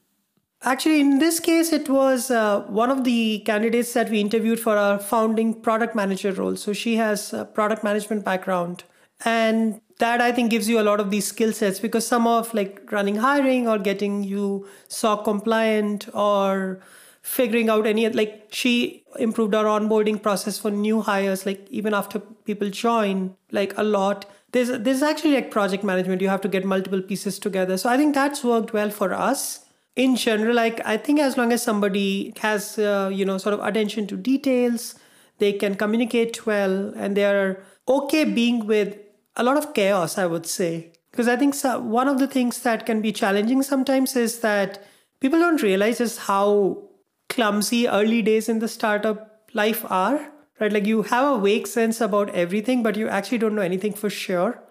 Actually, 0.63 1.01
in 1.01 1.19
this 1.19 1.39
case, 1.39 1.73
it 1.73 1.89
was 1.89 2.31
uh, 2.31 2.61
one 2.63 2.91
of 2.91 3.05
the 3.05 3.41
candidates 3.41 3.93
that 3.93 4.11
we 4.11 4.21
interviewed 4.21 4.59
for 4.59 4.77
our 4.77 4.99
founding 4.99 5.55
product 5.55 5.95
manager 5.95 6.33
role. 6.33 6.57
So 6.57 6.73
she 6.73 6.97
has 6.97 7.33
a 7.33 7.45
product 7.45 7.85
management 7.85 8.25
background. 8.25 8.85
And 9.25 9.81
that 9.99 10.21
I 10.21 10.33
think 10.33 10.51
gives 10.51 10.69
you 10.69 10.81
a 10.81 10.83
lot 10.83 11.01
of 11.01 11.11
these 11.11 11.27
skill 11.27 11.53
sets 11.53 11.81
because 11.81 12.07
some 12.07 12.27
of 12.27 12.53
like 12.53 12.91
running 12.93 13.17
hiring 13.17 13.67
or 13.67 13.79
getting 13.79 14.23
you 14.23 14.67
SOC 14.89 15.25
compliant 15.25 16.09
or 16.15 16.81
figuring 17.23 17.69
out 17.71 17.87
any 17.87 18.09
like 18.11 18.49
she 18.51 19.05
improved 19.19 19.55
our 19.55 19.65
onboarding 19.65 20.23
process 20.23 20.59
for 20.59 20.71
new 20.71 21.01
hires 21.01 21.45
like 21.45 21.67
even 21.71 21.93
after 21.93 22.21
people 22.21 22.71
join 22.71 23.35
like 23.51 23.77
a 23.77 23.83
lot 23.83 24.27
there's 24.53 24.71
there's 24.79 25.03
actually 25.03 25.35
like 25.35 25.51
project 25.51 25.85
management. 25.85 26.23
You 26.23 26.29
have 26.29 26.41
to 26.43 26.49
get 26.49 26.65
multiple 26.65 27.03
pieces 27.03 27.39
together. 27.39 27.77
So 27.77 27.89
i 27.91 27.97
think 27.97 28.15
that's 28.15 28.45
worked 28.45 28.73
well 28.73 28.91
for 28.91 29.13
us. 29.13 29.65
In 29.97 30.15
general 30.15 30.55
like 30.55 30.81
i 30.85 30.99
think 30.99 31.21
as 31.21 31.39
long 31.39 31.53
as 31.53 31.63
somebody 31.63 32.35
has 32.41 32.79
uh, 32.79 33.11
you 33.11 33.25
know 33.25 33.39
sort 33.39 33.55
of 33.55 33.61
attention 33.69 34.07
to 34.09 34.17
details 34.17 34.95
they 35.39 35.53
can 35.55 35.75
communicate 35.75 36.45
well 36.47 36.93
and 36.97 37.17
they're 37.17 37.63
okay 37.89 38.25
being 38.25 38.67
with 38.67 38.99
a 39.37 39.43
lot 39.43 39.57
of 39.57 39.73
chaos 39.73 40.19
i 40.19 40.27
would 40.27 40.47
say. 40.47 40.93
Because 41.17 41.29
I 41.29 41.37
think 41.37 41.55
so, 41.55 41.81
one 41.81 42.09
of 42.09 42.19
the 42.19 42.27
things 42.27 42.61
that 42.61 42.85
can 42.85 43.01
be 43.01 43.11
challenging 43.11 43.63
sometimes 43.63 44.17
is 44.17 44.41
that 44.41 44.85
people 45.21 45.39
don't 45.39 45.63
realize 45.63 45.97
just 45.97 46.19
how 46.19 46.83
clumsy 47.31 47.89
early 47.89 48.21
days 48.21 48.51
in 48.51 48.59
the 48.59 48.69
startup 48.69 49.49
life 49.55 49.83
are, 49.91 50.31
right? 50.61 50.73
Like 50.73 50.87
you 50.87 51.03
have 51.03 51.37
a 51.37 51.41
vague 51.41 51.67
sense 51.67 52.01
about 52.01 52.31
everything, 52.31 52.83
but 52.83 52.97
you 52.97 53.09
actually 53.09 53.39
don't 53.39 53.55
know 53.55 53.63
anything 53.63 53.93
for 53.93 54.11
sure. 54.11 54.63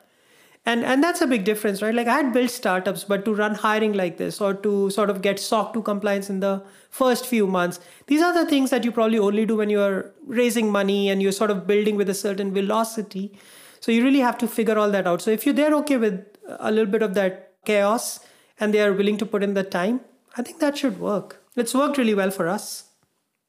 And, 0.68 0.84
and 0.84 1.04
that's 1.04 1.22
a 1.22 1.28
big 1.28 1.44
difference, 1.44 1.84
right? 1.84 1.94
Like 1.94 2.08
I 2.08 2.16
had 2.18 2.34
built 2.34 2.50
startups, 2.50 3.04
but 3.04 3.24
to 3.26 3.36
run 3.36 3.54
hiring 3.54 3.94
like 3.94 4.18
this 4.18 4.42
or 4.42 4.56
to 4.56 4.90
sort 4.90 5.12
of 5.12 5.22
get 5.22 5.40
SOC 5.40 5.74
2 5.74 5.84
compliance 5.84 6.28
in 6.28 6.40
the 6.40 6.64
first 6.90 7.28
few 7.28 7.46
months, 7.46 7.80
these 8.08 8.22
are 8.22 8.34
the 8.34 8.50
things 8.50 8.72
that 8.72 8.84
you 8.84 8.92
probably 8.92 9.20
only 9.20 9.46
do 9.46 9.58
when 9.58 9.70
you're 9.70 10.12
raising 10.26 10.72
money 10.72 11.10
and 11.10 11.22
you're 11.22 11.32
sort 11.32 11.52
of 11.52 11.68
building 11.68 11.96
with 11.96 12.10
a 12.10 12.16
certain 12.16 12.52
velocity. 12.52 13.38
So 13.80 13.92
you 13.92 14.04
really 14.04 14.22
have 14.22 14.40
to 14.40 14.48
figure 14.48 14.80
all 14.80 14.90
that 14.90 15.06
out. 15.06 15.22
So 15.22 15.30
if 15.30 15.46
you're 15.46 15.54
there 15.54 15.76
okay 15.76 15.98
with 15.98 16.26
a 16.48 16.72
little 16.72 16.92
bit 16.92 17.04
of 17.04 17.14
that 17.14 17.54
chaos 17.64 18.20
and 18.60 18.74
they 18.74 18.82
are 18.82 18.94
willing 18.94 19.18
to 19.18 19.26
put 19.26 19.44
in 19.44 19.54
the 19.54 19.64
time, 19.64 20.02
I 20.36 20.42
think 20.42 20.60
that 20.62 20.80
should 20.80 21.00
work. 21.00 21.44
It's 21.56 21.76
worked 21.76 22.00
really 22.00 22.16
well 22.16 22.32
for 22.32 22.48
us. 22.48 22.86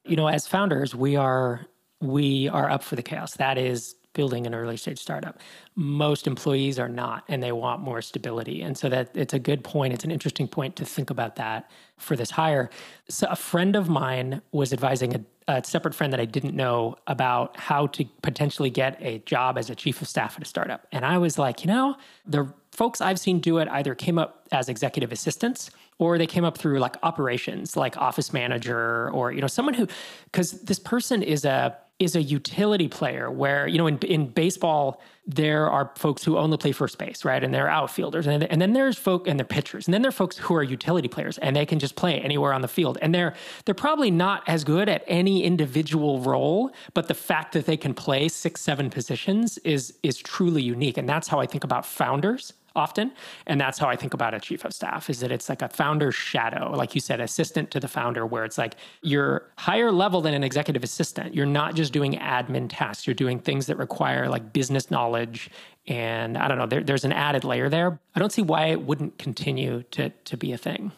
You 0.05 0.15
know, 0.15 0.27
as 0.27 0.47
founders, 0.47 0.93
we 0.93 1.15
are 1.15 1.65
we 2.01 2.47
are 2.49 2.69
up 2.69 2.83
for 2.83 2.95
the 2.95 3.03
chaos. 3.03 3.33
That 3.35 3.57
is 3.57 3.95
building 4.17 4.47
an 4.47 4.55
early 4.55 4.75
stage 4.75 4.99
startup. 4.99 5.39
Most 5.75 6.25
employees 6.25 6.79
are 6.79 6.89
not, 6.89 7.23
and 7.27 7.41
they 7.41 7.51
want 7.51 7.81
more 7.81 8.01
stability. 8.01 8.63
And 8.63 8.75
so 8.75 8.89
that 8.89 9.11
it's 9.13 9.33
a 9.33 9.39
good 9.39 9.63
point. 9.63 9.93
It's 9.93 10.03
an 10.03 10.09
interesting 10.09 10.47
point 10.47 10.75
to 10.77 10.85
think 10.85 11.11
about 11.11 11.35
that 11.35 11.69
for 11.97 12.15
this 12.15 12.31
hire. 12.31 12.71
So 13.09 13.27
a 13.29 13.35
friend 13.35 13.75
of 13.75 13.89
mine 13.89 14.41
was 14.51 14.73
advising 14.73 15.15
a, 15.15 15.21
a 15.47 15.63
separate 15.63 15.93
friend 15.93 16.11
that 16.13 16.19
I 16.19 16.25
didn't 16.25 16.55
know 16.55 16.95
about 17.05 17.57
how 17.59 17.87
to 17.87 18.05
potentially 18.23 18.71
get 18.71 18.97
a 19.01 19.19
job 19.19 19.55
as 19.55 19.69
a 19.69 19.75
chief 19.75 20.01
of 20.01 20.07
staff 20.07 20.35
at 20.35 20.41
a 20.41 20.45
startup. 20.45 20.87
And 20.91 21.05
I 21.05 21.19
was 21.19 21.37
like, 21.37 21.63
you 21.63 21.67
know, 21.67 21.95
the 22.25 22.51
folks 22.71 23.01
I've 23.01 23.19
seen 23.19 23.39
do 23.39 23.59
it 23.59 23.67
either 23.69 23.93
came 23.93 24.17
up 24.17 24.47
as 24.51 24.67
executive 24.67 25.11
assistants 25.11 25.69
or 25.99 26.17
they 26.17 26.27
came 26.27 26.43
up 26.43 26.57
through 26.57 26.79
like 26.79 26.95
operations 27.03 27.75
like 27.75 27.97
office 27.97 28.31
manager 28.33 29.09
or 29.11 29.31
you 29.31 29.41
know 29.41 29.47
someone 29.47 29.73
who 29.73 29.87
because 30.25 30.51
this 30.61 30.77
person 30.77 31.23
is 31.23 31.43
a 31.43 31.75
is 31.99 32.15
a 32.15 32.21
utility 32.21 32.87
player 32.87 33.31
where 33.31 33.67
you 33.67 33.77
know 33.77 33.87
in, 33.87 33.97
in 33.99 34.27
baseball 34.27 35.01
there 35.25 35.69
are 35.69 35.91
folks 35.95 36.23
who 36.23 36.37
only 36.37 36.57
play 36.57 36.71
first 36.71 36.97
base 36.97 37.25
right? 37.25 37.43
And 37.43 37.53
they're 37.53 37.67
outfielders. 37.67 38.27
And, 38.27 38.43
and 38.45 38.61
then 38.61 38.71
there's 38.71 38.97
folk 38.97 39.27
and 39.27 39.37
they're 39.37 39.45
pitchers. 39.45 39.85
And 39.85 39.93
then 39.93 40.01
there 40.01 40.07
are 40.07 40.13
folks 40.13 40.37
who 40.37 40.55
are 40.55 40.63
utility 40.63 41.09
players 41.09 41.37
and 41.39 41.53
they 41.53 41.65
can 41.65 41.79
just 41.79 41.97
play 41.97 42.17
anywhere 42.21 42.53
on 42.53 42.61
the 42.61 42.67
field. 42.69 42.97
And 43.01 43.13
they're 43.13 43.33
they're 43.65 43.75
probably 43.75 44.09
not 44.09 44.43
as 44.47 44.63
good 44.63 44.87
at 44.87 45.03
any 45.07 45.43
individual 45.43 46.21
role 46.21 46.71
but 46.93 47.07
the 47.07 47.13
fact 47.13 47.53
that 47.53 47.65
they 47.65 47.77
can 47.77 47.93
play 47.93 48.27
six 48.29 48.61
seven 48.61 48.89
positions 48.89 49.57
is 49.59 49.97
is 50.03 50.17
truly 50.17 50.61
unique. 50.61 50.97
And 50.97 51.09
that's 51.09 51.27
how 51.27 51.39
i 51.39 51.45
think 51.45 51.63
about 51.63 51.85
founders 51.85 52.53
often. 52.77 53.11
And 53.47 53.59
that's 53.59 53.77
how 53.77 53.87
I 53.87 53.95
think 53.95 54.13
about 54.13 54.33
a 54.33 54.39
chief 54.39 54.63
of 54.63 54.73
staff 54.73 55.09
is 55.09 55.19
that 55.19 55.31
it's 55.31 55.49
like 55.49 55.61
a 55.61 55.69
founder's 55.69 56.15
shadow, 56.15 56.71
like 56.71 56.95
you 56.95 57.01
said, 57.01 57.19
assistant 57.19 57.71
to 57.71 57.79
the 57.79 57.87
founder, 57.87 58.25
where 58.25 58.45
it's 58.45 58.57
like 58.57 58.75
you're 59.01 59.49
higher 59.57 59.91
level 59.91 60.21
than 60.21 60.33
an 60.33 60.43
executive 60.43 60.83
assistant. 60.83 61.33
You're 61.33 61.45
not 61.45 61.75
just 61.75 61.91
doing 61.91 62.13
admin 62.13 62.67
tasks, 62.69 63.07
you're 63.07 63.13
doing 63.13 63.39
things 63.39 63.65
that 63.65 63.77
require 63.77 64.29
like 64.29 64.53
business 64.53 64.91
knowledge. 64.91 65.49
And 65.87 66.37
I 66.37 66.47
don't 66.47 66.57
know, 66.57 66.67
there, 66.67 66.83
there's 66.83 67.05
an 67.05 67.13
added 67.13 67.43
layer 67.43 67.69
there. 67.69 67.99
I 68.15 68.19
don't 68.19 68.31
see 68.31 68.41
why 68.41 68.67
it 68.67 68.81
wouldn't 68.83 69.17
continue 69.17 69.83
to, 69.91 70.09
to 70.09 70.37
be 70.37 70.51
a 70.51 70.57
thing. 70.57 70.91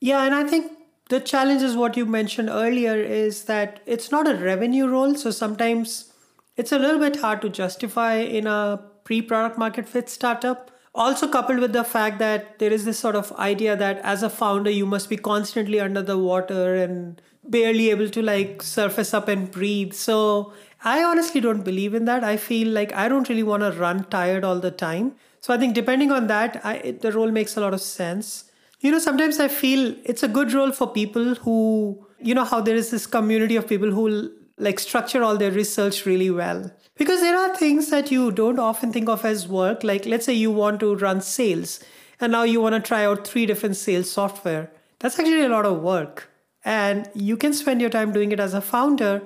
Yeah. 0.00 0.24
And 0.24 0.34
I 0.34 0.44
think 0.44 0.70
the 1.08 1.20
challenge 1.20 1.62
is 1.62 1.76
what 1.76 1.96
you 1.96 2.06
mentioned 2.06 2.48
earlier 2.50 2.96
is 2.96 3.44
that 3.44 3.80
it's 3.86 4.10
not 4.10 4.28
a 4.28 4.34
revenue 4.34 4.86
role. 4.86 5.14
So 5.14 5.30
sometimes 5.30 6.12
it's 6.56 6.72
a 6.72 6.78
little 6.78 7.00
bit 7.00 7.16
hard 7.16 7.40
to 7.42 7.48
justify 7.48 8.16
in 8.16 8.46
a 8.46 8.80
pre 9.04 9.22
product 9.22 9.58
market 9.58 9.88
fit 9.88 10.08
startup 10.08 10.70
also 10.94 11.26
coupled 11.26 11.58
with 11.58 11.72
the 11.72 11.82
fact 11.82 12.18
that 12.20 12.58
there 12.58 12.72
is 12.72 12.84
this 12.84 12.98
sort 12.98 13.16
of 13.16 13.32
idea 13.32 13.76
that 13.76 13.98
as 13.98 14.22
a 14.22 14.30
founder 14.30 14.70
you 14.70 14.86
must 14.86 15.08
be 15.08 15.16
constantly 15.16 15.80
under 15.80 16.02
the 16.02 16.16
water 16.16 16.76
and 16.76 17.20
barely 17.42 17.90
able 17.90 18.08
to 18.08 18.22
like 18.22 18.62
surface 18.62 19.12
up 19.12 19.28
and 19.28 19.50
breathe. 19.50 19.92
So 19.92 20.52
i 20.84 21.02
honestly 21.02 21.40
don't 21.40 21.64
believe 21.64 21.94
in 21.94 22.04
that. 22.04 22.22
I 22.22 22.36
feel 22.36 22.68
like 22.68 22.92
i 22.92 23.08
don't 23.08 23.28
really 23.28 23.42
want 23.42 23.62
to 23.62 23.72
run 23.72 24.04
tired 24.04 24.44
all 24.44 24.60
the 24.60 24.70
time. 24.70 25.14
So 25.40 25.52
i 25.52 25.58
think 25.58 25.74
depending 25.74 26.12
on 26.12 26.28
that 26.28 26.60
I, 26.64 26.96
the 27.00 27.12
role 27.12 27.30
makes 27.30 27.56
a 27.56 27.60
lot 27.60 27.74
of 27.74 27.80
sense. 27.80 28.50
You 28.80 28.90
know 28.92 28.98
sometimes 28.98 29.40
i 29.40 29.48
feel 29.48 29.96
it's 30.04 30.22
a 30.22 30.28
good 30.28 30.52
role 30.52 30.70
for 30.70 30.86
people 30.86 31.34
who 31.34 32.06
you 32.20 32.34
know 32.34 32.44
how 32.44 32.60
there 32.60 32.76
is 32.76 32.90
this 32.90 33.06
community 33.06 33.56
of 33.56 33.66
people 33.66 33.90
who 33.90 34.30
like 34.58 34.78
structure 34.78 35.22
all 35.22 35.36
their 35.36 35.50
research 35.50 36.06
really 36.06 36.30
well 36.30 36.70
because 36.96 37.20
there 37.20 37.36
are 37.36 37.56
things 37.56 37.90
that 37.90 38.10
you 38.10 38.30
don't 38.30 38.58
often 38.58 38.92
think 38.92 39.08
of 39.08 39.24
as 39.24 39.48
work 39.48 39.82
like 39.82 40.06
let's 40.06 40.26
say 40.26 40.32
you 40.32 40.50
want 40.50 40.80
to 40.80 40.94
run 40.96 41.20
sales 41.20 41.80
and 42.20 42.32
now 42.32 42.42
you 42.42 42.60
want 42.60 42.74
to 42.74 42.80
try 42.80 43.04
out 43.04 43.26
three 43.26 43.46
different 43.46 43.76
sales 43.76 44.10
software. 44.10 44.70
That's 45.00 45.18
actually 45.18 45.42
a 45.42 45.48
lot 45.48 45.66
of 45.66 45.82
work. 45.82 46.30
And 46.64 47.10
you 47.14 47.36
can 47.36 47.52
spend 47.52 47.80
your 47.80 47.90
time 47.90 48.12
doing 48.12 48.32
it 48.32 48.40
as 48.40 48.54
a 48.54 48.60
founder 48.60 49.22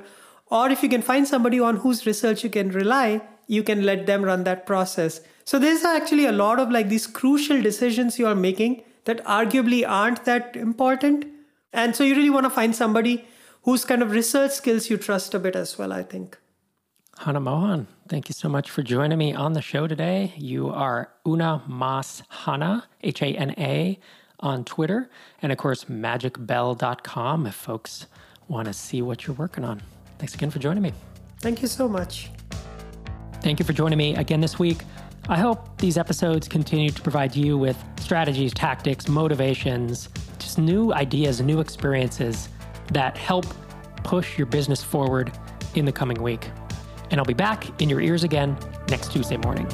or 0.46 0.70
if 0.70 0.82
you 0.82 0.88
can 0.88 1.02
find 1.02 1.28
somebody 1.28 1.60
on 1.60 1.76
whose 1.76 2.06
research 2.06 2.42
you 2.42 2.50
can 2.50 2.70
rely 2.70 3.20
you 3.48 3.62
can 3.62 3.82
let 3.82 4.06
them 4.06 4.24
run 4.24 4.44
that 4.44 4.66
process. 4.66 5.20
So 5.44 5.58
there's 5.58 5.82
actually 5.84 6.26
a 6.26 6.32
lot 6.32 6.60
of 6.60 6.70
like 6.70 6.88
these 6.88 7.06
crucial 7.06 7.60
decisions 7.60 8.18
you 8.18 8.26
are 8.26 8.34
making 8.34 8.82
that 9.06 9.24
arguably 9.24 9.88
aren't 9.88 10.24
that 10.26 10.54
important. 10.54 11.24
And 11.72 11.96
so 11.96 12.04
you 12.04 12.14
really 12.14 12.30
want 12.30 12.44
to 12.44 12.50
find 12.50 12.76
somebody 12.76 13.24
whose 13.62 13.84
kind 13.84 14.02
of 14.02 14.10
research 14.10 14.52
skills 14.52 14.90
you 14.90 14.98
trust 14.98 15.34
a 15.34 15.38
bit 15.38 15.56
as 15.56 15.78
well, 15.78 15.92
I 15.92 16.02
think. 16.02 16.38
Hana 17.18 17.40
Mohan, 17.40 17.88
thank 18.08 18.28
you 18.28 18.32
so 18.32 18.48
much 18.48 18.70
for 18.70 18.84
joining 18.84 19.18
me 19.18 19.34
on 19.34 19.52
the 19.52 19.60
show 19.60 19.88
today. 19.88 20.32
You 20.36 20.68
are 20.68 21.10
Una 21.26 21.64
Mas 21.66 22.22
Hana, 22.28 22.84
H 23.02 23.22
A 23.22 23.26
N 23.26 23.54
A, 23.58 23.98
on 24.38 24.64
Twitter, 24.64 25.10
and 25.42 25.50
of 25.50 25.58
course, 25.58 25.86
magicbell.com 25.86 27.46
if 27.48 27.56
folks 27.56 28.06
want 28.46 28.68
to 28.68 28.72
see 28.72 29.02
what 29.02 29.26
you're 29.26 29.34
working 29.34 29.64
on. 29.64 29.82
Thanks 30.18 30.36
again 30.36 30.48
for 30.50 30.60
joining 30.60 30.80
me. 30.80 30.92
Thank 31.40 31.60
you 31.60 31.66
so 31.66 31.88
much. 31.88 32.30
Thank 33.40 33.58
you 33.58 33.64
for 33.64 33.72
joining 33.72 33.98
me 33.98 34.14
again 34.14 34.40
this 34.40 34.60
week. 34.60 34.82
I 35.28 35.38
hope 35.38 35.76
these 35.78 35.98
episodes 35.98 36.46
continue 36.46 36.90
to 36.90 37.02
provide 37.02 37.34
you 37.34 37.58
with 37.58 37.76
strategies, 37.98 38.54
tactics, 38.54 39.08
motivations, 39.08 40.08
just 40.38 40.56
new 40.56 40.92
ideas, 40.92 41.40
new 41.40 41.58
experiences 41.58 42.48
that 42.92 43.16
help 43.16 43.44
push 44.04 44.38
your 44.38 44.46
business 44.46 44.84
forward 44.84 45.32
in 45.74 45.84
the 45.84 45.92
coming 45.92 46.22
week. 46.22 46.48
And 47.10 47.20
I'll 47.20 47.24
be 47.24 47.34
back 47.34 47.80
in 47.80 47.88
your 47.88 48.00
ears 48.00 48.24
again 48.24 48.56
next 48.88 49.12
Tuesday 49.12 49.36
morning. 49.36 49.66